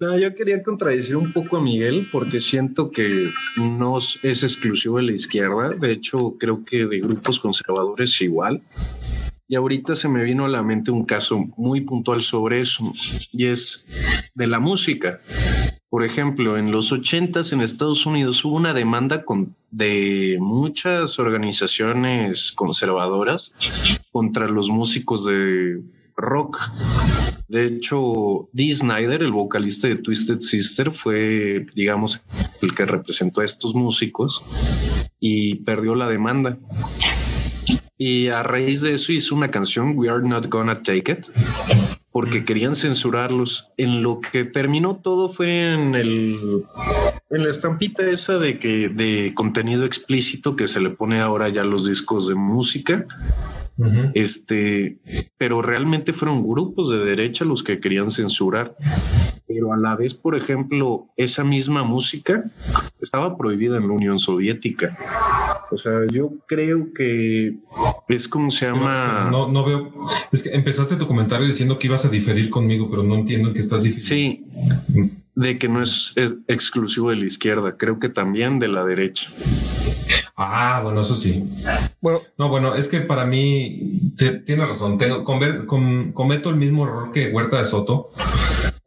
No, 0.00 0.18
yo 0.18 0.34
quería 0.34 0.62
contradecir 0.62 1.16
un 1.16 1.32
poco 1.32 1.56
a 1.56 1.62
Miguel 1.62 2.08
porque 2.12 2.40
siento 2.40 2.90
que 2.90 3.30
no 3.56 3.98
es 3.98 4.42
exclusivo 4.42 4.98
de 4.98 5.04
la 5.04 5.12
izquierda. 5.12 5.70
De 5.70 5.92
hecho, 5.92 6.36
creo 6.38 6.64
que 6.64 6.86
de 6.86 7.00
grupos 7.00 7.40
conservadores 7.40 8.20
igual. 8.20 8.62
Y 9.50 9.56
ahorita 9.56 9.94
se 9.96 10.08
me 10.08 10.22
vino 10.24 10.44
a 10.44 10.48
la 10.48 10.62
mente 10.62 10.90
un 10.90 11.06
caso 11.06 11.38
muy 11.56 11.80
puntual 11.80 12.20
sobre 12.20 12.60
eso, 12.60 12.92
y 13.32 13.46
es 13.46 13.86
de 14.34 14.46
la 14.46 14.60
música. 14.60 15.20
Por 15.90 16.04
ejemplo, 16.04 16.58
en 16.58 16.70
los 16.70 16.92
ochentas 16.92 17.52
en 17.52 17.62
Estados 17.62 18.04
Unidos 18.04 18.44
hubo 18.44 18.56
una 18.56 18.74
demanda 18.74 19.24
con, 19.24 19.56
de 19.70 20.36
muchas 20.38 21.18
organizaciones 21.18 22.52
conservadoras 22.52 23.52
contra 24.12 24.48
los 24.48 24.68
músicos 24.68 25.24
de 25.24 25.80
rock. 26.14 26.60
De 27.48 27.64
hecho, 27.64 28.50
Dee 28.52 28.74
Snyder, 28.74 29.22
el 29.22 29.32
vocalista 29.32 29.88
de 29.88 29.96
Twisted 29.96 30.40
Sister, 30.40 30.92
fue, 30.92 31.66
digamos, 31.74 32.20
el 32.60 32.74
que 32.74 32.84
representó 32.84 33.40
a 33.40 33.46
estos 33.46 33.74
músicos 33.74 34.42
y 35.18 35.56
perdió 35.56 35.94
la 35.94 36.10
demanda. 36.10 36.58
Y 37.96 38.28
a 38.28 38.42
raíz 38.42 38.82
de 38.82 38.94
eso 38.94 39.12
hizo 39.12 39.34
una 39.34 39.50
canción, 39.50 39.94
We 39.96 40.10
Are 40.10 40.26
Not 40.26 40.48
Gonna 40.48 40.82
Take 40.82 41.12
It, 41.12 41.26
porque 42.18 42.44
querían 42.44 42.74
censurarlos. 42.74 43.70
En 43.76 44.02
lo 44.02 44.18
que 44.18 44.44
terminó 44.44 44.96
todo 44.96 45.28
fue 45.28 45.72
en 45.72 45.94
el 45.94 46.64
en 47.30 47.44
la 47.44 47.48
estampita 47.48 48.10
esa 48.10 48.40
de 48.40 48.58
que 48.58 48.88
de 48.88 49.34
contenido 49.36 49.84
explícito 49.84 50.56
que 50.56 50.66
se 50.66 50.80
le 50.80 50.90
pone 50.90 51.20
ahora 51.20 51.48
ya 51.48 51.62
a 51.62 51.64
los 51.64 51.86
discos 51.86 52.26
de 52.26 52.34
música. 52.34 53.06
Este, 54.14 54.98
pero 55.36 55.62
realmente 55.62 56.12
fueron 56.12 56.42
grupos 56.42 56.90
de 56.90 56.98
derecha 56.98 57.44
los 57.44 57.62
que 57.62 57.78
querían 57.78 58.10
censurar. 58.10 58.74
Pero 59.48 59.72
a 59.72 59.78
la 59.78 59.96
vez, 59.96 60.12
por 60.12 60.36
ejemplo, 60.36 61.06
esa 61.16 61.42
misma 61.42 61.82
música 61.82 62.44
estaba 63.00 63.36
prohibida 63.36 63.78
en 63.78 63.88
la 63.88 63.94
Unión 63.94 64.18
Soviética. 64.18 64.96
O 65.70 65.78
sea, 65.78 66.06
yo 66.12 66.32
creo 66.46 66.92
que 66.94 67.56
es 68.08 68.28
como 68.28 68.50
se 68.50 68.66
llama. 68.66 69.28
No, 69.30 69.48
no 69.48 69.64
veo. 69.64 69.92
Es 70.30 70.42
que 70.42 70.50
empezaste 70.50 70.96
tu 70.96 71.06
comentario 71.06 71.46
diciendo 71.46 71.78
que 71.78 71.86
ibas 71.86 72.04
a 72.04 72.08
diferir 72.08 72.50
conmigo, 72.50 72.90
pero 72.90 73.02
no 73.02 73.14
entiendo 73.14 73.52
que 73.52 73.60
estás 73.60 73.82
difiriendo. 73.82 74.44
Sí, 74.94 75.12
de 75.34 75.58
que 75.58 75.68
no 75.68 75.82
es, 75.82 76.12
es 76.16 76.34
exclusivo 76.48 77.10
de 77.10 77.16
la 77.16 77.24
izquierda, 77.26 77.76
creo 77.76 77.98
que 77.98 78.08
también 78.08 78.58
de 78.58 78.68
la 78.68 78.84
derecha. 78.84 79.30
Ah, 80.36 80.80
bueno, 80.82 81.00
eso 81.00 81.16
sí. 81.16 81.44
Bueno, 82.00 82.20
no, 82.38 82.48
bueno, 82.48 82.74
es 82.74 82.86
que 82.86 83.00
para 83.00 83.26
mí 83.26 84.12
tienes 84.16 84.68
razón. 84.68 84.96
Tengo, 84.96 85.24
com, 85.24 86.12
cometo 86.12 86.50
el 86.50 86.56
mismo 86.56 86.86
error 86.86 87.12
que 87.12 87.30
Huerta 87.30 87.58
de 87.58 87.64
Soto 87.64 88.10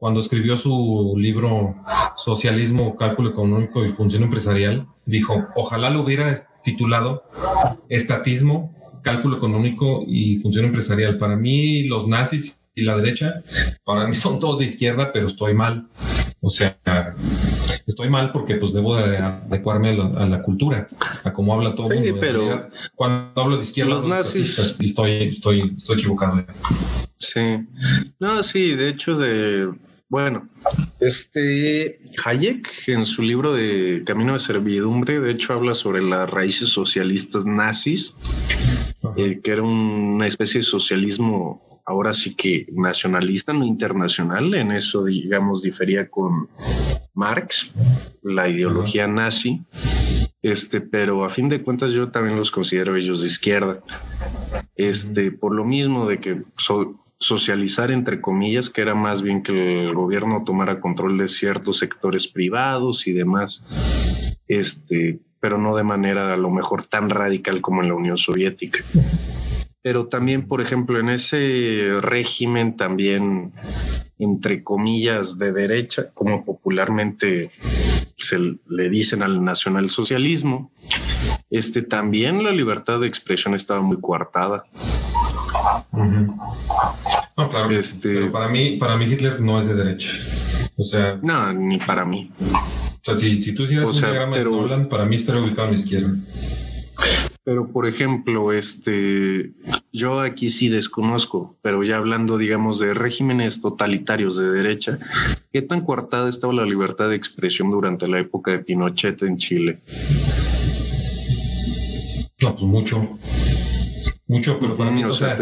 cuando 0.02 0.20
escribió 0.20 0.58
su 0.58 1.14
libro 1.16 1.76
Socialismo, 2.18 2.96
Cálculo 2.96 3.30
Económico 3.30 3.86
y 3.86 3.92
Función 3.92 4.24
Empresarial. 4.24 4.88
Dijo, 5.06 5.46
ojalá 5.56 5.92
lo 5.92 6.02
hubiera 6.02 6.50
titulado 6.64 7.24
Estatismo, 7.88 8.74
Cálculo 9.04 9.38
Económico 9.38 10.04
y 10.08 10.40
Función 10.40 10.66
Empresarial. 10.66 11.20
Para 11.20 11.36
mí, 11.36 11.84
los 11.84 12.08
nazis 12.08 12.60
y 12.74 12.82
la 12.82 12.98
derecha, 12.98 13.44
para 13.84 14.08
mí 14.08 14.16
son 14.16 14.40
todos 14.40 14.58
de 14.58 14.66
izquierda, 14.66 15.12
pero 15.14 15.28
estoy 15.28 15.54
mal. 15.54 15.88
O 16.40 16.50
sea, 16.50 16.80
estoy 17.86 18.10
mal 18.10 18.32
porque 18.32 18.56
pues 18.56 18.74
debo 18.74 18.96
de 18.96 19.18
adecuarme 19.18 19.90
a 19.90 20.26
la, 20.26 20.42
cultura, 20.42 20.88
a 21.24 21.32
cómo 21.32 21.54
habla 21.54 21.76
todo 21.76 21.92
el 21.92 22.00
mundo. 22.00 22.18
pero 22.20 22.70
cuando 22.96 23.40
hablo 23.40 23.58
de 23.58 23.64
izquierda, 23.66 23.94
los 23.94 24.06
nazis 24.06 24.58
estoy, 24.80 25.26
estoy, 25.26 25.76
estoy 25.78 26.00
equivocado. 26.00 26.44
Sí, 27.18 27.60
no, 28.20 28.42
sí, 28.42 28.74
de 28.74 28.90
hecho 28.90 29.16
de 29.16 29.70
bueno, 30.12 30.50
este 31.00 32.02
Hayek 32.26 32.68
en 32.88 33.06
su 33.06 33.22
libro 33.22 33.54
de 33.54 34.04
Camino 34.06 34.34
de 34.34 34.40
Servidumbre, 34.40 35.22
de 35.22 35.32
hecho 35.32 35.54
habla 35.54 35.74
sobre 35.74 36.02
las 36.02 36.30
raíces 36.30 36.68
socialistas 36.68 37.46
nazis, 37.46 38.14
eh, 39.16 39.40
que 39.42 39.52
era 39.52 39.64
una 39.64 40.28
especie 40.28 40.60
de 40.60 40.66
socialismo 40.66 41.82
ahora 41.86 42.14
sí 42.14 42.36
que 42.36 42.68
nacionalista, 42.74 43.54
no 43.54 43.66
internacional, 43.66 44.54
en 44.54 44.74
eso 44.74 45.06
digamos 45.06 45.62
difería 45.62 46.10
con 46.10 46.50
Marx, 47.14 47.72
la 48.22 48.50
ideología 48.50 49.08
nazi, 49.08 49.62
este, 50.42 50.82
pero 50.82 51.24
a 51.24 51.30
fin 51.30 51.48
de 51.48 51.64
cuentas 51.64 51.94
yo 51.94 52.12
también 52.12 52.36
los 52.36 52.52
considero 52.52 52.98
ellos 52.98 53.22
de 53.22 53.28
izquierda, 53.28 53.82
este, 54.76 55.32
por 55.32 55.56
lo 55.56 55.64
mismo 55.64 56.06
de 56.06 56.20
que 56.20 56.44
socializar 57.22 57.92
entre 57.92 58.20
comillas, 58.20 58.70
que 58.70 58.82
era 58.82 58.96
más 58.96 59.22
bien 59.22 59.42
que 59.42 59.86
el 59.86 59.94
gobierno 59.94 60.44
tomara 60.46 60.82
control 60.82 61.18
de 61.18 61.30
ciertos 61.30 61.78
sectores 61.78 62.28
privados 62.28 63.08
y 63.08 63.14
demás, 63.14 64.38
este, 64.50 65.22
pero 65.40 65.58
no 65.58 65.76
de 65.78 65.84
manera 65.84 66.34
a 66.34 66.38
lo 66.38 66.50
mejor 66.50 66.86
tan 66.86 67.10
radical 67.10 67.62
como 67.62 67.82
en 67.82 67.88
la 67.88 67.96
Unión 67.96 68.18
Soviética 68.18 68.80
pero 69.82 70.08
también, 70.08 70.48
por 70.48 70.62
ejemplo, 70.62 71.00
en 71.00 71.10
ese 71.10 72.00
régimen 72.02 72.78
también, 72.78 73.54
entre 74.20 74.64
comillas, 74.64 75.40
de 75.40 75.52
derecha, 75.52 76.12
como 76.14 76.46
popularmente 76.46 77.50
se 78.16 78.38
le 78.38 78.90
dicen 78.90 79.24
al 79.24 79.44
nacionalsocialismo, 79.44 80.72
este, 81.50 81.82
también 81.82 82.44
la 82.44 82.52
libertad 82.52 83.00
de 83.00 83.08
expresión 83.08 83.56
estaba 83.56 83.82
muy 83.82 84.00
coartada. 84.00 84.66
No, 85.92 87.50
claro. 87.50 87.72
Este, 87.72 88.14
pero 88.14 88.32
para 88.32 88.50
mí, 88.50 88.78
para 88.78 88.98
mí 88.98 89.06
Hitler 89.06 89.40
no 89.42 89.62
es 89.62 89.68
de 89.68 89.76
derecha. 89.76 90.10
O 90.78 90.84
sea. 90.84 91.20
No, 91.22 91.54
ni 91.54 91.78
para 91.78 92.06
mí. 92.06 92.32
O 92.42 93.04
sea, 93.04 93.18
si, 93.18 93.54
tú 93.54 93.64
hicieras 93.64 93.90
un 93.90 93.96
diagrama 93.96 94.38
de 94.38 94.44
Nolan, 94.44 94.88
para 94.88 95.06
mí 95.06 95.16
estaría 95.16 95.42
ubicado 95.42 95.70
a 95.70 95.72
la 95.72 95.78
izquierda. 95.78 96.16
Pero, 97.44 97.72
por 97.72 97.88
ejemplo, 97.88 98.52
este, 98.52 99.54
yo 99.92 100.20
aquí 100.20 100.52
sí 100.52 100.70
desconozco, 100.70 101.58
pero 101.64 101.84
ya 101.84 101.98
hablando, 101.98 102.38
digamos, 102.38 102.78
de 102.78 102.94
regímenes 102.94 103.60
totalitarios 103.60 104.38
de 104.38 104.52
derecha, 104.52 105.00
¿qué 105.52 105.64
tan 105.64 105.82
coartada 105.82 106.30
estaba 106.30 106.54
la 106.54 106.66
libertad 106.66 107.10
de 107.10 107.16
expresión 107.16 107.72
durante 107.72 108.08
la 108.08 108.20
época 108.20 108.52
de 108.52 108.60
Pinochet 108.60 109.24
en 109.24 109.38
Chile? 109.38 109.82
No, 112.44 112.56
pues 112.56 112.64
mucho. 112.64 113.18
Mucho, 114.32 114.62
pero 114.62 114.78
para 114.78 114.92
mí, 114.92 115.04
o, 115.04 115.12
sea, 115.12 115.38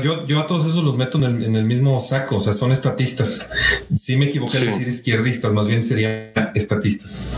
yo, 0.00 0.24
yo 0.28 0.38
a 0.38 0.46
todos 0.46 0.68
esos 0.68 0.84
los 0.84 0.96
meto 0.96 1.18
en 1.18 1.56
el, 1.56 1.64
mismo 1.64 2.00
saco, 2.00 2.36
o 2.36 2.40
sea, 2.40 2.52
son 2.52 2.70
estatistas. 2.70 3.44
Sí 4.00 4.16
me 4.16 4.26
equivoqué 4.26 4.58
al 4.58 4.66
decir 4.66 4.86
izquierdistas, 4.86 5.52
más 5.52 5.66
bien 5.66 5.82
serían 5.82 6.30
estatistas. 6.54 7.28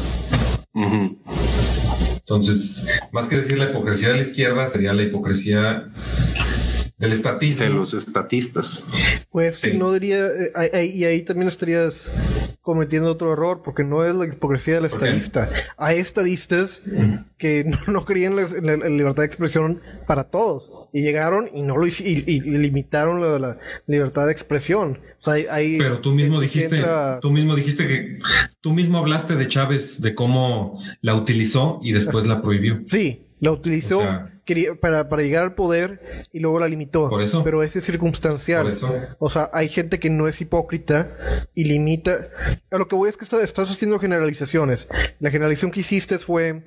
Entonces, 2.18 2.86
más 3.12 3.28
que 3.28 3.36
decir 3.36 3.56
la 3.56 3.70
hipocresía 3.70 4.08
de 4.08 4.16
la 4.16 4.22
izquierda, 4.24 4.68
sería 4.68 4.92
la 4.92 5.04
hipocresía 5.04 5.88
del 6.98 7.12
estatismo. 7.12 7.64
De 7.64 7.70
los 7.70 7.94
estatistas. 7.94 8.84
Pues 9.30 9.62
no 9.74 9.90
diría, 9.90 10.26
eh, 10.26 10.84
y 10.84 11.04
ahí 11.04 11.22
también 11.22 11.48
estarías 11.48 12.10
cometiendo 12.64 13.10
otro 13.12 13.34
error, 13.34 13.60
porque 13.62 13.84
no 13.84 14.04
es 14.04 14.14
la 14.14 14.24
hipocresía 14.24 14.76
del 14.76 14.86
estadista. 14.86 15.50
Hay 15.76 15.98
estadistas 15.98 16.82
que 17.36 17.64
no, 17.86 18.04
querían 18.06 18.36
la, 18.36 18.44
libertad 18.88 19.22
de 19.22 19.26
expresión 19.26 19.82
para 20.06 20.24
todos, 20.24 20.88
y 20.92 21.02
llegaron 21.02 21.48
y 21.54 21.62
no 21.62 21.76
lo 21.76 21.86
y, 21.86 22.40
limitaron 22.40 23.20
la, 23.20 23.58
libertad 23.86 24.26
de 24.26 24.32
expresión. 24.32 24.98
Pero 25.24 26.00
tú 26.00 26.14
mismo 26.14 26.40
dijiste, 26.40 26.82
tú 27.20 27.30
mismo 27.30 27.54
dijiste 27.54 27.86
que 27.86 28.18
tú 28.62 28.72
mismo 28.72 28.98
hablaste 28.98 29.36
de 29.36 29.46
Chávez, 29.46 30.00
de 30.00 30.14
cómo 30.14 30.82
la 31.02 31.14
utilizó 31.14 31.80
y 31.82 31.92
después 31.92 32.24
la 32.24 32.40
prohibió. 32.40 32.80
Sí, 32.86 33.26
la 33.44 33.52
utilizó 33.52 34.00
para, 34.80 35.08
para, 35.08 35.22
llegar 35.22 35.42
al 35.42 35.54
poder 35.54 36.28
y 36.32 36.40
luego 36.40 36.58
la 36.58 36.66
limitó. 36.66 37.10
Por 37.10 37.22
eso. 37.22 37.44
Pero 37.44 37.62
ese 37.62 37.78
es 37.78 37.84
circunstancial. 37.84 38.74
O 39.18 39.28
sea, 39.28 39.50
hay 39.52 39.68
gente 39.68 39.98
que 39.98 40.10
no 40.10 40.28
es 40.28 40.40
hipócrita 40.40 41.10
y 41.54 41.64
limita. 41.64 42.28
A 42.70 42.78
lo 42.78 42.88
que 42.88 42.96
voy 42.96 43.10
es 43.10 43.16
que 43.16 43.24
estás 43.24 43.70
haciendo 43.70 43.98
generalizaciones. 43.98 44.88
La 45.20 45.30
generalización 45.30 45.70
que 45.70 45.80
hiciste 45.80 46.18
fue 46.18 46.64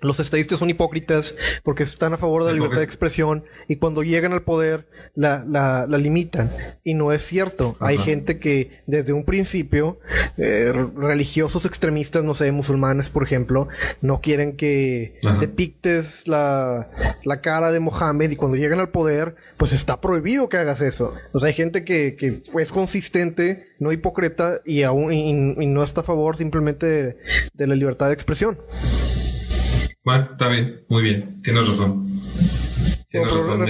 los 0.00 0.20
estadistas 0.20 0.58
son 0.58 0.70
hipócritas 0.70 1.34
porque 1.62 1.82
están 1.82 2.12
a 2.12 2.16
favor 2.16 2.44
de 2.44 2.50
la 2.50 2.54
libertad 2.54 2.78
de 2.78 2.84
expresión 2.84 3.44
y 3.66 3.76
cuando 3.76 4.02
llegan 4.02 4.32
al 4.32 4.42
poder 4.42 4.88
la, 5.14 5.44
la, 5.48 5.86
la 5.88 5.98
limitan. 5.98 6.50
Y 6.84 6.94
no 6.94 7.12
es 7.12 7.24
cierto. 7.24 7.76
Hay 7.80 7.98
gente 7.98 8.38
que 8.38 8.82
desde 8.86 9.12
un 9.12 9.24
principio, 9.24 9.98
eh, 10.36 10.72
religiosos 10.96 11.64
extremistas, 11.64 12.24
no 12.24 12.34
sé, 12.34 12.50
musulmanes 12.52 13.10
por 13.10 13.22
ejemplo, 13.22 13.68
no 14.00 14.20
quieren 14.20 14.56
que 14.56 15.18
depictes 15.40 16.26
la, 16.26 16.88
la, 17.24 17.40
cara 17.40 17.70
de 17.70 17.80
Mohammed 17.80 18.30
y 18.30 18.36
cuando 18.36 18.56
llegan 18.56 18.80
al 18.80 18.90
poder, 18.90 19.36
pues 19.56 19.72
está 19.72 20.00
prohibido 20.00 20.48
que 20.48 20.56
hagas 20.56 20.80
eso. 20.80 21.14
O 21.32 21.40
sea, 21.40 21.48
hay 21.48 21.54
gente 21.54 21.84
que, 21.84 22.16
que 22.16 22.42
es 22.60 22.72
consistente, 22.72 23.68
no 23.78 23.92
hipócrita 23.92 24.60
y, 24.64 24.82
aún, 24.82 25.12
y, 25.12 25.32
no 25.32 25.82
está 25.82 26.00
a 26.00 26.04
favor 26.04 26.36
simplemente 26.36 27.16
de 27.52 27.66
la 27.66 27.74
libertad 27.74 28.08
de 28.08 28.14
expresión. 28.14 28.58
Bueno, 30.08 30.28
está 30.32 30.48
bien, 30.48 30.86
muy 30.88 31.02
bien, 31.02 31.42
tienes 31.42 31.68
razón. 31.68 32.10
Tienes 33.10 33.30
razón. 33.30 33.68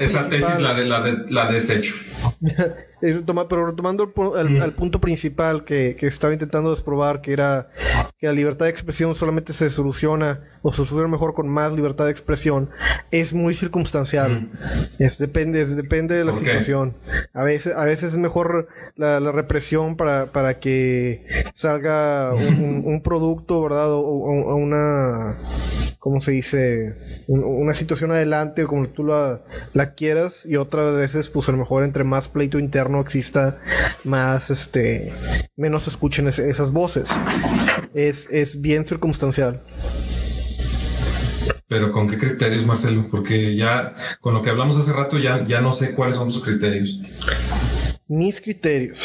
esa, 0.00 0.26
tesis 0.30 0.58
la, 0.58 0.72
de, 0.72 0.86
la, 0.86 1.00
de, 1.02 1.30
la 1.30 1.52
desecho. 1.52 1.96
Eh, 3.02 3.22
toma- 3.24 3.48
pero 3.48 3.66
retomando 3.66 4.04
el 4.04 4.38
al, 4.38 4.62
al 4.62 4.72
punto 4.72 5.00
principal 5.00 5.64
que, 5.64 5.96
que 5.96 6.06
estaba 6.06 6.32
intentando 6.32 6.70
desprobar, 6.70 7.20
que 7.22 7.32
era 7.32 7.70
que 8.18 8.26
la 8.26 8.32
libertad 8.34 8.66
de 8.66 8.70
expresión 8.72 9.14
solamente 9.14 9.52
se 9.54 9.70
soluciona 9.70 10.40
o 10.62 10.70
se 10.70 10.76
soluciona 10.78 11.08
mejor 11.08 11.32
con 11.32 11.48
más 11.48 11.72
libertad 11.72 12.04
de 12.04 12.10
expresión, 12.10 12.68
es 13.10 13.32
muy 13.32 13.54
circunstancial. 13.54 14.50
Es, 14.98 15.16
depende, 15.18 15.62
es- 15.62 15.74
depende 15.76 16.14
de 16.14 16.24
la 16.26 16.32
situación. 16.34 16.94
A 17.32 17.42
veces, 17.44 17.74
a 17.74 17.84
veces 17.86 18.12
es 18.12 18.18
mejor 18.18 18.68
la, 18.96 19.20
la 19.20 19.32
represión 19.32 19.96
para, 19.96 20.32
para 20.32 20.58
que 20.60 21.24
salga 21.54 22.34
un, 22.34 23.00
producto, 23.02 23.62
¿verdad? 23.62 23.90
O, 23.92 24.00
o- 24.00 24.54
una, 24.56 25.34
¿cómo 25.98 26.20
se 26.20 26.32
dice? 26.32 26.94
Un- 27.28 27.42
una 27.44 27.72
situación 27.72 28.10
adelante, 28.12 28.66
como 28.66 28.86
tú 28.88 29.04
la, 29.04 29.40
la 29.72 29.94
quieras, 29.94 30.44
y 30.44 30.56
otras 30.56 30.94
veces, 30.96 31.30
pues 31.30 31.48
a 31.48 31.52
lo 31.52 31.58
mejor 31.58 31.84
entre 31.84 32.04
más 32.04 32.28
pleito 32.28 32.58
interno 32.58 32.89
exista, 32.98 33.60
más, 34.02 34.50
este, 34.50 35.12
menos 35.54 35.86
escuchen 35.86 36.26
es- 36.26 36.38
esas 36.40 36.72
voces. 36.72 37.10
Es, 37.94 38.26
es 38.32 38.58
bien 38.60 38.86
circunstancial. 38.86 39.62
Pero 41.68 41.92
¿con 41.92 42.08
qué 42.08 42.18
criterios, 42.18 42.66
Marcelo? 42.66 43.06
Porque 43.08 43.54
ya 43.54 43.94
con 44.20 44.34
lo 44.34 44.42
que 44.42 44.50
hablamos 44.50 44.76
hace 44.76 44.92
rato 44.92 45.18
ya, 45.18 45.44
ya 45.46 45.60
no 45.60 45.72
sé 45.72 45.92
cuáles 45.94 46.16
son 46.16 46.30
tus 46.30 46.42
criterios. 46.42 46.98
Mis 48.08 48.40
criterios. 48.40 48.98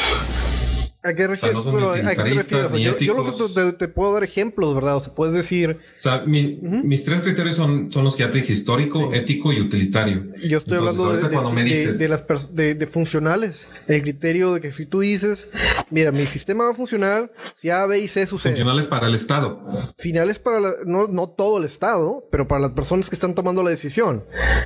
¿A 1.02 1.14
qué, 1.14 1.28
refier- 1.28 1.52
no 1.52 1.62
son 1.62 1.72
bueno, 1.72 1.94
ni 1.94 2.00
¿a 2.00 2.02
qué 2.02 2.16
te 2.16 2.22
utilitaristas, 2.22 2.50
refieres? 2.50 2.72
Ni 2.72 2.82
yo, 2.82 2.98
yo 2.98 3.14
lo 3.14 3.24
que 3.24 3.72
te, 3.78 3.88
puedo 3.88 4.12
dar 4.14 4.24
ejemplos, 4.24 4.74
¿verdad? 4.74 4.96
O 4.96 5.00
sea, 5.00 5.14
puedes 5.14 5.34
decir, 5.34 5.78
O 5.98 6.02
sea, 6.02 6.22
mi- 6.26 6.58
mis 6.60 7.04
tres 7.04 7.20
criterios 7.20 7.54
son, 7.56 7.92
son 7.92 8.02
los 8.04 8.16
que 8.16 8.24
ya 8.24 8.30
te 8.32 8.38
dije, 8.40 8.52
histórico, 8.52 9.12
ético 9.14 9.52
y 9.52 9.60
utilitario. 9.60 10.24
yo 10.48 10.58
estoy 10.58 10.78
Entonces, 10.78 10.98
hablando 11.00 11.12
de, 11.16 11.22
de- 11.22 11.28
cuando 11.34 11.52
me 11.52 11.62
de- 11.62 11.70
dices, 11.70 11.98
de 11.98 12.08
las 12.08 12.24
de, 12.54 12.86
funcionales. 12.88 13.68
El 13.86 14.02
criterio 14.02 14.54
de 14.54 14.60
que 14.60 14.72
si 14.72 14.84
tú 14.86 15.00
dices, 15.00 15.48
mira, 15.90 16.10
mi 16.10 16.26
sistema 16.26 16.64
va 16.64 16.70
a 16.70 16.74
funcionar 16.74 17.30
si 17.54 17.70
A, 17.70 17.86
B 17.86 17.98
y 18.00 18.08
C 18.08 18.26
suceden. 18.26 18.56
funcionales 18.56 18.88
para 18.88 19.06
el 19.06 19.14
Estado. 19.14 19.64
Finales 19.98 20.38
para 20.40 20.58
la- 20.60 20.74
no, 20.84 21.06
no 21.06 21.28
todo 21.30 21.58
el 21.58 21.64
Estado, 21.64 22.26
pero 22.32 22.48
para 22.48 22.62
las 22.62 22.72
personas 22.72 23.08
que 23.08 23.14
están 23.14 23.34
tomando 23.34 23.62
la 23.62 23.70
decisión. 23.70 24.24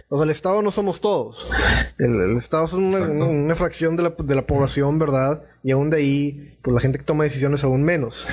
O 0.08 0.16
sea, 0.16 0.24
el 0.24 0.30
Estado 0.30 0.62
no 0.62 0.70
somos 0.70 1.00
todos. 1.02 1.48
El, 1.98 2.14
el 2.18 2.36
Estado 2.38 2.64
es 2.64 2.72
una- 2.72 3.00
una 3.06 3.56
fracción 3.56 3.96
de 3.96 4.04
la, 4.04 4.14
de 4.18 4.34
la 4.34 4.46
población, 4.46 4.98
¿verdad? 4.98 5.44
Y 5.62 5.72
aún 5.72 5.90
de 5.90 5.98
ahí, 5.98 6.54
pues 6.62 6.74
la 6.74 6.80
gente 6.80 6.98
que 6.98 7.04
toma 7.04 7.24
decisiones 7.24 7.64
aún 7.64 7.82
menos. 7.82 8.26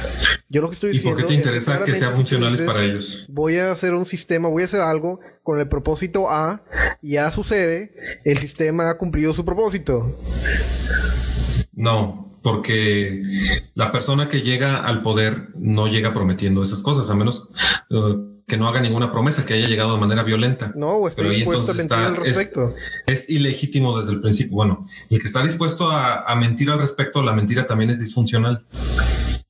Yo 0.49 0.61
lo 0.61 0.69
que 0.69 0.75
estoy 0.75 0.91
¿Y 0.95 0.99
por 0.99 1.17
diciendo. 1.17 1.17
qué 1.17 1.27
te 1.27 1.33
es 1.33 1.39
interesa 1.39 1.85
que 1.85 1.95
sean 1.95 2.13
funcionales 2.13 2.61
para 2.61 2.83
ellos? 2.83 3.25
Voy 3.27 3.57
a 3.57 3.71
hacer 3.71 3.93
un 3.93 4.05
sistema, 4.05 4.47
voy 4.47 4.61
a 4.63 4.65
hacer 4.65 4.81
algo 4.81 5.19
con 5.43 5.59
el 5.59 5.67
propósito 5.67 6.29
A, 6.29 6.63
y 7.01 7.17
A 7.17 7.29
sucede, 7.31 7.93
el 8.23 8.37
sistema 8.37 8.89
ha 8.89 8.97
cumplido 8.97 9.33
su 9.33 9.43
propósito. 9.43 10.17
No, 11.73 12.39
porque 12.41 13.21
la 13.75 13.91
persona 13.91 14.29
que 14.29 14.41
llega 14.41 14.77
al 14.77 15.03
poder 15.03 15.49
no 15.55 15.87
llega 15.87 16.13
prometiendo 16.13 16.63
esas 16.63 16.81
cosas, 16.81 17.09
a 17.09 17.15
menos 17.15 17.49
eh, 17.89 18.36
que 18.47 18.55
no 18.55 18.65
haga 18.69 18.79
ninguna 18.79 19.11
promesa, 19.11 19.45
que 19.45 19.55
haya 19.55 19.67
llegado 19.67 19.93
de 19.95 19.99
manera 19.99 20.23
violenta. 20.23 20.71
No, 20.73 20.91
o 20.95 21.07
esté 21.09 21.29
dispuesto 21.29 21.71
a 21.71 21.75
mentir 21.75 21.97
al 21.97 22.13
está- 22.13 22.21
es- 22.21 22.27
respecto. 22.37 22.73
Es 23.05 23.29
ilegítimo 23.29 23.99
desde 23.99 24.13
el 24.13 24.21
principio. 24.21 24.55
Bueno, 24.55 24.87
el 25.09 25.19
que 25.19 25.27
está 25.27 25.43
dispuesto 25.43 25.91
a, 25.91 26.21
a 26.23 26.35
mentir 26.37 26.69
al 26.69 26.79
respecto, 26.79 27.21
la 27.21 27.33
mentira 27.33 27.67
también 27.67 27.89
es 27.91 27.99
disfuncional. 27.99 28.63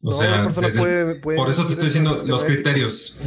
O 0.02 0.12
No, 0.12 0.18
sea, 0.18 0.48
desde- 0.48 0.80
puede- 0.80 1.16
puede 1.16 1.38
por 1.38 1.50
eso 1.52 1.68
te 1.68 1.74
estoy 1.74 1.86
diciendo 1.88 2.24
los 2.26 2.42
sistema 2.42 2.46
criterios. 2.48 3.20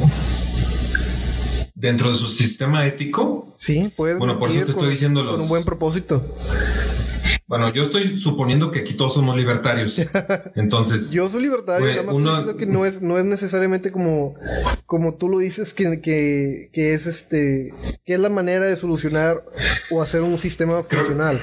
Dentro 1.73 2.11
de 2.11 2.17
su 2.17 2.27
sistema 2.27 2.85
ético, 2.85 3.47
Sí, 3.55 3.91
puedes 3.95 4.17
Bueno, 4.19 4.39
por 4.39 4.49
eso 4.49 4.59
te 4.65 4.71
estoy 4.71 4.81
con- 4.83 4.89
diciendo 4.91 5.19
con 5.21 5.31
los- 5.33 5.41
un 5.41 5.47
buen 5.47 5.63
propósito. 5.63 6.21
Bueno, 7.51 7.73
yo 7.73 7.83
estoy 7.83 8.17
suponiendo 8.17 8.71
que 8.71 8.79
aquí 8.79 8.93
todos 8.93 9.13
somos 9.13 9.35
libertarios. 9.35 9.97
Entonces, 10.55 11.11
Yo 11.11 11.29
soy 11.29 11.41
libertario, 11.41 11.81
Güey, 11.85 11.95
nada 11.95 12.05
más 12.07 12.15
uno- 12.15 12.39
estoy 12.39 12.55
que 12.55 12.65
no 12.65 12.85
es, 12.85 13.01
no 13.01 13.17
es 13.19 13.25
necesariamente 13.25 13.91
como, 13.91 14.35
como 14.85 15.15
tú 15.15 15.27
lo 15.27 15.39
dices, 15.39 15.73
que, 15.73 15.99
que, 15.99 16.69
que 16.71 16.93
es 16.93 17.07
este, 17.07 17.73
que 18.05 18.13
es 18.13 18.19
la 18.21 18.29
manera 18.29 18.67
de 18.67 18.77
solucionar 18.77 19.43
o 19.91 20.01
hacer 20.01 20.21
un 20.21 20.37
sistema 20.39 20.81
Creo- 20.83 21.01
funcional. 21.01 21.41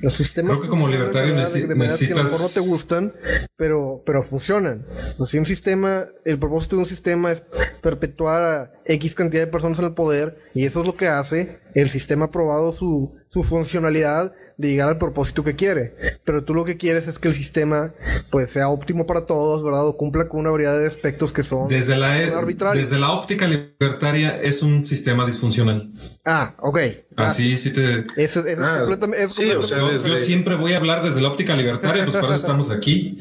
Los 0.00 0.12
sistemas 0.14 0.52
Creo 0.52 0.62
que 0.62 0.68
como 0.68 0.86
libertario 0.86 1.34
de, 1.34 1.42
necesi- 1.42 1.66
de 1.66 1.74
maneras 1.74 1.98
que 1.98 2.06
a 2.06 2.16
lo 2.16 2.22
mejor 2.22 2.30
no 2.40 2.46
necesitas- 2.46 2.54
te 2.54 2.60
gustan, 2.70 3.12
pero, 3.56 4.02
pero 4.06 4.22
funcionan. 4.22 4.86
Sea, 5.16 5.26
si 5.26 5.38
un 5.38 5.46
sistema, 5.46 6.06
el 6.24 6.38
propósito 6.38 6.76
de 6.76 6.82
un 6.82 6.88
sistema 6.88 7.32
es 7.32 7.42
perpetuar 7.82 8.42
a 8.44 8.72
X 8.84 9.16
cantidad 9.16 9.42
de 9.44 9.50
personas 9.50 9.80
en 9.80 9.86
el 9.86 9.94
poder, 9.94 10.38
y 10.54 10.64
eso 10.66 10.82
es 10.82 10.86
lo 10.86 10.96
que 10.96 11.08
hace, 11.08 11.58
el 11.76 11.90
sistema 11.90 12.26
ha 12.26 12.30
probado 12.30 12.72
su, 12.72 13.14
su 13.28 13.44
funcionalidad 13.44 14.32
de 14.56 14.68
llegar 14.68 14.88
al 14.88 14.96
propósito 14.96 15.44
que 15.44 15.56
quiere. 15.56 15.94
Pero 16.24 16.42
tú 16.42 16.54
lo 16.54 16.64
que 16.64 16.78
quieres 16.78 17.06
es 17.06 17.18
que 17.18 17.28
el 17.28 17.34
sistema 17.34 17.92
pues 18.30 18.50
sea 18.50 18.68
óptimo 18.68 19.06
para 19.06 19.26
todos, 19.26 19.62
¿verdad? 19.62 19.86
O 19.86 19.96
cumpla 19.98 20.26
con 20.26 20.40
una 20.40 20.50
variedad 20.50 20.78
de 20.78 20.86
aspectos 20.86 21.34
que 21.34 21.42
son 21.42 21.68
desde 21.68 21.96
la, 21.96 22.14
arbitrarios. 22.38 22.88
desde 22.88 22.98
la 22.98 23.12
óptica 23.12 23.46
libertaria 23.46 24.40
es 24.40 24.62
un 24.62 24.86
sistema 24.86 25.26
disfuncional. 25.26 25.92
Ah, 26.24 26.54
ok. 26.60 26.78
Así 27.16 27.56
sí 27.56 27.70
te... 27.70 28.04
Ese 28.16 28.40
Ah, 28.40 28.44
es 28.46 28.58
completamente... 28.78 29.22
es 29.24 29.32
sí, 29.32 29.50
o 29.50 29.54
completamente- 29.54 29.68
sea, 29.68 29.78
Yo, 29.78 29.90
desde- 29.92 30.08
yo 30.10 30.16
siempre 30.18 30.54
voy 30.56 30.72
a 30.72 30.76
hablar 30.78 31.02
desde 31.02 31.20
la 31.20 31.28
óptica 31.28 31.56
libertaria, 31.56 32.04
pues 32.04 32.14
para 32.16 32.28
eso 32.28 32.34
estamos 32.42 32.70
aquí. 32.70 33.18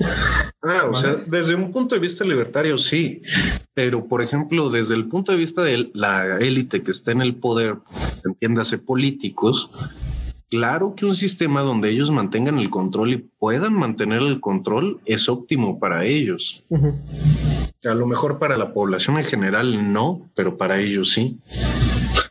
Ah, 0.61 0.83
o 0.87 0.91
Vale. 0.91 0.97
sea, 0.97 1.15
desde 1.27 1.55
un 1.55 1.71
punto 1.71 1.95
de 1.95 2.01
vista 2.01 2.23
libertario, 2.25 2.77
sí. 2.77 3.21
Pero, 3.73 4.05
por 4.07 4.21
ejemplo, 4.21 4.69
desde 4.69 4.95
el 4.95 5.05
punto 5.07 5.31
de 5.31 5.37
vista 5.37 5.63
de 5.63 5.89
la 5.93 6.37
élite 6.39 6.83
que 6.83 6.91
está 6.91 7.11
en 7.11 7.21
el 7.21 7.35
poder, 7.35 7.75
entiéndase 8.25 8.77
políticos, 8.79 9.69
claro 10.49 10.93
que 10.95 11.05
un 11.05 11.15
sistema 11.15 11.61
donde 11.61 11.89
ellos 11.89 12.11
mantengan 12.11 12.59
el 12.59 12.69
control 12.69 13.13
y 13.13 13.17
puedan 13.39 13.73
mantener 13.73 14.21
el 14.21 14.39
control 14.39 14.99
es 15.05 15.29
óptimo 15.29 15.79
para 15.79 16.05
ellos. 16.05 16.63
A 17.85 17.93
lo 17.93 18.07
mejor 18.07 18.39
para 18.39 18.57
la 18.57 18.73
población 18.73 19.17
en 19.17 19.23
general 19.25 19.93
no, 19.93 20.27
pero 20.35 20.57
para 20.57 20.79
ellos 20.79 21.11
sí. 21.13 21.37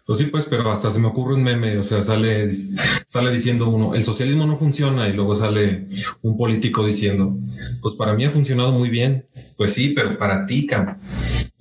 Pues 0.07 0.19
sí, 0.19 0.27
pues, 0.27 0.45
pero 0.45 0.71
hasta 0.71 0.91
se 0.91 0.99
me 0.99 1.09
ocurre 1.09 1.35
un 1.35 1.43
meme, 1.43 1.79
o 1.79 1.83
sea, 1.83 2.05
sale, 2.05 2.53
sale 3.07 3.33
diciendo 3.33 3.71
uno, 3.71 3.95
el 3.95 4.05
socialismo 4.05 4.47
no 4.47 4.59
funciona 4.59 5.09
y 5.09 5.15
luego 5.15 5.35
sale 5.35 5.89
un 6.21 6.37
político 6.37 6.85
diciendo, 6.85 7.35
pues 7.81 7.95
para 7.95 8.13
mí 8.13 8.27
ha 8.27 8.31
funcionado 8.31 8.73
muy 8.73 8.91
bien. 8.91 9.27
Pues 9.57 9.73
sí, 9.73 9.91
pero 9.91 10.19
para 10.19 10.45
ti, 10.45 10.67
cabrón. 10.67 10.99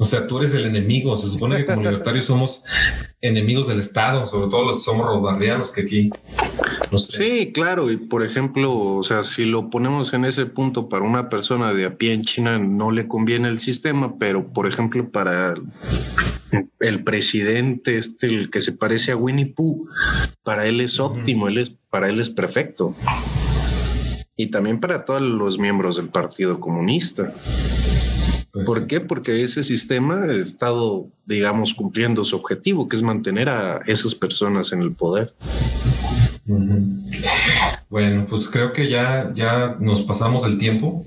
O 0.03 0.05
sea, 0.05 0.27
tú 0.27 0.39
eres 0.39 0.53
el 0.53 0.65
enemigo. 0.65 1.15
Se 1.15 1.29
supone 1.29 1.55
que 1.55 1.65
como 1.65 1.81
libertarios 1.81 2.25
somos 2.25 2.61
enemigos 3.21 3.69
del 3.69 3.79
Estado, 3.79 4.27
sobre 4.27 4.49
todo 4.49 4.65
los 4.65 4.75
que 4.79 4.83
somos 4.83 5.07
robardianos 5.07 5.71
que 5.71 5.83
aquí. 5.83 6.09
No 6.91 6.97
sé. 6.97 7.15
Sí, 7.15 7.51
claro, 7.53 7.89
y 7.89 7.95
por 7.95 8.21
ejemplo, 8.21 8.77
o 8.97 9.01
sea, 9.03 9.23
si 9.23 9.45
lo 9.45 9.69
ponemos 9.69 10.13
en 10.13 10.25
ese 10.25 10.45
punto 10.45 10.89
para 10.89 11.05
una 11.05 11.29
persona 11.29 11.73
de 11.73 11.85
a 11.85 11.95
pie 11.95 12.11
en 12.11 12.23
China 12.23 12.59
no 12.59 12.91
le 12.91 13.07
conviene 13.07 13.47
el 13.47 13.59
sistema, 13.59 14.17
pero 14.19 14.51
por 14.51 14.67
ejemplo 14.67 15.09
para 15.09 15.53
el 16.81 17.03
presidente, 17.05 17.97
este, 17.97 18.27
el 18.27 18.49
que 18.49 18.59
se 18.59 18.73
parece 18.73 19.13
a 19.13 19.15
Winnie 19.15 19.53
Pooh, 19.55 19.87
para 20.43 20.65
él 20.65 20.81
es 20.81 20.99
óptimo, 20.99 21.47
él 21.47 21.59
es, 21.59 21.77
para 21.89 22.09
él 22.09 22.19
es 22.19 22.29
perfecto. 22.29 22.93
Y 24.35 24.47
también 24.47 24.81
para 24.81 25.05
todos 25.05 25.21
los 25.21 25.57
miembros 25.57 25.95
del 25.95 26.09
Partido 26.09 26.59
Comunista. 26.59 27.31
Pues, 28.53 28.67
¿Por 28.67 28.85
qué? 28.85 29.01
Porque 29.01 29.43
ese 29.43 29.63
sistema 29.63 30.25
ha 30.25 30.33
estado, 30.35 31.07
digamos, 31.25 31.73
cumpliendo 31.73 32.23
su 32.23 32.35
objetivo, 32.35 32.87
que 32.87 32.95
es 32.95 33.01
mantener 33.01 33.49
a 33.49 33.81
esas 33.87 34.13
personas 34.13 34.71
en 34.71 34.83
el 34.83 34.91
poder. 34.91 35.33
Bueno, 37.89 38.27
pues 38.29 38.47
creo 38.49 38.71
que 38.71 38.89
ya, 38.89 39.31
ya 39.33 39.75
nos 39.79 40.03
pasamos 40.03 40.43
del 40.43 40.59
tiempo. 40.59 41.03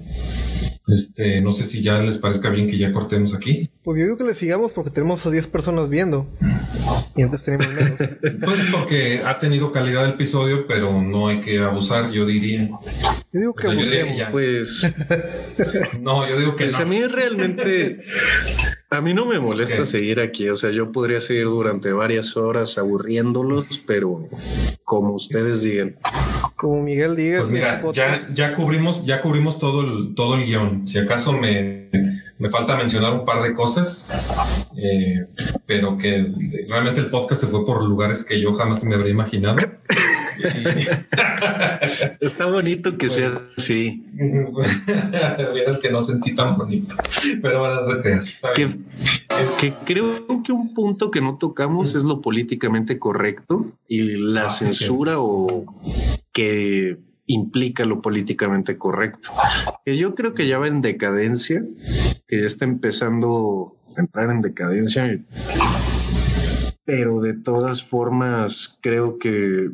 Este, 0.89 1.41
no 1.41 1.51
sé 1.51 1.64
si 1.64 1.82
ya 1.82 1.99
les 1.99 2.16
parezca 2.16 2.49
bien 2.49 2.68
que 2.68 2.78
ya 2.78 2.93
cortemos 2.93 3.34
aquí. 3.34 3.68
Pues 3.82 3.99
yo 3.99 4.05
digo 4.05 4.16
que 4.16 4.22
le 4.24 4.34
sigamos 4.34 4.72
porque 4.72 4.91
tenemos 4.91 5.26
a 5.26 5.30
10 5.30 5.47
personas 5.49 5.89
viendo. 5.89 6.28
Y 7.16 7.22
antes 7.22 7.43
teníamos 7.43 7.74
menos. 7.74 7.93
Pues 8.45 8.61
porque 8.70 9.20
ha 9.24 9.41
tenido 9.41 9.72
calidad 9.72 10.05
el 10.05 10.12
episodio, 10.12 10.66
pero 10.68 11.03
no 11.03 11.26
hay 11.28 11.41
que 11.41 11.59
abusar, 11.59 12.12
yo 12.12 12.24
diría. 12.24 12.68
Yo 13.32 13.41
digo 13.41 13.55
que 13.55 13.66
O 13.66 13.72
sea, 13.72 13.80
diría 13.82 14.03
abusemos. 14.03 14.12
que 14.12 14.18
ya. 14.18 14.30
Pues 14.30 14.95
No, 16.01 16.28
yo 16.28 16.39
digo 16.39 16.55
que 16.57 16.64
Pues 16.66 16.76
no. 16.78 16.82
a 16.84 16.87
mí 16.87 17.03
realmente, 17.07 18.01
a 18.91 19.01
mí 19.01 19.12
no 19.14 19.26
me 19.26 19.41
molesta 19.41 19.87
seguir 19.87 20.20
aquí, 20.20 20.49
o 20.51 20.57
sea, 20.57 20.70
yo 20.70 20.93
podría 20.93 21.20
seguir 21.20 21.47
durante 21.47 21.93
varias 21.93 22.37
horas 22.37 22.78
aburriéndolos, 22.78 23.82
pero 23.87 24.28
como 24.84 25.14
ustedes 25.14 25.62
digan. 25.62 25.97
Como 26.57 26.82
Miguel 26.82 27.16
diga, 27.16 27.38
Pues 27.38 27.48
es 27.48 27.52
mira, 27.52 27.82
podcast. 27.82 28.28
ya, 28.30 28.48
ya 28.50 28.54
cubrimos, 28.54 29.04
ya 29.04 29.20
cubrimos 29.20 29.59
todo 29.59 29.82
el, 29.82 30.14
todo 30.14 30.36
el 30.36 30.46
guion. 30.46 30.88
Si 30.88 30.98
acaso 30.98 31.32
me, 31.32 31.88
me 32.39 32.51
falta 32.51 32.76
mencionar 32.76 33.12
un 33.12 33.24
par 33.24 33.43
de 33.43 33.55
cosas, 33.55 34.09
eh, 34.76 35.26
pero 35.66 35.97
que 35.97 36.32
realmente 36.68 37.01
el 37.01 37.11
podcast 37.11 37.41
se 37.43 37.47
fue 37.47 37.64
por 37.64 37.82
lugares 37.82 38.22
que 38.24 38.41
yo 38.41 38.55
jamás 38.55 38.84
me 38.84 38.95
habría 38.95 39.12
imaginado. 39.12 39.57
Está 42.21 42.46
bonito 42.46 42.99
que 42.99 43.08
sea 43.08 43.41
así. 43.57 44.04
Vieras 45.54 45.79
que 45.79 45.91
no 45.91 46.03
sentí 46.03 46.34
tan 46.34 46.58
bonito. 46.58 46.95
Pero 47.41 47.61
bueno, 47.61 48.03
Que, 48.54 48.68
que 49.58 49.72
creo 49.84 50.42
que 50.42 50.53
un 50.53 50.75
punto 50.75 51.11
que 51.11 51.21
no 51.21 51.38
tocamos 51.38 51.95
es 51.95 52.03
lo 52.03 52.21
políticamente 52.21 52.99
correcto 52.99 53.72
y 53.88 54.03
la 54.03 54.46
Ah, 54.46 54.50
sí, 54.50 54.67
censura 54.67 55.21
o 55.21 55.64
que 56.33 56.99
implica 57.26 57.84
lo 57.84 58.00
políticamente 58.03 58.79
correcto. 58.79 59.30
Que 59.84 59.96
yo 59.96 60.14
creo 60.14 60.34
que 60.34 60.46
ya 60.46 60.58
va 60.58 60.68
en 60.68 60.83
decadencia, 60.83 61.64
que 62.26 62.40
ya 62.40 62.46
está 62.46 62.64
empezando 62.64 63.76
a 63.96 64.00
entrar 64.00 64.30
en 64.30 64.42
decadencia. 64.42 65.18
Pero 66.84 67.20
de 67.20 67.34
todas 67.34 67.82
formas, 67.82 68.78
creo 68.80 69.18
que 69.18 69.70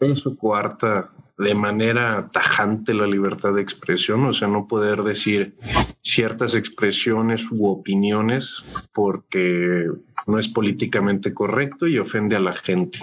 eso 0.00 0.36
cuarta 0.36 1.10
de 1.38 1.54
manera 1.54 2.30
tajante 2.32 2.94
la 2.94 3.06
libertad 3.06 3.52
de 3.52 3.62
expresión, 3.62 4.24
o 4.24 4.32
sea, 4.32 4.48
no 4.48 4.66
poder 4.66 5.02
decir 5.02 5.56
ciertas 6.02 6.54
expresiones 6.54 7.44
u 7.50 7.66
opiniones 7.66 8.62
porque 8.92 9.86
no 10.26 10.38
es 10.38 10.48
políticamente 10.48 11.34
correcto 11.34 11.86
y 11.86 11.98
ofende 11.98 12.36
a 12.36 12.40
la 12.40 12.52
gente. 12.52 12.98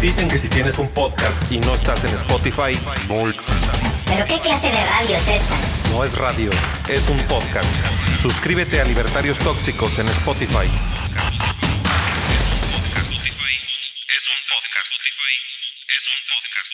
Dicen 0.00 0.28
que 0.28 0.38
si 0.38 0.48
tienes 0.48 0.78
un 0.78 0.88
podcast 0.88 1.50
y 1.52 1.58
no 1.58 1.74
estás 1.74 2.04
en 2.04 2.14
Spotify, 2.14 2.78
no 3.08 3.30
¿Pero 4.06 4.24
qué 4.26 4.40
clase 4.40 4.66
de 4.68 4.84
radio 4.86 5.16
es 5.16 5.28
esta? 5.28 5.73
No 5.94 6.02
es 6.02 6.18
radio, 6.18 6.50
es 6.88 7.06
un 7.08 7.18
podcast. 7.28 7.70
Suscríbete 8.20 8.80
a 8.80 8.84
Libertarios 8.84 9.38
Tóxicos 9.38 9.96
en 10.00 10.08
Spotify. 10.08 10.66
Es 10.66 10.68
un 14.28 14.40
podcast. 14.50 14.90
Es 15.86 16.08
un 16.10 16.18
podcast. 16.26 16.72